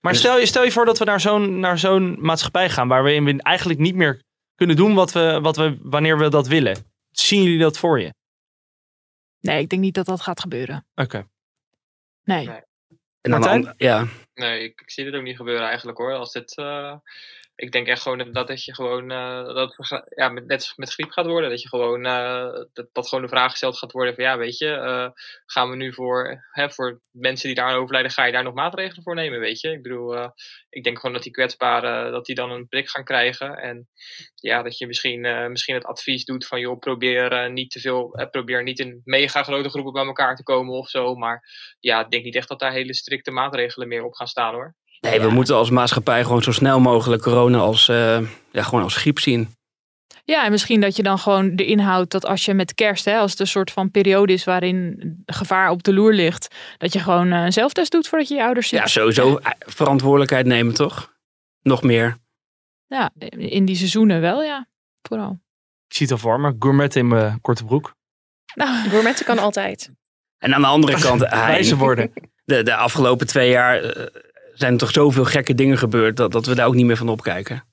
Maar 0.00 0.14
stel 0.14 0.38
je, 0.38 0.46
stel 0.46 0.64
je 0.64 0.72
voor 0.72 0.84
dat 0.84 0.98
we 0.98 1.04
naar 1.04 1.20
zo'n, 1.20 1.60
naar 1.60 1.78
zo'n 1.78 2.16
maatschappij 2.20 2.70
gaan 2.70 2.88
waar 2.88 3.02
we 3.02 3.38
eigenlijk 3.42 3.80
niet 3.80 3.94
meer 3.94 4.22
kunnen 4.60 4.76
doen 4.76 4.94
wat 4.94 5.12
we, 5.12 5.38
wat 5.42 5.56
we, 5.56 5.78
wanneer 5.82 6.18
we 6.18 6.28
dat 6.28 6.46
willen. 6.46 6.76
Zien 7.10 7.42
jullie 7.42 7.58
dat 7.58 7.78
voor 7.78 8.00
je? 8.00 8.14
nee, 9.40 9.60
ik 9.60 9.68
denk 9.68 9.82
niet 9.82 9.94
dat 9.94 10.06
dat 10.06 10.20
gaat 10.20 10.40
gebeuren. 10.40 10.86
Oké. 10.94 11.28
Nee. 12.24 12.50
En 13.20 13.32
andere- 13.32 13.74
ja. 13.76 14.06
Nee, 14.34 14.62
ik, 14.62 14.80
ik 14.80 14.90
zie 14.90 15.04
dit 15.04 15.14
ook 15.14 15.22
niet 15.22 15.36
gebeuren 15.36 15.66
eigenlijk 15.66 15.98
hoor. 15.98 16.12
Als 16.12 16.32
dit, 16.32 16.56
eh, 16.56 16.96
ik 17.60 17.72
denk 17.72 17.86
echt 17.86 18.02
gewoon 18.02 18.32
dat, 18.32 18.46
dat 18.46 18.64
je 18.64 18.74
gewoon, 18.74 19.10
eh, 19.10 19.44
dat 19.44 19.76
ja, 20.16 20.28
met, 20.28 20.46
net 20.46 20.72
met 20.76 20.92
griep 20.92 21.10
gaat 21.10 21.26
worden. 21.26 21.50
Dat 21.50 21.62
je 21.62 21.68
gewoon, 21.68 22.06
uh, 22.06 22.52
dat, 22.72 22.88
dat 22.92 23.08
gewoon 23.08 23.24
de 23.24 23.30
vraag 23.30 23.50
gesteld 23.50 23.78
gaat 23.78 23.92
worden 23.92 24.14
van 24.14 24.24
ja, 24.24 24.38
weet 24.38 24.58
je, 24.58 24.66
uh, 24.66 25.08
gaan 25.46 25.70
we 25.70 25.76
nu 25.76 25.92
voor, 25.92 26.44
hè, 26.50 26.70
voor 26.70 27.00
mensen 27.10 27.46
die 27.46 27.56
daar 27.56 27.76
overlijden, 27.76 28.10
ga 28.10 28.24
je 28.24 28.32
daar 28.32 28.42
nog 28.42 28.54
maatregelen 28.54 29.02
voor 29.02 29.14
nemen, 29.14 29.40
weet 29.40 29.60
je. 29.60 29.70
Ik 29.70 29.82
bedoel, 29.82 30.32
ik 30.68 30.84
denk 30.84 30.98
gewoon 30.98 31.14
dat 31.14 31.22
die 31.22 31.32
kwetsbaren, 31.32 32.12
dat 32.12 32.26
die 32.26 32.34
dan 32.34 32.50
een 32.50 32.68
prik 32.68 32.88
gaan 32.88 33.04
krijgen. 33.04 33.56
En 33.56 33.88
ja, 34.34 34.62
dat 34.62 34.78
je 34.78 34.86
misschien, 34.86 35.50
misschien 35.50 35.74
het 35.74 35.84
advies 35.84 36.24
doet 36.24 36.46
van 36.46 36.60
joh, 36.60 36.78
probeer 36.78 37.50
niet 37.50 37.70
te 37.70 37.80
veel, 37.80 38.28
probeer 38.30 38.62
niet 38.62 38.78
in 38.78 39.00
mega 39.04 39.42
grote 39.42 39.68
groepen 39.68 39.92
bij 39.92 40.04
elkaar 40.04 40.36
te 40.36 40.42
komen 40.42 40.74
of 40.74 40.88
zo. 40.88 41.14
Maar 41.14 41.42
ja, 41.80 42.00
ik 42.04 42.10
denk 42.10 42.24
niet 42.24 42.36
echt 42.36 42.48
dat 42.48 42.58
daar 42.58 42.72
hele 42.72 42.94
strikte 42.94 43.30
maatregelen 43.30 43.88
meer 43.88 44.04
op 44.04 44.14
gaan 44.14 44.26
staan 44.26 44.54
hoor. 44.54 44.74
Nee, 45.00 45.20
we 45.20 45.30
moeten 45.30 45.54
als 45.54 45.70
maatschappij 45.70 46.22
gewoon 46.22 46.42
zo 46.42 46.52
snel 46.52 46.80
mogelijk 46.80 47.22
corona 47.22 47.58
als, 47.58 47.88
uh, 47.88 48.20
ja, 48.50 48.62
gewoon 48.62 48.82
als 48.82 48.96
griep 48.96 49.18
zien. 49.18 49.54
Ja, 50.24 50.44
en 50.44 50.50
misschien 50.50 50.80
dat 50.80 50.96
je 50.96 51.02
dan 51.02 51.18
gewoon 51.18 51.56
de 51.56 51.64
inhoud 51.64 52.10
dat 52.10 52.26
als 52.26 52.44
je 52.44 52.54
met 52.54 52.74
kerst, 52.74 53.04
hè, 53.04 53.18
als 53.18 53.30
het 53.30 53.40
een 53.40 53.46
soort 53.46 53.70
van 53.70 53.90
periode 53.90 54.32
is 54.32 54.44
waarin 54.44 55.22
gevaar 55.26 55.70
op 55.70 55.82
de 55.82 55.92
loer 55.92 56.12
ligt, 56.12 56.54
dat 56.78 56.92
je 56.92 56.98
gewoon 56.98 57.30
een 57.30 57.52
zelftest 57.52 57.92
doet 57.92 58.08
voordat 58.08 58.28
je 58.28 58.34
je 58.34 58.42
ouders 58.42 58.68
ziet. 58.68 58.78
Ja, 58.78 58.86
sowieso 58.86 59.36
eh, 59.36 59.50
verantwoordelijkheid 59.58 60.46
nemen, 60.46 60.74
toch? 60.74 61.14
Nog 61.62 61.82
meer. 61.82 62.16
Ja, 62.86 63.10
in 63.28 63.64
die 63.64 63.76
seizoenen 63.76 64.20
wel, 64.20 64.42
ja. 64.42 64.66
Vooral. 65.02 65.40
Ik 65.86 65.96
zie 65.96 66.06
het 66.06 66.14
al 66.14 66.20
voor 66.20 66.40
me. 66.40 66.54
Gourmet 66.58 66.96
in 66.96 67.08
mijn 67.08 67.40
korte 67.40 67.64
broek. 67.64 67.94
Nou, 68.54 68.70
gourmetten 68.90 69.24
kan 69.24 69.38
altijd. 69.38 69.90
En 70.38 70.54
aan 70.54 70.60
de 70.60 70.66
andere 70.66 71.00
kant, 71.06 71.20
wijze 71.20 71.76
worden. 71.76 72.12
De, 72.44 72.62
de 72.62 72.74
afgelopen 72.74 73.26
twee 73.26 73.50
jaar 73.50 73.84
uh, 73.84 74.06
zijn 74.60 74.72
er 74.72 74.78
toch 74.78 74.90
zoveel 74.90 75.24
gekke 75.24 75.54
dingen 75.54 75.78
gebeurd 75.78 76.16
dat, 76.16 76.32
dat 76.32 76.46
we 76.46 76.54
daar 76.54 76.66
ook 76.66 76.74
niet 76.74 76.86
meer 76.86 76.96
van 76.96 77.08
opkijken. 77.08 77.64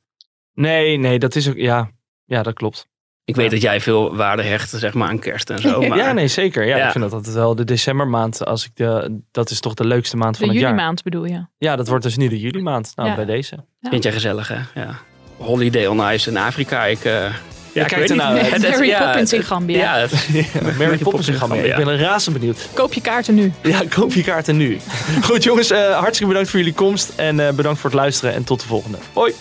Nee, 0.54 0.98
nee, 0.98 1.20
dat 1.20 1.36
is 1.36 1.50
ook, 1.50 1.56
ja, 1.56 1.92
ja 2.26 2.44
dat 2.44 2.54
klopt. 2.54 2.88
Ik 3.24 3.36
weet 3.36 3.52
dat 3.52 3.62
jij 3.62 3.82
veel 3.82 4.16
waarde 4.16 4.44
hecht 4.44 4.70
zeg 4.70 4.94
maar, 4.94 5.10
aan 5.10 5.20
kerst 5.20 5.50
en 5.50 5.60
zo. 5.60 5.82
Maar... 5.88 5.98
ja, 5.98 6.12
nee, 6.12 6.28
zeker. 6.28 6.66
Ja, 6.66 6.86
Ik 6.86 6.92
vind 6.92 7.04
dat 7.04 7.14
altijd 7.14 7.36
wel 7.36 7.56
de 7.56 7.64
decembermaand. 7.64 8.46
Als 8.46 8.66
ik 8.66 8.72
de, 8.76 9.20
dat 9.32 9.50
is 9.50 9.60
toch 9.60 9.74
de 9.74 9.86
leukste 9.86 10.18
maand 10.18 10.38
van 10.38 10.48
het 10.48 10.58
jaar. 10.58 10.70
De 10.70 10.76
juli 10.76 10.86
maand 10.86 11.04
bedoel 11.04 11.26
je? 11.26 11.46
Ja, 11.58 11.76
dat 11.76 11.88
wordt 11.88 12.04
dus 12.04 12.18
nu 12.18 12.28
de 12.28 12.40
juli 12.40 12.62
maand. 12.62 12.92
Nou, 12.96 13.16
bij 13.16 13.26
deze. 13.26 13.66
Vind 13.82 14.04
jij 14.04 14.12
gezellig, 14.12 14.48
hè? 14.48 14.82
Ja. 14.82 15.00
Holiday 15.38 15.88
on 15.88 16.12
Ice 16.12 16.30
in 16.30 16.38
Afrika. 16.38 16.86
Ik, 16.86 17.06
uh, 17.06 17.34
ja, 17.78 17.86
kijk 17.86 18.16
nou. 18.16 18.38
Het, 18.38 18.62
Mary 18.62 18.96
Poppins 19.04 19.34
in 19.34 19.44
Gambia. 19.44 19.78
Ja, 19.78 20.08
Mary 20.78 20.98
Poppins 20.98 21.28
in 21.28 21.34
Gambia. 21.34 21.78
Ik 21.78 21.86
ben 21.86 21.98
razend 21.98 22.38
benieuwd. 22.38 22.70
Koop 22.74 22.94
je 22.94 23.02
kaarten 23.02 23.36
nu. 23.36 23.52
Ja, 23.64 23.82
koop 23.90 24.14
je 24.14 24.24
kaarten 24.24 24.58
nu. 24.58 24.78
Goed 25.22 25.44
jongens, 25.44 25.72
uh, 25.72 25.98
hartstikke 25.98 26.28
bedankt 26.28 26.50
voor 26.50 26.60
jullie 26.60 26.74
komst. 26.74 27.12
En 27.16 27.40
uh, 27.40 27.50
bedankt 27.50 27.80
voor 27.80 27.90
het 27.90 28.00
luisteren. 28.00 28.34
En 28.34 28.44
tot 28.44 28.60
de 28.62 28.68
volgende. 28.68 28.98
Hoi. 29.14 29.34